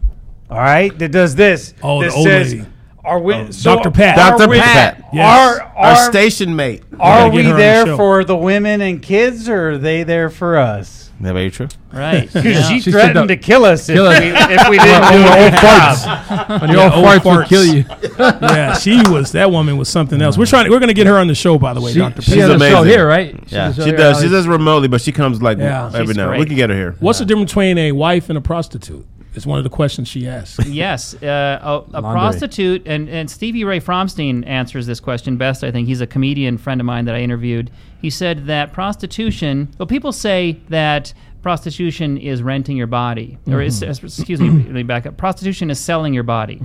All 0.52 0.60
right, 0.60 0.96
that 1.00 1.12
does 1.12 1.34
this. 1.34 1.74
Oh, 1.82 2.00
the 2.04 2.14
old 2.14 2.28
says, 2.28 2.54
lady. 2.54 2.68
Are 3.04 3.20
we, 3.20 3.34
Oh, 3.34 3.50
so 3.50 3.76
Dr. 3.76 3.92
Pat. 3.92 4.20
Are 4.20 4.38
Dr. 4.38 4.50
we, 4.50 4.60
Pat. 4.60 5.10
Yes. 5.12 5.60
Are, 5.60 5.62
Our 5.76 5.92
are, 5.94 6.12
station 6.12 6.56
mate. 6.56 6.84
are 7.00 7.30
we 7.30 7.44
her 7.44 7.50
on 7.50 7.56
the 7.56 7.58
there 7.58 7.98
for 7.98 8.24
the 8.24 8.38
women 8.38 8.82
and 8.82 9.02
kids, 9.02 9.50
or 9.50 9.72
are 9.72 9.78
they 9.78 10.04
there 10.04 10.30
for 10.30 10.58
us? 10.58 11.03
That 11.22 11.34
very 11.34 11.52
true. 11.52 11.68
Right. 11.92 12.24
Because 12.34 12.44
yeah. 12.46 12.68
she 12.68 12.82
She 12.82 12.92
threatened 12.92 13.30
the- 13.30 13.36
to 13.36 13.42
kill 13.42 13.64
us 13.66 13.88
if, 13.88 13.96
Kill 13.96 14.08
us. 14.08 14.20
we, 14.20 14.26
if 14.28 14.70
we 14.70 14.78
didn't 14.78 15.02
do 15.12 15.14
When 15.14 15.14
a 15.14 15.20
your 15.20 15.30
good 15.30 15.44
old 15.44 15.52
job. 15.62 15.98
farts, 15.98 16.62
when 16.62 16.70
your 16.72 16.82
old 16.82 16.94
old 16.94 17.06
farts 17.06 17.24
will 17.40 17.46
kill 17.46 17.66
you. 17.66 17.86
yeah, 18.20 18.74
she 18.78 19.02
was 19.10 19.32
that 19.34 19.50
woman 19.52 19.78
was 19.78 19.88
something 19.90 20.22
else. 20.22 20.38
We're 20.38 20.46
trying. 20.48 20.70
We're 20.70 20.80
going 20.80 20.88
to 20.90 20.94
get 20.96 21.08
her 21.08 21.18
on 21.18 21.28
the 21.28 21.36
show, 21.36 21.58
by 21.58 21.74
the 21.74 21.82
way, 21.82 21.94
She, 21.94 22.00
Doctor. 22.00 22.22
she 22.22 22.32
She's 22.34 22.42
has 22.42 22.50
a 22.62 22.70
show 22.70 22.84
here, 22.84 23.08
right? 23.08 23.36
She, 23.48 23.56
Yeah. 23.56 23.66
has 23.66 23.78
a 23.78 23.82
show 23.82 23.86
She 23.90 23.96
does. 23.96 24.22
She 24.22 24.30
does 24.30 24.48
remotely, 24.48 24.88
but 24.90 25.02
she 25.02 25.12
comes 25.12 25.42
like 25.42 25.60
Yeah. 25.60 25.88
every 25.94 26.08
She's 26.08 26.18
now. 26.18 26.28
great. 26.28 26.40
We 26.40 26.46
can 26.48 26.56
get 26.56 26.70
her 26.72 26.76
here. 26.76 26.96
What's 27.00 27.20
the 27.20 27.26
difference 27.26 27.52
between 27.52 27.78
a 27.78 27.92
wife 27.94 28.30
and 28.30 28.38
a 28.38 28.42
prostitute? 28.42 29.06
It's 29.36 29.46
one 29.46 29.58
of 29.58 29.64
the 29.64 29.70
questions 29.70 30.08
she 30.08 30.28
asked. 30.28 30.60
Yes, 30.74 31.14
uh, 31.22 31.60
a, 31.62 31.98
a 31.98 32.02
prostitute, 32.02 32.84
and, 32.88 33.08
and 33.10 33.30
Stevie 33.30 33.64
Ray 33.64 33.80
Fromstein 33.80 34.46
answers 34.48 34.88
this 34.88 35.00
question 35.00 35.38
best. 35.38 35.64
I 35.64 35.72
think 35.72 35.88
he's 35.88 36.02
a 36.02 36.08
comedian 36.08 36.58
friend 36.58 36.82
of 36.82 36.86
mine 36.86 37.06
that 37.06 37.16
I 37.16 37.20
interviewed. 37.20 37.70
He 38.02 38.10
said 38.10 38.48
that 38.48 38.74
prostitution. 38.74 39.70
Well, 39.78 39.88
people 39.88 40.12
say 40.12 40.60
that 40.70 41.14
prostitution 41.42 42.18
is 42.18 42.42
renting 42.42 42.78
your 42.78 42.88
body, 42.88 43.38
or 43.48 43.62
is, 43.62 43.84
uh, 43.84 43.88
excuse 43.88 44.40
me, 44.40 44.50
let 44.50 44.72
me 44.72 44.84
back 44.84 45.06
up. 45.06 45.18
Prostitution 45.18 45.70
is 45.70 45.80
selling 45.80 46.14
your 46.14 46.24
body, 46.24 46.62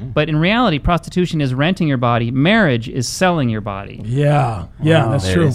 but 0.00 0.28
in 0.28 0.36
reality, 0.36 0.78
prostitution 0.78 1.40
is 1.40 1.54
renting 1.54 1.88
your 1.88 1.96
body. 1.98 2.30
Marriage 2.30 2.88
is 2.88 3.08
selling 3.08 3.48
your 3.48 3.62
body. 3.62 4.00
Yeah, 4.04 4.66
yeah, 4.82 5.08
that's 5.08 5.24
There 5.24 5.34
true. 5.34 5.52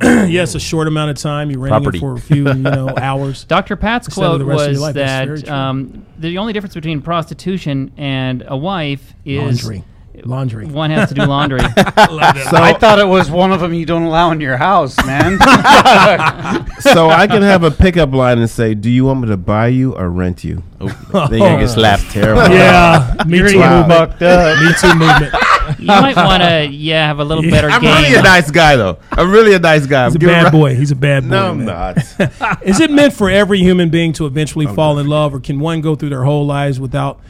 Is. 0.00 0.30
yes, 0.30 0.54
a 0.54 0.60
short 0.60 0.86
amount 0.88 1.10
of 1.10 1.16
time. 1.16 1.50
You're 1.50 1.60
renting 1.60 1.82
Property. 1.82 1.98
it 1.98 2.00
for 2.00 2.14
a 2.14 2.20
few, 2.20 2.46
you 2.48 2.54
know, 2.54 2.92
hours. 2.96 3.44
Dr. 3.44 3.76
Pat's 3.76 4.06
Instead 4.08 4.24
of 4.24 4.28
quote 4.30 4.38
the 4.40 4.44
rest 4.44 4.60
of 4.60 4.66
your 4.66 4.72
was 4.72 4.80
life. 4.80 4.94
That's 4.94 5.26
very 5.26 5.38
that 5.40 5.46
true. 5.46 5.54
um, 5.54 6.06
the 6.18 6.38
only 6.38 6.52
difference 6.52 6.74
between 6.74 7.02
prostitution 7.02 7.92
and 7.96 8.44
a 8.46 8.56
wife 8.56 9.14
is 9.24 9.64
Laundry, 9.64 9.84
laundry. 10.24 10.66
one 10.66 10.90
has 10.90 11.08
to 11.08 11.14
do 11.14 11.24
laundry. 11.24 11.60
I 11.76 12.76
thought 12.78 12.98
it 12.98 13.06
was 13.06 13.30
one 13.30 13.52
of 13.52 13.60
them 13.60 13.74
you 13.74 13.86
don't 13.86 14.02
allow 14.02 14.30
in 14.32 14.40
your 14.40 14.56
house, 14.56 14.96
man. 15.06 15.38
so 16.80 17.08
I 17.10 17.26
can 17.26 17.42
have 17.42 17.62
a 17.64 17.70
pickup 17.70 18.12
line 18.12 18.38
and 18.38 18.48
say, 18.48 18.74
"Do 18.74 18.90
you 18.90 19.04
want 19.04 19.20
me 19.20 19.28
to 19.28 19.36
buy 19.36 19.68
you 19.68 19.94
or 19.94 20.10
rent 20.10 20.44
you?" 20.44 20.62
Oh. 20.80 20.86
Then 21.28 21.38
you're 21.40 21.48
gonna 21.48 21.60
get 21.60 21.68
slapped. 21.70 22.02
Terrible. 22.10 22.54
Yeah, 22.54 23.14
me 23.26 23.38
too. 23.38 23.54
gonna 23.54 23.78
movement. 23.78 23.88
get 23.88 23.88
bucked 23.88 24.22
up. 24.22 24.62
Me 24.62 24.72
too 24.80 24.94
movement. 24.98 25.34
you 25.78 25.86
might 25.86 26.16
want 26.16 26.42
to, 26.42 26.66
yeah, 26.70 27.06
have 27.06 27.18
a 27.18 27.24
little 27.24 27.42
better 27.42 27.68
I'm 27.68 27.82
game. 27.82 27.94
really 28.02 28.14
a 28.14 28.22
nice 28.22 28.50
guy, 28.50 28.76
though. 28.76 28.98
I'm 29.12 29.30
really 29.30 29.54
a 29.54 29.58
nice 29.58 29.86
guy. 29.86 30.04
He's 30.06 30.14
a 30.14 30.16
I'm 30.16 30.20
giving 30.20 30.34
bad 30.34 30.42
right- 30.44 30.52
boy. 30.52 30.74
He's 30.74 30.90
a 30.90 30.96
bad 30.96 31.24
boy. 31.24 31.28
No, 31.28 31.50
I'm 31.50 31.64
man. 31.64 31.66
not. 31.66 32.62
Is 32.62 32.80
it 32.80 32.90
meant 32.90 33.12
for 33.12 33.28
every 33.28 33.58
human 33.58 33.90
being 33.90 34.12
to 34.14 34.26
eventually 34.26 34.66
oh, 34.66 34.74
fall 34.74 34.98
in 34.98 35.06
love, 35.08 35.34
or 35.34 35.40
can 35.40 35.60
one 35.60 35.80
go 35.80 35.94
through 35.94 36.10
their 36.10 36.24
whole 36.24 36.46
lives 36.46 36.80
without 36.80 37.20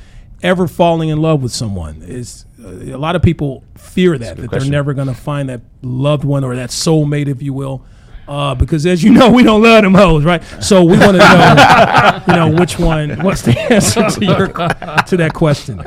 ever 0.43 0.69
falling 0.69 1.09
in 1.09 1.21
love 1.21 1.43
with 1.43 1.53
someone? 1.53 2.03
Is 2.03 2.45
a 2.69 2.99
lot 2.99 3.17
of 3.17 3.23
people 3.23 3.65
fear 3.77 4.17
that 4.19 4.37
that 4.37 4.37
they're 4.37 4.49
question. 4.49 4.71
never 4.71 4.95
going 4.95 5.09
to 5.09 5.15
find 5.15 5.49
that 5.49 5.61
loved 5.83 6.25
one 6.25 6.45
or 6.45 6.57
that 6.57 6.71
soulmate, 6.71 7.29
if 7.29 7.43
you 7.43 7.53
will. 7.53 7.85
Uh, 8.27 8.55
because 8.55 8.85
as 8.85 9.03
you 9.03 9.11
know, 9.19 9.31
we 9.31 9.43
don't 9.43 9.63
love 9.63 9.83
them 9.83 9.95
hoes, 9.95 10.25
right? 10.25 10.43
So 10.61 10.85
we 10.85 10.99
want 10.99 11.13
to 11.13 11.19
know, 11.19 12.23
you 12.29 12.35
know, 12.35 12.61
which 12.61 12.79
one. 12.79 13.23
What's 13.23 13.43
the 13.43 13.59
answer 13.73 14.09
to 14.09 14.25
your 14.25 14.49
to 14.49 15.17
that 15.17 15.33
question? 15.35 15.79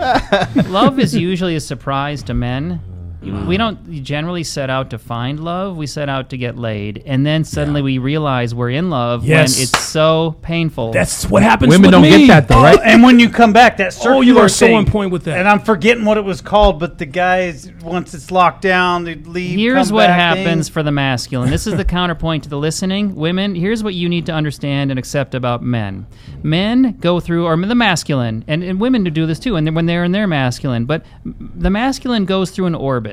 love 0.72 1.00
is 1.00 1.16
usually 1.16 1.56
a 1.56 1.60
surprise 1.60 2.24
to 2.24 2.34
men. 2.34 2.82
We 3.22 3.30
mm-hmm. 3.30 3.53
don't 3.53 4.03
generally 4.03 4.43
set 4.43 4.72
out 4.72 4.89
to 4.89 4.97
find 4.97 5.39
love. 5.39 5.78
We 5.78 5.86
set 5.86 6.09
out 6.09 6.32
to 6.32 6.38
get 6.38 6.57
laid, 6.57 7.03
and 7.05 7.24
then 7.24 7.43
suddenly 7.43 7.84
we 7.84 7.99
realize 7.99 8.55
we're 8.55 8.72
in 8.72 8.89
love 8.89 9.24
Yes. 9.24 9.55
when 9.55 9.63
it's 9.63 9.80
so 9.80 10.38
painful. 10.41 10.91
That's 10.91 11.30
what 11.30 11.43
happens. 11.43 11.69
Women 11.69 11.84
with 11.84 11.91
don't 11.91 12.01
me. 12.01 12.26
get 12.26 12.28
that 12.28 12.47
though, 12.47 12.63
right? 12.63 12.80
Oh, 12.80 12.84
and 12.84 13.03
when 13.03 13.19
you 13.19 13.30
come 13.30 13.53
back, 13.53 13.78
that 13.78 13.88
oh, 13.88 13.89
circular 13.91 14.15
Oh, 14.15 14.22
you 14.22 14.39
are 14.39 14.49
so 14.49 14.65
thing, 14.65 14.76
on 14.76 14.86
point 14.88 15.11
with 15.11 15.26
that. 15.26 15.38
And 15.38 15.47
I'm 15.47 15.59
forgetting 15.59 16.03
what 16.03 16.17
it 16.17 16.24
was 16.24 16.41
called, 16.41 16.80
but 16.80 16.97
the 16.97 17.05
guys 17.05 17.72
once 17.84 18.15
it's 18.15 18.32
locked 18.32 18.63
down, 18.63 19.03
they 19.03 19.13
leave. 19.13 19.55
Here's 19.57 19.89
come 19.89 19.95
what 19.95 20.07
back, 20.07 20.19
happens 20.38 20.67
thing. 20.67 20.74
for 20.74 20.82
the 20.82 20.91
masculine. 20.91 21.51
This 21.51 21.67
is 21.67 21.76
the 21.76 21.86
counterpoint 22.01 22.45
to 22.45 22.49
the 22.49 22.57
listening. 22.57 23.13
Women, 23.13 23.53
here's 23.53 23.84
what 23.84 23.93
you 23.93 24.09
need 24.09 24.26
to 24.26 24.32
understand 24.32 24.89
and 24.89 24.97
accept 24.97 25.36
about 25.36 25.61
men. 25.61 26.07
Men 26.41 26.97
go 26.99 27.19
through, 27.19 27.45
or 27.45 27.55
the 27.55 27.76
masculine, 27.76 28.43
and, 28.47 28.63
and 28.63 28.80
women 28.80 29.03
do 29.03 29.28
this 29.28 29.38
too, 29.38 29.57
and 29.57 29.67
then 29.67 29.76
when 29.76 29.86
they're 29.86 30.03
in 30.03 30.11
their 30.11 30.28
masculine, 30.28 30.86
but 30.86 31.05
the 31.24 31.69
masculine 31.69 32.26
goes 32.26 32.49
through 32.49 32.65
an 32.65 32.76
orbit. 32.76 33.11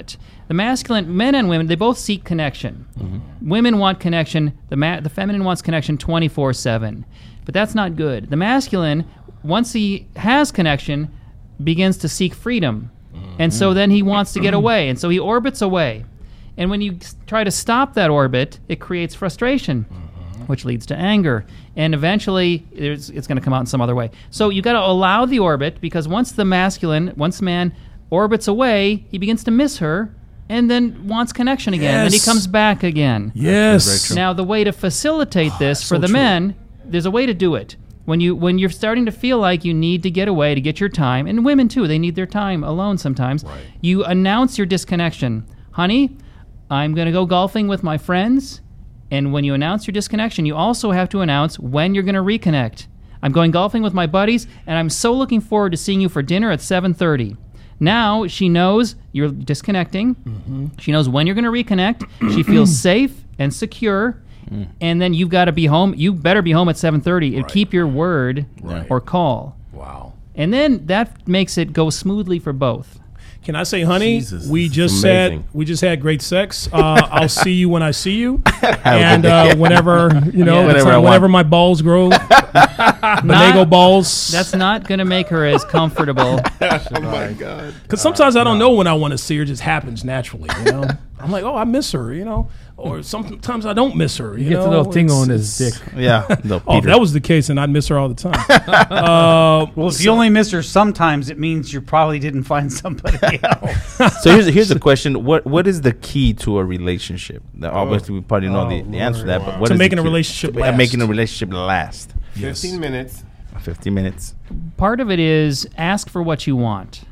The 0.49 0.55
masculine, 0.55 1.17
men 1.17 1.35
and 1.35 1.49
women, 1.49 1.67
they 1.67 1.75
both 1.75 1.99
seek 1.99 2.25
connection. 2.25 2.87
Mm-hmm. 2.99 3.49
Women 3.49 3.79
want 3.79 4.01
connection. 4.01 4.57
The 4.69 4.77
ma- 4.77 5.01
the 5.01 5.11
feminine 5.11 5.45
wants 5.45 5.63
connection 5.63 5.99
24 5.99 6.53
seven, 6.53 7.05
but 7.45 7.55
that's 7.55 7.75
not 7.75 7.97
good. 7.97 8.31
The 8.31 8.37
masculine, 8.37 9.05
once 9.43 9.73
he 9.73 10.07
has 10.17 10.51
connection, 10.51 11.11
begins 11.63 11.99
to 11.99 12.09
seek 12.09 12.35
freedom, 12.35 12.91
mm-hmm. 13.15 13.43
and 13.43 13.53
so 13.53 13.75
then 13.75 13.91
he 13.91 14.03
wants 14.03 14.33
to 14.35 14.41
get 14.41 14.55
away, 14.55 14.89
and 14.89 14.99
so 14.99 15.09
he 15.09 15.19
orbits 15.19 15.63
away. 15.63 16.05
And 16.59 16.71
when 16.71 16.81
you 16.81 16.99
try 17.27 17.45
to 17.45 17.51
stop 17.51 17.95
that 17.95 18.11
orbit, 18.11 18.59
it 18.69 18.81
creates 18.81 19.15
frustration, 19.15 19.85
mm-hmm. 19.85 20.43
which 20.47 20.65
leads 20.65 20.87
to 20.87 20.97
anger. 20.97 21.47
And 21.77 21.95
eventually, 21.95 22.67
there's, 22.73 23.11
it's 23.11 23.29
going 23.29 23.39
to 23.39 23.45
come 23.45 23.53
out 23.53 23.61
in 23.61 23.67
some 23.67 23.81
other 23.81 23.95
way. 23.95 24.11
So 24.31 24.49
you 24.49 24.61
got 24.61 24.73
to 24.73 24.81
allow 24.81 25.25
the 25.25 25.39
orbit 25.39 25.81
because 25.81 26.09
once 26.09 26.33
the 26.33 26.45
masculine, 26.45 27.15
once 27.17 27.41
man 27.41 27.73
orbits 28.11 28.49
away, 28.49 29.07
he 29.11 29.19
begins 29.19 29.45
to 29.45 29.51
miss 29.51 29.79
her 29.79 30.15
and 30.49 30.71
then 30.71 31.07
wants 31.07 31.33
connection 31.33 31.75
again. 31.75 32.05
Then 32.05 32.13
he 32.13 32.21
comes 32.21 32.47
back 32.47 32.83
again. 32.83 33.33
Yes. 33.35 34.11
Now, 34.11 34.33
the 34.33 34.45
way 34.45 34.65
to 34.65 34.73
facilitate 34.73 35.53
this 35.59 35.83
for 35.83 35.97
So 35.97 35.99
the 35.99 36.07
true. 36.07 36.15
men, 36.15 36.55
there's 36.85 37.07
a 37.07 37.11
way 37.11 37.27
to 37.27 37.35
do 37.35 37.55
it. 37.55 37.77
When 38.07 38.21
you 38.21 38.35
when 38.35 38.59
you're 38.59 38.71
starting 38.71 39.05
to 39.05 39.13
feel 39.13 39.39
like 39.39 39.67
you 39.67 39.75
need 39.75 40.03
to 40.05 40.11
get 40.11 40.29
away 40.29 40.55
to 40.55 40.61
get 40.63 40.81
your 40.81 40.89
time, 40.89 41.27
and 41.27 41.45
women 41.45 41.69
too, 41.69 41.87
they 41.87 41.99
need 41.99 42.15
their 42.15 42.25
time 42.25 42.65
alone 42.65 42.97
sometimes. 42.97 43.45
Right. 43.45 43.61
You 43.83 44.03
announce 44.05 44.57
your 44.57 44.67
disconnection, 44.67 45.45
honey. 45.73 46.17
I'm 46.71 46.95
going 46.95 47.05
to 47.05 47.13
go 47.13 47.27
golfing 47.27 47.69
with 47.69 47.83
my 47.83 47.99
friends, 47.99 48.63
and 49.11 49.31
when 49.31 49.45
you 49.45 49.53
announce 49.53 49.87
your 49.87 49.93
disconnection, 49.93 50.47
you 50.47 50.57
also 50.57 50.91
have 50.93 51.11
to 51.11 51.21
announce 51.21 51.59
when 51.59 51.95
you're 51.95 52.03
going 52.03 52.15
to 52.15 52.23
reconnect. 52.23 52.87
I'm 53.23 53.33
going 53.33 53.51
golfing 53.51 53.83
with 53.83 53.93
my 53.93 54.07
buddies, 54.07 54.47
and 54.67 54.79
I'm 54.79 54.89
so 54.89 55.13
looking 55.13 55.43
forward 55.43 55.73
to 55.73 55.77
seeing 55.77 56.01
you 56.01 56.09
for 56.09 56.23
dinner 56.23 56.51
at 56.51 56.61
7:30. 56.61 57.37
Now 57.81 58.27
she 58.27 58.49
knows 58.49 58.97
you're 59.13 59.31
disconnecting. 59.31 60.15
Mm-hmm. 60.15 60.67
She 60.79 60.93
knows 60.93 61.09
when 61.09 61.27
you're 61.27 61.35
going 61.35 61.45
to 61.45 61.51
reconnect. 61.51 62.09
she 62.35 62.43
feels 62.43 62.77
safe 62.81 63.25
and 63.39 63.53
secure. 63.53 64.21
Mm. 64.51 64.69
And 64.81 65.03
then 65.03 65.15
you've 65.15 65.29
got 65.29 65.45
to 65.47 65.53
be 65.53 65.67
home. 65.67 65.95
You 65.95 66.13
better 66.13 66.43
be 66.43 66.53
home 66.53 66.69
at 66.69 66.77
7:30 66.77 67.37
and 67.37 67.49
keep 67.49 67.73
your 67.73 67.87
word 67.87 68.47
or 68.89 69.01
call. 69.01 69.57
Wow. 69.73 70.15
And 70.35 70.55
then 70.55 70.87
that 70.87 71.27
makes 71.29 71.59
it 71.59 71.73
go 71.73 71.91
smoothly 71.91 72.39
for 72.39 72.53
both. 72.53 73.01
Can 73.45 73.57
I 73.57 73.63
say, 73.63 73.81
honey? 73.83 74.19
Jesus, 74.19 74.47
we 74.47 74.69
just 74.69 75.01
said 75.01 75.43
we 75.55 75.65
just 75.65 75.81
had 75.81 76.03
great 76.03 76.21
sex. 76.21 76.69
Uh, 76.71 77.01
I'll 77.11 77.29
see 77.31 77.53
you 77.53 77.71
when 77.71 77.83
I 77.83 77.93
see 77.93 78.17
you, 78.17 78.43
and 78.85 79.25
uh, 79.25 79.57
whenever 79.57 80.11
you 80.35 80.45
know, 80.45 80.61
Yeah. 80.61 80.67
whenever, 80.67 80.85
Whenever 80.85 80.91
I 80.91 80.97
want. 80.97 81.05
whenever 81.05 81.29
my 81.29 81.43
balls 81.45 81.81
grow, 81.81 82.11
Benego 82.11 83.69
balls. 83.69 84.29
That's 84.29 84.55
not 84.55 84.87
going 84.87 84.99
to 84.99 85.05
make 85.05 85.29
her 85.29 85.47
as 85.47 85.65
comfortable. 85.65 86.41
Oh 86.61 87.01
my 87.01 87.33
god! 87.33 87.75
Because 87.85 88.03
sometimes 88.03 88.37
I 88.37 88.45
don't 88.45 88.59
know 88.59 88.73
when 88.73 88.87
I 88.87 88.93
want 88.95 89.13
to 89.13 89.19
see 89.19 89.37
her; 89.39 89.45
it 89.45 89.47
just 89.47 89.63
happens 89.63 90.05
naturally. 90.05 90.51
You 90.59 90.73
know, 90.73 90.89
I'm 91.21 91.31
like, 91.31 91.45
oh, 91.45 91.55
I 91.57 91.65
miss 91.65 91.93
her. 91.93 92.13
You 92.13 92.25
know, 92.25 92.49
or 92.77 93.03
sometimes 93.03 93.67
I 93.67 93.73
don't 93.73 93.97
miss 93.97 94.17
her. 94.19 94.37
You 94.39 94.45
He 94.45 94.51
gets 94.51 94.61
know? 94.65 94.69
a 94.69 94.71
little 94.71 94.93
tingle 94.93 95.23
in 95.23 95.31
It's- 95.31 95.59
his 95.59 95.73
dick. 95.73 95.83
Yeah. 95.97 96.37
No, 96.45 96.63
Oh, 96.67 96.79
if 96.79 96.85
that 96.85 97.01
was 97.01 97.13
the 97.13 97.21
case, 97.21 97.49
and 97.51 97.59
I'd 97.59 97.71
miss 97.71 97.89
her 97.89 97.99
all 97.99 98.09
the 98.09 98.15
time. 98.15 98.39
uh, 98.49 99.67
Well, 99.75 99.89
if 99.89 100.01
you 100.03 100.11
only 100.11 100.31
miss 100.31 100.51
her 100.53 100.63
sometimes, 100.63 101.29
it 101.31 101.39
means 101.39 101.73
you 101.73 101.81
probably 101.81 102.19
didn't 102.19 102.45
find 102.45 102.73
somebody 102.73 103.41
else. 103.43 104.23
so 104.23 104.31
here's 104.33 104.47
here's 104.47 104.69
the 104.69 104.79
question: 104.79 105.25
What 105.25 105.45
what 105.47 105.67
is 105.67 105.81
the 105.83 105.93
key 105.93 106.33
to 106.35 106.59
a 106.59 106.65
relationship? 106.65 107.43
Now, 107.55 107.73
obviously, 107.73 108.15
we 108.15 108.21
probably 108.21 108.49
know 108.49 108.69
the, 108.69 108.83
the 108.83 108.99
answer 108.99 109.21
to 109.21 109.27
that, 109.27 109.45
but 109.45 109.59
what 109.61 109.69
To 109.69 109.73
is 109.75 109.79
the 109.79 109.83
making 109.85 109.99
a 109.99 110.03
key? 110.03 110.09
relationship 110.09 110.55
to 110.55 110.61
last. 110.61 110.77
making 110.77 111.03
a 111.03 111.07
relationship 111.07 111.55
last? 111.55 112.15
15 112.35 112.79
minutes. 112.81 113.25
Fifteen 113.61 113.93
minutes. 113.93 114.37
Part 114.77 115.01
of 115.01 115.11
it 115.11 115.19
is 115.19 115.69
ask 115.77 116.09
for 116.09 116.23
what 116.23 116.47
you 116.47 116.55
want. 116.55 117.03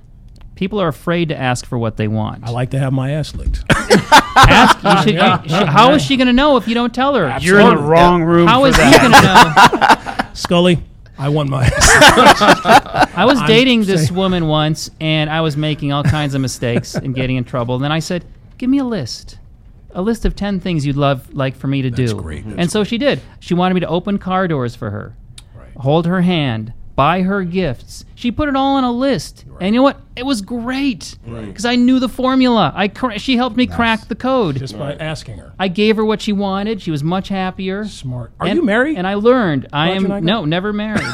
People 0.56 0.80
are 0.80 0.88
afraid 0.88 1.28
to 1.28 1.36
ask 1.38 1.64
for 1.66 1.78
what 1.78 1.96
they 1.98 2.08
want. 2.08 2.42
I 2.44 2.50
like 2.50 2.70
to 2.70 2.78
have 2.78 2.92
my 2.92 3.12
ass 3.12 3.34
licked. 3.34 3.62
ask. 3.70 4.82
You 4.82 5.02
should, 5.02 5.14
you 5.44 5.56
should- 5.56 5.68
how 5.68 5.92
is 5.92 6.02
she 6.02 6.16
going 6.16 6.26
to 6.26 6.32
know 6.32 6.56
if 6.56 6.66
you 6.66 6.74
don't 6.74 6.94
tell 6.94 7.14
her? 7.14 7.38
You're 7.40 7.60
in 7.60 7.68
the 7.76 7.76
wrong 7.76 8.22
room. 8.24 8.48
How 8.48 8.62
for 8.62 8.68
is 8.68 8.76
he 8.76 8.82
going 8.98 9.12
to 9.12 9.20
know? 9.22 10.30
Scully, 10.32 10.82
I 11.18 11.28
want 11.28 11.50
my 11.50 11.64
ass. 11.66 11.90
I 13.14 13.24
was 13.26 13.38
I'm 13.38 13.46
dating 13.46 13.84
this 13.84 14.06
saying- 14.08 14.16
woman 14.16 14.48
once, 14.48 14.90
and 15.00 15.30
I 15.30 15.42
was 15.42 15.56
making 15.56 15.92
all 15.92 16.02
kinds 16.02 16.34
of 16.34 16.40
mistakes 16.40 16.94
and 16.94 17.14
getting 17.14 17.36
in 17.36 17.44
trouble. 17.44 17.74
And 17.76 17.84
then 17.84 17.92
I 17.92 17.98
said, 18.00 18.24
"Give 18.58 18.68
me 18.70 18.78
a 18.78 18.84
list, 18.84 19.38
a 19.90 20.00
list 20.02 20.24
of 20.24 20.34
ten 20.36 20.58
things 20.60 20.86
you'd 20.86 20.96
love 20.96 21.32
like 21.34 21.54
for 21.54 21.66
me 21.68 21.82
to 21.82 21.90
do." 21.90 22.14
great, 22.20 22.44
that's 22.46 22.56
and 22.58 22.70
so 22.70 22.82
she 22.84 22.96
did. 22.98 23.20
She 23.40 23.52
wanted 23.54 23.74
me 23.74 23.80
to 23.80 23.88
open 23.88 24.18
car 24.18 24.48
doors 24.48 24.74
for 24.74 24.90
her, 24.90 25.16
hold 25.76 26.06
her 26.06 26.20
hand, 26.22 26.72
buy 26.96 27.22
her 27.22 27.44
gifts. 27.44 28.04
She 28.14 28.32
put 28.32 28.48
it 28.48 28.56
all 28.56 28.76
on 28.76 28.84
a 28.84 28.90
list, 28.90 29.44
and 29.60 29.74
you 29.74 29.80
know 29.80 29.82
what? 29.82 30.00
It 30.16 30.24
was 30.24 30.40
great 30.40 31.18
because 31.26 31.66
I 31.66 31.76
knew 31.76 32.00
the 32.00 32.08
formula. 32.08 32.72
I 32.74 32.88
cra- 32.88 33.18
she 33.18 33.36
helped 33.36 33.56
me 33.56 33.66
crack 33.66 34.08
the 34.08 34.14
code. 34.14 34.56
just 34.56 34.76
by 34.78 34.94
asking 34.94 35.36
her. 35.38 35.52
I 35.58 35.68
gave 35.68 35.96
her 35.96 36.04
what 36.04 36.22
she 36.22 36.32
wanted. 36.32 36.80
She 36.80 36.90
was 36.90 37.04
much 37.04 37.28
happier. 37.28 37.84
Smart. 37.84 38.32
Are 38.40 38.46
And- 38.46 38.56
you 38.56 38.64
married? 38.64 38.96
And 38.96 39.06
I 39.06 39.14
learned 39.14 39.68
I 39.72 39.88
Roger 39.88 39.96
am 39.98 40.04
and 40.06 40.14
I 40.14 40.20
no, 40.20 40.44
never 40.46 40.72
married. 40.72 41.02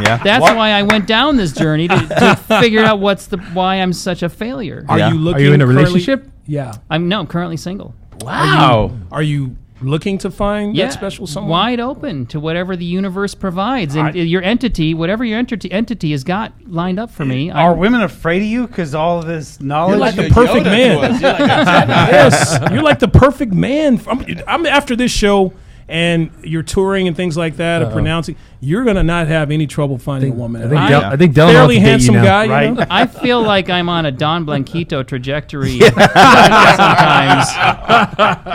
Yeah. 0.00 0.20
That's 0.22 0.42
why 0.44 0.70
I 0.70 0.82
went 0.82 1.06
down 1.06 1.36
this 1.36 1.52
journey 1.52 1.88
to, 1.88 1.96
to 1.96 2.36
figure 2.60 2.82
out 2.84 2.98
what's 3.00 3.26
the 3.26 3.38
why 3.52 3.76
I'm 3.76 3.92
such 3.92 4.22
a 4.22 4.28
failure. 4.28 4.84
Are 4.88 4.98
Yeah. 4.98 5.10
you 5.12 5.18
looking? 5.18 5.42
Are 5.42 5.44
you 5.44 5.52
in 5.54 5.60
a 5.60 5.64
currently- 5.64 5.84
relationship? 5.84 6.28
Yeah. 6.46 6.74
I'm 6.90 7.08
no, 7.08 7.20
I'm 7.20 7.26
currently 7.26 7.56
single. 7.56 7.94
Wow. 8.20 8.92
Are 9.12 9.22
you 9.22 9.56
looking 9.80 10.18
to 10.18 10.30
find 10.30 10.76
Yeah, 10.76 10.86
that 10.86 10.92
special 10.92 11.26
someone? 11.26 11.50
wide 11.50 11.80
open 11.80 12.26
to 12.26 12.40
whatever 12.40 12.76
the 12.76 12.84
universe 12.84 13.34
provides, 13.34 13.94
and 13.94 14.08
I- 14.08 14.12
your 14.12 14.42
entity, 14.42 14.94
whatever 14.94 15.24
your 15.24 15.38
entity 15.38 15.70
entity 15.70 16.10
has 16.12 16.24
got 16.24 16.52
lined 16.66 16.98
up 16.98 17.10
for 17.10 17.24
me. 17.24 17.50
Are 17.50 17.70
I'm- 17.70 17.78
women 17.78 18.02
afraid 18.02 18.42
of 18.42 18.48
you 18.48 18.66
because 18.66 18.94
all 18.94 19.18
of 19.20 19.26
this 19.26 19.60
knowledge? 19.60 19.90
You're 19.92 19.98
like 20.00 20.16
the 20.16 20.22
You're 20.22 20.30
perfect 20.32 20.66
Yoda 20.66 20.70
man. 20.70 21.12
us. 21.12 21.20
You're 21.20 21.30
like 21.32 21.38
yes, 21.48 22.58
you're 22.72 22.82
like 22.82 22.98
the 22.98 23.08
perfect 23.08 23.52
man. 23.52 24.00
I'm, 24.08 24.24
I'm 24.46 24.66
after 24.66 24.96
this 24.96 25.12
show 25.12 25.52
and 25.88 26.30
you're 26.42 26.62
touring 26.62 27.08
and 27.08 27.16
things 27.16 27.36
like 27.36 27.56
that, 27.56 27.82
or 27.82 27.90
pronouncing. 27.90 28.36
You're 28.60 28.84
gonna 28.84 29.02
not 29.04 29.28
have 29.28 29.50
any 29.50 29.66
trouble 29.66 29.98
finding 29.98 30.32
a 30.32 30.34
woman. 30.34 30.62
I 30.64 30.68
think, 30.68 30.80
all. 30.80 30.88
Del, 30.88 31.04
I 31.04 31.16
think 31.16 31.34
Del 31.34 31.48
fairly 31.48 31.76
how 31.76 31.80
to 31.80 31.84
date 31.84 31.90
handsome 31.90 32.14
you 32.16 32.20
now. 32.20 32.26
guy, 32.46 32.64
you 32.64 32.74
know? 32.74 32.86
I 32.90 33.06
feel 33.06 33.40
like 33.42 33.70
I'm 33.70 33.88
on 33.88 34.04
a 34.04 34.10
Don 34.10 34.44
Blanquito 34.44 35.02
trajectory 35.02 35.78
sometimes. 35.80 37.46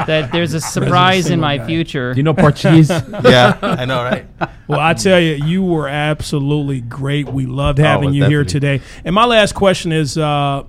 that 0.08 0.30
there's 0.32 0.54
a 0.54 0.60
surprise 0.62 1.30
in 1.30 1.40
my 1.40 1.66
future. 1.66 2.14
Do 2.14 2.20
you 2.20 2.24
know 2.24 2.34
Portuguese? 2.34 2.90
yeah. 3.24 3.58
I 3.62 3.86
know, 3.86 4.04
right? 4.04 4.26
Well, 4.68 4.80
I 4.80 4.94
tell 4.94 5.20
you, 5.20 5.34
you 5.46 5.64
were 5.64 5.88
absolutely 5.88 6.82
great. 6.82 7.30
We 7.30 7.46
loved 7.46 7.80
having 7.80 8.10
Oh, 8.10 8.14
you 8.14 8.26
here 8.26 8.44
today. 8.44 8.82
And 9.06 9.16
my 9.16 9.26
last 9.26 9.54
question 9.56 9.92
is, 9.92 10.18
uh, 10.18 10.64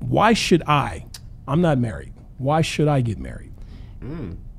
why 0.00 0.32
should 0.32 0.62
I? 0.66 1.06
I'm 1.46 1.60
not 1.60 1.78
married. 1.78 2.12
Why 2.38 2.60
should 2.60 2.88
I 2.88 3.00
get 3.00 3.18
married? 3.18 3.52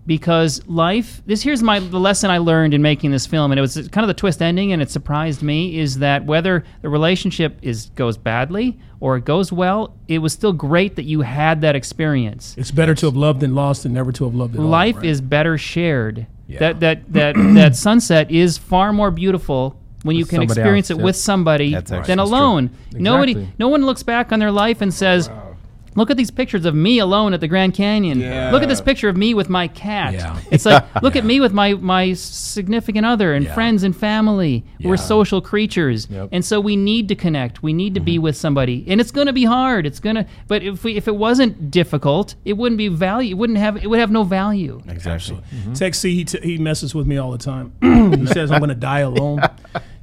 Because 0.10 0.66
life 0.68 1.22
this 1.28 1.43
here's 1.43 1.62
my 1.62 1.78
the 1.78 1.99
lesson 1.99 2.32
i 2.32 2.39
learned 2.39 2.74
in 2.74 2.82
making 2.82 3.12
this 3.12 3.28
film 3.28 3.51
and 3.51 3.60
it 3.60 3.62
was 3.62 3.76
kind 3.89 4.03
of 4.03 4.07
the 4.07 4.14
twist 4.16 4.41
ending 4.41 4.74
and 4.74 4.82
it 4.82 4.89
surprised 4.89 5.43
me 5.43 5.78
is 5.78 5.99
that 5.99 6.26
whether 6.26 6.64
the 6.82 6.89
relationship 6.89 7.60
is 7.62 7.91
goes 7.91 8.18
badly 8.18 8.80
or 8.99 9.18
it 9.18 9.24
goes 9.24 9.51
well 9.51 9.95
it 10.07 10.18
was 10.18 10.34
still 10.34 10.51
great 10.51 10.95
that 10.95 11.03
you 11.03 11.22
had 11.22 11.62
that 11.62 11.76
experience 11.76 12.55
It's 12.57 12.72
better 12.72 12.95
to 12.95 13.05
have 13.05 13.16
loved 13.16 13.43
and 13.43 13.53
lost 13.53 13.84
than 13.84 13.93
never 13.93 14.12
to 14.14 14.24
have 14.24 14.34
loved 14.34 14.55
at 14.55 14.62
all. 14.62 14.68
life 14.68 14.95
right? 14.95 15.05
is 15.05 15.22
better 15.22 15.60
shared 15.60 16.26
yeah. 16.47 16.57
that 16.57 16.80
that 16.80 17.14
that 17.14 17.36
that 17.53 17.76
sunset 17.76 18.32
is 18.32 18.57
far 18.57 18.91
more 18.91 19.12
beautiful 19.12 19.80
when 20.01 20.16
you 20.16 20.26
can 20.26 20.41
experience 20.41 20.89
else, 20.89 20.97
it 20.97 21.01
yeah. 21.01 21.05
with 21.05 21.18
somebody 21.18 21.72
That's 21.72 21.91
than 21.91 21.99
that's 21.99 22.14
true. 22.14 22.24
alone 22.24 22.72
nobody 22.93 23.47
no 23.60 23.68
one 23.68 23.86
looks 23.86 24.01
back 24.01 24.32
on 24.32 24.39
their 24.39 24.51
life 24.51 24.82
and 24.82 24.91
says 24.91 25.30
Look 25.96 26.10
at 26.10 26.18
these 26.18 26.32
pictures 26.32 26.66
of 26.66 26.76
me 26.76 27.00
alone 27.00 27.34
at 27.34 27.42
the 27.42 27.48
Grand 27.48 27.74
Canyon. 27.74 28.20
Yeah. 28.20 28.52
Look 28.52 28.64
at 28.64 28.70
this 28.70 28.82
picture 28.82 29.10
of 29.10 29.18
me 29.18 29.34
with 29.34 29.50
my 29.50 29.68
cat. 29.68 30.14
Yeah. 30.14 30.40
It's 30.52 30.66
like 30.66 30.84
look 31.04 31.16
at 31.16 31.26
me 31.32 31.40
with 31.40 31.54
my 31.54 31.74
my 31.74 32.14
significant 32.14 33.06
other 33.06 33.34
and 33.34 33.46
Yeah. 33.46 33.54
friends 33.54 33.84
and 33.84 33.96
family. 33.96 34.64
We're 34.84 34.98
social 34.98 35.42
creatures, 35.42 36.08
Yep. 36.10 36.30
and 36.32 36.44
so 36.44 36.60
we 36.60 36.76
need 36.76 37.08
to 37.10 37.16
connect. 37.16 37.62
We 37.62 37.74
need 37.74 37.94
to 37.94 38.00
be 38.00 38.16
mm-hmm. 38.16 38.24
with 38.24 38.36
somebody, 38.36 38.86
and 38.88 39.00
it's 39.00 39.12
going 39.12 39.28
to 39.28 39.34
be 39.34 39.46
hard. 39.46 39.86
It's 39.86 40.00
gonna, 40.00 40.26
but 40.48 40.64
if 40.64 40.84
we 40.84 40.96
if 40.96 41.08
it 41.08 41.16
wasn't 41.16 41.72
difficult, 41.72 42.36
it 42.46 42.54
wouldn't 42.54 42.78
be 42.78 42.88
value. 42.88 43.32
It 43.32 43.38
wouldn't 43.38 43.60
have. 43.60 43.78
It 43.78 43.88
would 43.88 44.00
have 44.00 44.12
no 44.12 44.24
value. 44.24 44.82
Exactly. 44.88 45.38
Tech 45.74 45.94
mm-hmm. 45.94 45.94
C, 45.94 46.16
he, 46.16 46.26
t- 46.26 46.40
he 46.42 46.58
messes 46.58 46.96
with 46.96 47.08
me 47.08 47.18
all 47.18 47.32
the 47.32 47.38
time. 47.38 47.74
he 48.20 48.26
says 48.28 48.52
I'm 48.52 48.60
going 48.60 48.70
to 48.70 48.76
die 48.76 49.00
alone. 49.00 49.42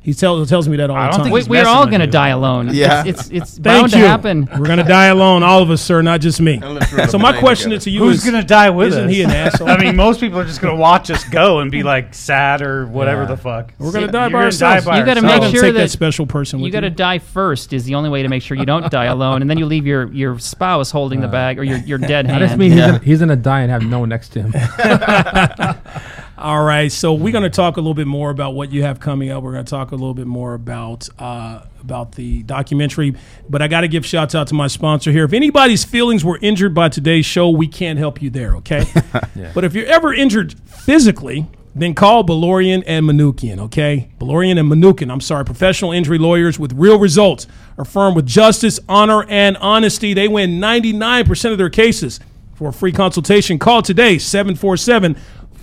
He 0.06 0.14
tells 0.14 0.48
tells 0.48 0.68
me 0.68 0.76
that 0.76 0.88
all 0.88 0.96
I 0.96 1.06
the 1.06 1.10
don't 1.10 1.16
time. 1.26 1.32
think 1.34 1.48
We, 1.48 1.58
we're 1.58 1.66
all 1.66 1.84
going 1.86 2.00
to 2.00 2.06
die 2.06 2.28
alone. 2.28 2.70
Yeah. 2.72 3.02
it's 3.04 3.22
it's, 3.28 3.30
it's 3.32 3.58
bound 3.58 3.92
you. 3.92 4.00
to 4.02 4.06
happen. 4.08 4.48
We're 4.56 4.64
going 4.66 4.78
to 4.78 4.84
die 4.84 5.06
alone, 5.06 5.42
all 5.42 5.62
of 5.62 5.70
us, 5.70 5.82
sir, 5.82 6.00
not 6.00 6.20
just 6.20 6.40
me. 6.40 6.60
Unless 6.62 6.92
we're 6.92 7.00
in 7.02 7.08
So 7.08 7.18
my 7.18 7.36
question 7.36 7.70
together. 7.70 7.82
to 7.86 7.90
you 7.90 7.98
Who's 8.04 8.18
is: 8.18 8.24
gonna 8.24 8.44
die 8.44 8.70
with 8.70 8.88
Isn't 8.92 9.06
us? 9.06 9.10
he 9.10 9.22
an 9.22 9.30
asshole? 9.42 9.68
I 9.68 9.76
mean, 9.78 9.96
most 9.96 10.20
people 10.20 10.38
are 10.38 10.44
just 10.44 10.60
gonna 10.62 10.76
watch 10.76 11.10
us 11.10 11.24
go 11.24 11.58
and 11.58 11.72
be 11.72 11.82
like 11.82 12.14
sad 12.14 12.62
or 12.62 12.86
whatever 12.86 13.22
Yeah. 13.22 13.26
the 13.26 13.36
fuck. 13.36 13.72
We're 13.78 13.90
going 13.90 14.06
to 14.06 14.12
die 14.12 14.28
by 14.28 14.32
gonna 14.32 14.44
ourselves. 14.44 14.84
by 14.86 15.00
You 15.00 15.04
gotta 15.04 15.22
make 15.22 15.28
not 15.30 15.40
ourselves. 15.42 15.46
gonna 15.52 15.52
sure 15.58 15.62
take 15.62 15.74
that, 15.74 15.80
that 15.80 15.90
special 15.90 16.26
person 16.26 16.60
with 16.60 16.66
You 16.66 16.72
got 16.72 16.80
to 16.82 16.90
die 16.90 17.18
first 17.18 17.72
is 17.72 17.82
the 17.84 17.96
only 17.96 18.08
way 18.08 18.22
to 18.22 18.28
make 18.28 18.42
sure 18.44 18.56
you 18.56 18.64
don't 18.64 18.88
die 18.92 19.06
alone, 19.06 19.40
and 19.42 19.50
then 19.50 19.58
you 19.58 19.66
leave 19.66 19.86
your, 19.88 20.06
your 20.12 20.38
spouse 20.38 20.92
holding 20.92 21.20
the 21.20 21.26
uh, 21.26 21.32
bag 21.32 21.58
or 21.58 21.64
your, 21.64 21.78
your 21.78 21.98
dead 21.98 22.26
That 22.28 22.30
hand. 22.30 22.44
just 22.44 22.56
means 22.56 22.74
he's, 22.74 22.80
gonna, 22.86 22.98
he's 23.00 23.18
gonna 23.18 23.34
die 23.34 23.62
and 23.62 23.72
have 23.72 23.82
no 23.82 23.98
one 23.98 24.08
next 24.08 24.28
to 24.34 24.42
him. 24.42 24.52
All 26.38 26.62
right, 26.62 26.92
so 26.92 27.14
we're 27.14 27.32
going 27.32 27.44
to 27.44 27.50
talk 27.50 27.78
a 27.78 27.80
little 27.80 27.94
bit 27.94 28.06
more 28.06 28.28
about 28.28 28.54
what 28.54 28.70
you 28.70 28.82
have 28.82 29.00
coming 29.00 29.30
up. 29.30 29.42
We're 29.42 29.52
going 29.52 29.64
to 29.64 29.70
talk 29.70 29.92
a 29.92 29.94
little 29.94 30.12
bit 30.12 30.26
more 30.26 30.52
about 30.52 31.08
uh, 31.18 31.62
about 31.80 32.12
the 32.12 32.42
documentary, 32.42 33.14
but 33.48 33.62
I 33.62 33.68
got 33.68 33.82
to 33.82 33.88
give 33.88 34.04
shouts 34.04 34.34
out 34.34 34.48
to 34.48 34.54
my 34.54 34.66
sponsor 34.66 35.10
here. 35.12 35.24
If 35.24 35.32
anybody's 35.32 35.82
feelings 35.84 36.26
were 36.26 36.38
injured 36.42 36.74
by 36.74 36.90
today's 36.90 37.24
show, 37.24 37.48
we 37.48 37.66
can't 37.66 37.98
help 37.98 38.20
you 38.20 38.28
there, 38.28 38.56
okay? 38.56 38.84
But 39.54 39.64
if 39.64 39.74
you're 39.74 39.86
ever 39.86 40.12
injured 40.12 40.58
physically, 40.68 41.46
then 41.74 41.94
call 41.94 42.22
Balorian 42.22 42.82
and 42.86 43.06
Manukian, 43.06 43.58
okay? 43.58 44.10
Balorian 44.18 44.58
and 44.58 44.70
Manukian, 44.70 45.10
I'm 45.10 45.20
sorry, 45.22 45.44
professional 45.44 45.92
injury 45.92 46.18
lawyers 46.18 46.58
with 46.58 46.72
real 46.74 46.98
results. 46.98 47.46
A 47.78 47.84
firm 47.84 48.14
with 48.14 48.26
justice, 48.26 48.78
honor, 48.88 49.24
and 49.28 49.56
honesty. 49.58 50.12
They 50.12 50.28
win 50.28 50.60
99% 50.60 51.52
of 51.52 51.58
their 51.58 51.70
cases. 51.70 52.20
For 52.54 52.68
a 52.68 52.72
free 52.72 52.92
consultation, 52.92 53.58
call 53.58 53.82
today, 53.82 54.16
747 54.16 55.16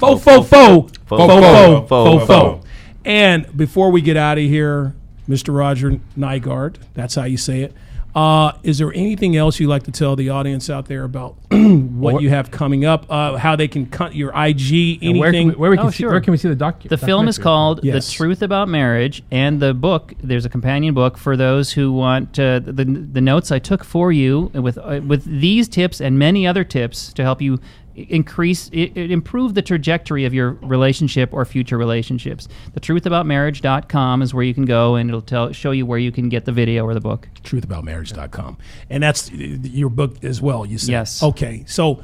Fo 0.04 0.18
fo 0.18 0.42
fo 0.44 0.88
fo 1.06 1.28
fo 1.28 1.86
fo 1.88 2.26
fo. 2.26 2.62
And 3.06 3.56
before 3.56 3.90
we 3.92 4.02
get 4.02 4.18
out 4.18 4.38
of 4.38 4.44
here, 4.44 4.96
Mr. 5.30 5.56
Roger 5.56 6.00
Nygard, 6.18 6.76
that's 6.94 7.16
how 7.16 7.24
you 7.24 7.38
say 7.38 7.62
it. 7.62 7.74
Uh, 8.16 8.52
is 8.62 8.78
there 8.78 8.94
anything 8.94 9.36
else 9.36 9.60
you'd 9.60 9.70
like 9.70 9.82
to 9.82 9.92
tell 9.92 10.16
the 10.16 10.30
audience 10.30 10.70
out 10.70 10.86
there 10.86 11.04
about 11.04 11.36
what 11.50 12.22
you 12.22 12.30
have 12.30 12.52
coming 12.52 12.86
up? 12.86 13.08
Uh, 13.10 13.38
how 13.38 13.56
they 13.56 13.68
can 13.68 13.88
cut 13.88 14.14
your 14.14 14.30
IG, 14.36 15.02
And 15.02 15.18
where 15.18 15.32
can 15.32 15.36
anything? 15.36 15.48
we, 15.48 15.54
where 15.56 15.72
we 15.72 15.78
can 15.78 15.88
Oh, 15.88 15.90
see, 15.90 16.04
sure. 16.04 16.12
where 16.12 16.22
can 16.22 16.30
we 16.30 16.38
see 16.38 16.48
the 16.48 16.54
doc? 16.54 16.84
The 16.84 16.96
film 16.96 17.28
is 17.28 17.40
called 17.40 17.80
Yes. 17.84 18.06
"The 18.08 18.14
Truth 18.14 18.44
About 18.44 18.70
Marriage," 18.70 19.24
and 19.32 19.60
the 19.60 19.74
book. 19.74 20.14
There's 20.22 20.46
a 20.46 20.50
companion 20.50 20.94
book 20.94 21.18
for 21.18 21.36
those 21.36 21.72
who 21.72 21.92
want 21.92 22.38
uh, 22.38 22.60
the 22.60 22.86
the 22.86 23.22
notes 23.22 23.52
I 23.52 23.58
took 23.58 23.84
for 23.84 24.12
you 24.12 24.52
with 24.54 24.78
uh, 24.78 25.02
with 25.08 25.26
these 25.26 25.68
tips 25.68 26.00
and 26.00 26.20
many 26.20 26.46
other 26.46 26.64
tips 26.64 27.12
to 27.14 27.24
help 27.24 27.42
you 27.42 27.56
i- 27.56 27.58
increase 27.96 28.70
i- 28.74 28.92
i- 28.96 29.00
improve 29.00 29.54
the 29.54 29.62
trajectory 29.62 30.26
of 30.26 30.34
your 30.34 30.52
relationship 30.62 31.34
or 31.34 31.46
future 31.46 31.78
relationships. 31.78 32.48
The 32.74 32.80
truthaboutmarriage.com 32.80 34.22
is 34.22 34.34
where 34.34 34.44
you 34.44 34.54
can 34.54 34.66
go 34.66 34.96
and 34.96 35.10
it'll 35.10 35.22
tell 35.22 35.52
show 35.52 35.72
you 35.72 35.86
where 35.86 36.00
you 36.00 36.12
can 36.12 36.30
get 36.30 36.46
the 36.46 36.52
video 36.52 36.86
or 36.86 36.94
the 36.94 37.02
book. 37.02 37.28
truthaboutmarriage.com. 37.44 38.58
And 38.90 39.04
that's 39.04 39.30
uh, 39.32 39.34
your 39.36 39.90
book 39.90 40.24
as 40.24 40.42
well, 40.42 40.66
you 40.66 40.78
said? 40.78 40.92
Yes. 40.92 41.22
Okay. 41.24 41.64
So, 41.68 42.04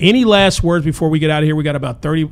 any 0.00 0.24
last 0.24 0.62
words 0.64 0.84
before 0.84 1.08
we 1.10 1.18
get 1.20 1.30
out 1.30 1.42
of 1.42 1.46
here? 1.46 1.54
We 1.54 1.62
got 1.62 1.76
about 1.76 2.02
30 2.02 2.28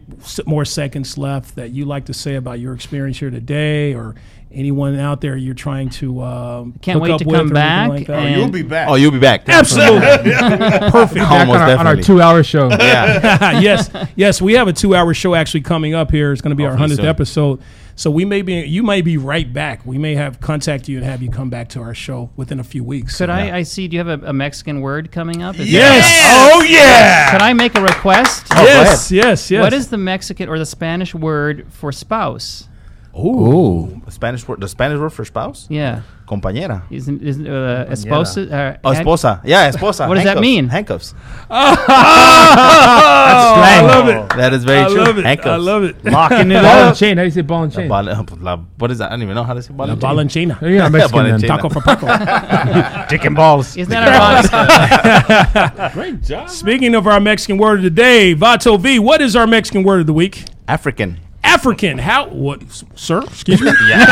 more 0.47 0.65
seconds 0.65 1.17
left 1.17 1.55
that 1.55 1.71
you 1.71 1.85
like 1.85 2.07
to 2.07 2.15
say 2.15 2.35
about 2.35 2.59
your 2.59 2.75
experience 2.75 3.19
here 3.21 3.31
today 3.31 3.95
or 3.95 4.17
anyone 4.53 4.99
out 4.99 5.21
there 5.21 5.37
you're 5.37 5.55
trying 5.55 5.89
to 5.91 6.21
um, 6.23 6.73
Can't 6.83 6.97
hook 6.97 7.03
wait 7.05 7.11
up 7.13 7.19
to 7.21 7.25
come 7.25 7.51
back 7.51 7.89
like 7.91 8.07
that? 8.09 8.19
and- 8.19 8.37
You'll 8.37 8.51
be 8.51 8.63
back. 8.63 8.89
Oh, 8.89 8.95
you'll 8.97 9.11
be 9.13 9.19
back. 9.21 9.49
Absolutely. 9.49 10.01
Perfect. 10.31 11.15
Back 11.15 11.49
on, 11.49 11.57
our, 11.57 11.77
on 11.79 11.87
our 11.87 11.97
two-hour 11.97 12.43
show. 12.43 12.69
Yeah. 12.81 13.61
yes, 13.61 13.91
yes, 14.17 14.41
we 14.43 14.55
have 14.55 14.67
a 14.69 14.73
two-hour 14.73 15.15
show 15.15 15.35
actually 15.35 15.61
coming 15.63 15.95
up 15.95 16.11
here. 16.11 16.33
It's 16.33 16.41
going 16.43 16.51
to 16.51 16.57
be 16.57 16.65
our 16.67 16.77
hundredth 16.77 17.01
soon. 17.01 17.07
episode. 17.09 17.61
So 17.97 18.11
we 18.11 18.25
may 18.25 18.41
be, 18.41 18.55
you 18.63 18.83
may 18.83 19.03
be 19.03 19.19
right 19.19 19.53
back. 19.53 19.85
We 19.85 19.99
may 19.99 20.15
have 20.15 20.41
contact 20.41 20.89
you 20.89 20.97
and 20.97 21.05
have 21.07 21.23
you 21.23 21.31
come 21.31 21.51
back 21.51 21.69
to 21.71 21.81
our 21.81 21.93
show 21.95 22.31
within 22.35 22.59
a 22.59 22.65
few 22.65 22.83
weeks. 22.83 23.19
Could 23.19 23.29
So- 23.29 23.33
I, 23.33 23.59
I 23.59 23.63
see? 23.63 23.89
Do 23.89 23.97
you 23.97 24.05
have 24.05 24.23
a, 24.23 24.29
a 24.29 24.33
Mexican 24.33 24.81
word 24.81 25.13
coming 25.13 25.43
up? 25.43 25.59
Is 25.59 25.71
Yes. 25.71 26.07
that- 26.07 26.51
Oh 26.55 26.63
yeah. 26.63 27.31
Could 27.31 27.43
I 27.43 27.53
make 27.53 27.75
a 27.77 27.83
request? 27.83 28.47
yes, 28.51 29.13
yes, 29.13 29.51
yes. 29.51 29.63
What 29.63 29.73
is 29.75 29.89
the 29.89 29.99
Mexican 29.99 30.49
or 30.49 30.59
the 30.59 30.65
Spanish 30.67 31.15
word 31.15 31.67
for 31.71 31.93
spouse? 31.93 32.67
Ooh. 33.19 34.01
Spanish 34.09 34.47
word. 34.47 34.61
The 34.61 34.69
Spanish 34.69 34.99
word 34.99 35.11
for 35.11 35.25
spouse. 35.25 35.67
Yeah. 35.69 36.03
Compañera. 36.29 36.83
Isn't 36.91 37.23
isn't 37.23 37.47
uh, 37.49 37.87
esposa? 37.91 38.47
Uh, 38.47 38.77
Oh, 38.85 38.93
hand- 38.93 39.05
esposa. 39.07 39.41
Yeah, 39.45 39.69
esposa. 39.71 40.07
What 40.09 40.15
does 40.15 40.23
that 40.25 40.37
Handcuffs. 40.39 40.41
mean? 40.41 40.69
Handcuffs. 40.69 41.15
I 42.51 43.81
love 43.83 44.09
it. 44.09 44.29
That 44.37 44.53
is 44.53 44.63
very 44.65 44.85
I 44.85 44.89
true. 44.89 44.99
love 45.03 45.19
it. 45.19 45.25
Handcuffs. 45.25 45.49
I 45.49 45.57
love 45.57 45.83
it. 45.85 46.05
Locking 46.05 46.51
it 46.53 46.55
Ball 46.63 46.71
and 46.71 46.89
up. 46.91 46.97
chain. 46.97 47.17
How 47.17 47.23
do 47.25 47.27
you 47.27 47.31
say 47.33 47.41
ball 47.43 47.65
and 47.65 47.73
chain? 47.73 47.89
Bal- 47.89 48.05
la- 48.41 48.57
what 48.79 48.91
is 48.93 48.99
that? 48.99 49.09
I 49.09 49.11
don't 49.15 49.23
even 49.23 49.35
know 49.35 49.43
how 49.45 49.55
to 49.55 49.63
say 49.63 49.73
ball 49.75 49.87
La 49.89 49.93
and 49.95 50.01
chain. 50.01 50.51
Valentina. 50.51 50.59
You're 50.63 50.79
not 50.79 50.93
Mexican 50.93 51.25
then. 51.25 51.41
Valentina. 51.41 51.57
Taco 51.57 51.69
for 51.69 51.81
Paco. 51.81 53.09
Dick 53.09 53.25
and 53.25 53.35
balls. 53.35 53.77
Isn't 53.77 53.91
that 53.91 54.09
ironic? 55.75 55.93
Great 55.95 56.23
job. 56.23 56.49
Speaking 56.49 56.95
of 56.95 57.07
our 57.09 57.19
Mexican 57.21 57.59
word 57.59 57.79
of 57.79 57.83
the 57.85 57.91
day, 57.91 58.35
Vato 58.37 58.79
V, 58.79 58.99
what 59.01 59.21
is 59.21 59.35
our 59.35 59.47
Mexican 59.49 59.83
word 59.83 60.01
of 60.01 60.07
the 60.07 60.13
week? 60.15 60.45
African. 60.69 61.19
African. 61.55 61.99
How? 61.99 62.29
What, 62.29 62.63
sir? 62.95 63.23
Excuse 63.23 63.61
me. 63.61 63.71
yeah. 63.89 64.05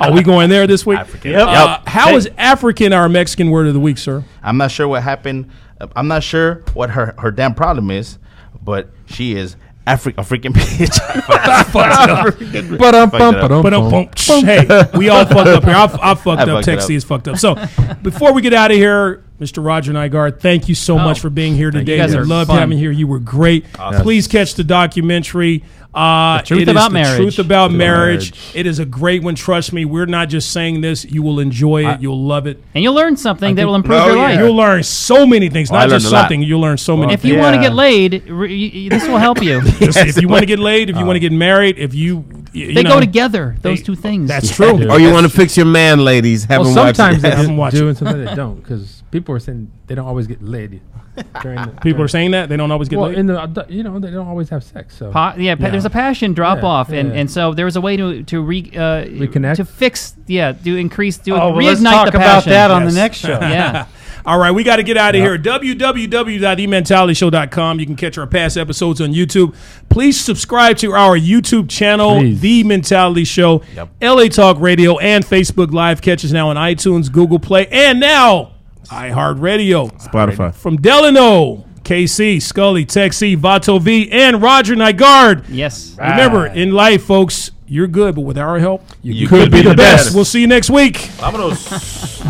Are 0.02 0.12
we 0.12 0.22
going 0.22 0.48
there 0.50 0.66
this 0.66 0.84
week? 0.86 0.98
African. 0.98 1.34
Uh, 1.34 1.38
Yep. 1.78 1.88
how 1.88 2.14
is 2.16 2.28
African 2.38 2.92
our 2.92 3.08
Mexican 3.08 3.50
word 3.50 3.66
of 3.66 3.74
the 3.74 3.80
week, 3.80 3.98
sir? 3.98 4.24
I'm 4.42 4.56
not 4.56 4.70
sure 4.70 4.88
what 4.88 5.02
happened. 5.02 5.50
Uh, 5.80 5.88
I'm 5.96 6.08
not 6.08 6.22
sure 6.22 6.62
what 6.74 6.90
her, 6.90 7.14
her 7.18 7.30
damn 7.30 7.54
problem 7.54 7.90
is, 7.90 8.18
but 8.62 8.88
she 9.06 9.34
is 9.36 9.56
Afri- 9.86 10.14
a 10.18 10.22
freaking 10.22 10.52
bitch. 10.54 10.98
Ba-dum, 12.78 13.10
Fucked 13.10 13.18
bum, 13.20 13.34
it 13.34 13.40
up. 13.40 13.62
ba-dum, 13.62 13.62
But 13.62 13.70
bum. 13.72 13.94
um, 13.94 14.44
hey, 14.44 14.84
we 14.98 15.08
all 15.08 15.24
fucked 15.26 15.48
up 15.48 15.64
here. 15.64 15.74
I, 15.74 15.84
I 15.84 16.14
fucked 16.14 16.26
I 16.26 16.42
up. 16.42 16.64
fucked 16.64 16.68
it 16.68 16.90
is 16.90 17.04
fucked 17.04 17.28
up. 17.28 17.36
So 17.38 17.54
before 18.02 18.32
we 18.32 18.42
get 18.42 18.52
out 18.54 18.70
of 18.70 18.76
here, 18.76 19.22
Mr. 19.40 19.62
Roger 19.64 19.92
Nygard, 19.92 20.40
thank 20.40 20.68
you 20.68 20.74
so 20.74 20.96
much 20.98 21.20
for 21.20 21.28
being 21.28 21.54
here 21.54 21.70
today. 21.70 21.96
You 21.96 21.98
guys 22.02 22.12
we 22.14 22.20
are 22.20 22.24
loved 22.24 22.48
fun. 22.48 22.58
having 22.58 22.78
you 22.78 22.84
here. 22.84 22.90
You 22.90 23.06
were 23.06 23.18
great. 23.18 23.64
Please 24.00 24.26
catch 24.28 24.54
the 24.54 24.64
documentary. 24.64 25.62
Uh, 25.94 26.42
Truth 26.42 26.60
it 26.60 26.68
is 26.68 26.68
About 26.68 26.88
the 26.88 26.94
Marriage. 26.94 27.16
Truth 27.16 27.38
about 27.38 27.70
marriage. 27.72 28.32
Marriage. 28.32 28.54
It 28.54 28.66
is 28.66 28.78
a 28.78 28.84
great 28.84 29.22
one. 29.22 29.34
Trust 29.34 29.72
me. 29.72 29.86
We're 29.86 30.04
not 30.04 30.28
just 30.28 30.50
saying 30.52 30.82
this. 30.82 31.06
You 31.06 31.22
will 31.22 31.40
enjoy 31.40 31.86
it. 31.90 32.00
You'll 32.02 32.22
love 32.22 32.46
it. 32.46 32.62
and 32.74 32.84
you'll 32.84 32.92
learn 32.94 33.16
something 33.16 33.54
that 33.54 33.66
will 33.66 33.74
improve 33.74 33.98
Oh, 34.02 34.06
your 34.08 34.16
yeah. 34.16 34.22
life. 34.22 34.38
You'll 34.38 34.54
learn 34.56 34.82
so 34.82 35.26
many 35.26 35.48
things. 35.48 35.70
I 35.70 35.80
Not 35.86 35.88
just 35.90 36.10
something. 36.10 36.42
You'll 36.42 36.60
learn 36.60 36.76
so 36.76 36.96
many. 36.98 37.14
if 37.14 37.24
you 37.24 37.38
want 37.38 37.56
to 37.56 37.62
get 37.62 37.72
laid, 37.74 38.28
re- 38.28 38.48
y- 38.70 38.72
y- 38.74 38.88
this 38.90 39.08
will 39.08 39.16
help 39.18 39.42
you. 39.42 39.60
things. 39.62 39.96
if 39.96 40.20
you 40.20 40.28
want 40.28 40.40
to 40.42 40.46
get 40.46 40.58
laid, 40.58 40.90
if 40.90 40.96
you 40.98 41.04
want 41.06 41.16
to 41.16 41.20
get 41.20 41.32
married, 41.32 41.78
if 41.78 41.94
you, 41.94 42.26
you 42.52 42.74
they 42.74 42.82
know, 42.82 42.94
go 42.94 43.00
together. 43.00 43.56
Those 43.62 43.78
they- 43.78 43.84
two 43.84 43.94
things. 43.96 44.28
That's 44.28 44.54
true. 44.54 44.90
Or 44.90 45.00
you 45.00 45.10
want 45.12 45.24
to 45.24 45.32
fix 45.34 45.56
your 45.56 45.66
man, 45.66 46.00
ladies? 46.04 46.44
Have 46.44 46.60
Well, 46.60 46.68
him 46.70 46.76
watch 46.76 46.96
sometimes 46.96 47.22
they 47.22 47.28
it. 47.28 47.34
Have 47.38 47.46
'em 47.48 47.56
watch 47.56 47.72
do 47.72 47.86
it. 47.86 47.88
and 47.90 47.98
sometimes 47.98 48.28
they 48.28 48.34
don't 48.34 48.56
because 48.62 48.95
people 49.10 49.34
are 49.34 49.38
saying 49.40 49.70
they 49.86 49.94
don't 49.94 50.06
always 50.06 50.26
get 50.26 50.42
laid. 50.42 50.80
During 51.42 51.58
the, 51.62 51.68
People 51.80 52.02
are 52.02 52.08
saying 52.08 52.32
that 52.32 52.50
they 52.50 52.58
don't 52.58 52.70
always 52.70 52.90
get 52.90 52.98
well 52.98 53.08
laid. 53.08 53.18
in 53.18 53.26
the 53.26 53.64
you 53.70 53.82
know 53.82 53.98
they 53.98 54.10
don't 54.10 54.28
always 54.28 54.50
have 54.50 54.62
sex. 54.62 54.94
So 54.98 55.10
Pa- 55.10 55.34
yeah, 55.38 55.54
pa- 55.54 55.70
there's 55.70 55.86
a 55.86 55.90
passion 55.90 56.34
drop 56.34 56.58
Yeah, 56.58 56.66
off, 56.66 56.90
and, 56.90 57.08
yeah. 57.08 57.20
and 57.20 57.30
so 57.30 57.54
there 57.54 57.64
was 57.64 57.76
a 57.76 57.80
way 57.80 57.96
to 57.96 58.22
to 58.24 58.42
re, 58.42 58.70
uh, 58.74 59.06
Reconnect? 59.06 59.56
to 59.56 59.64
fix, 59.64 60.14
yeah, 60.26 60.52
to 60.52 60.76
increase, 60.76 61.16
to 61.18 61.30
Oh, 61.32 61.52
well, 61.54 61.64
let's 61.64 61.82
talk 61.82 62.10
the 62.12 62.18
about 62.18 62.44
passion. 62.44 62.50
that 62.52 62.70
on 62.70 62.82
Yes. 62.82 62.92
the 62.94 63.00
next 63.00 63.16
show. 63.18 63.38
Yeah, 63.40 63.86
All 64.26 64.38
right, 64.38 64.50
we 64.50 64.62
got 64.64 64.76
to 64.76 64.82
get 64.82 64.96
out 64.98 65.14
of 65.14 65.20
here. 65.22 65.38
www.thementalityshow.com. 65.38 67.80
You 67.80 67.86
can 67.86 67.96
catch 67.96 68.18
our 68.18 68.26
past 68.26 68.56
episodes 68.56 69.00
on 69.00 69.12
YouTube. 69.14 69.54
Please 69.88 70.20
subscribe 70.20 70.76
to 70.78 70.92
our 70.92 71.16
YouTube 71.18 71.70
channel, 71.70 72.18
Please. 72.18 72.40
The 72.40 72.64
Mentality 72.64 73.24
Show, 73.24 73.62
Yep. 73.74 73.88
LA 74.02 74.28
Talk 74.28 74.60
Radio, 74.60 74.98
and 74.98 75.24
Facebook 75.24 75.72
Live. 75.72 76.02
Catch 76.02 76.24
us 76.24 76.32
now 76.32 76.48
on 76.50 76.56
iTunes, 76.56 77.10
Google 77.10 77.38
Play, 77.38 77.66
and 77.68 78.00
now 78.00 78.52
iHeartRadio. 78.88 79.90
Spotify. 80.02 80.54
From 80.54 80.76
Delano, 80.76 81.64
KC, 81.84 82.40
Scully, 82.42 82.84
Texie, 82.86 83.36
Vato 83.36 83.80
V, 83.80 84.10
and 84.10 84.40
Roger 84.42 84.74
Nygard. 84.74 85.44
yes. 85.48 85.94
Remember, 85.98 86.48
ah. 86.48 86.54
in 86.54 86.72
life, 86.72 87.04
folks, 87.04 87.50
you're 87.68 87.86
good, 87.88 88.14
but 88.14 88.20
with 88.22 88.38
our 88.38 88.58
help, 88.58 88.82
you, 89.02 89.12
You 89.14 89.28
could, 89.28 89.42
could 89.44 89.50
be, 89.52 89.58
be 89.58 89.62
the 89.64 89.70
the 89.70 89.76
best. 89.76 90.04
best. 90.06 90.14
We'll 90.14 90.24
see 90.24 90.40
you 90.40 90.46
next 90.46 90.70
week. 90.70 90.94
Vámonos. 91.18 92.22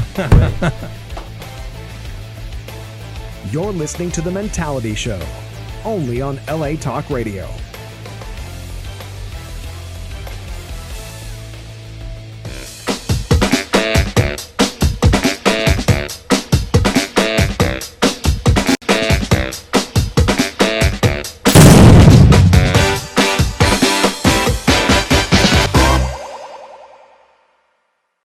You're 3.52 3.72
listening 3.72 4.11
to 4.12 4.20
The 4.20 4.30
Mentality 4.30 4.94
Show, 4.94 5.20
only 5.84 6.20
on 6.20 6.40
LA 6.48 6.74
Talk 6.76 7.09
Radio. 7.11 7.48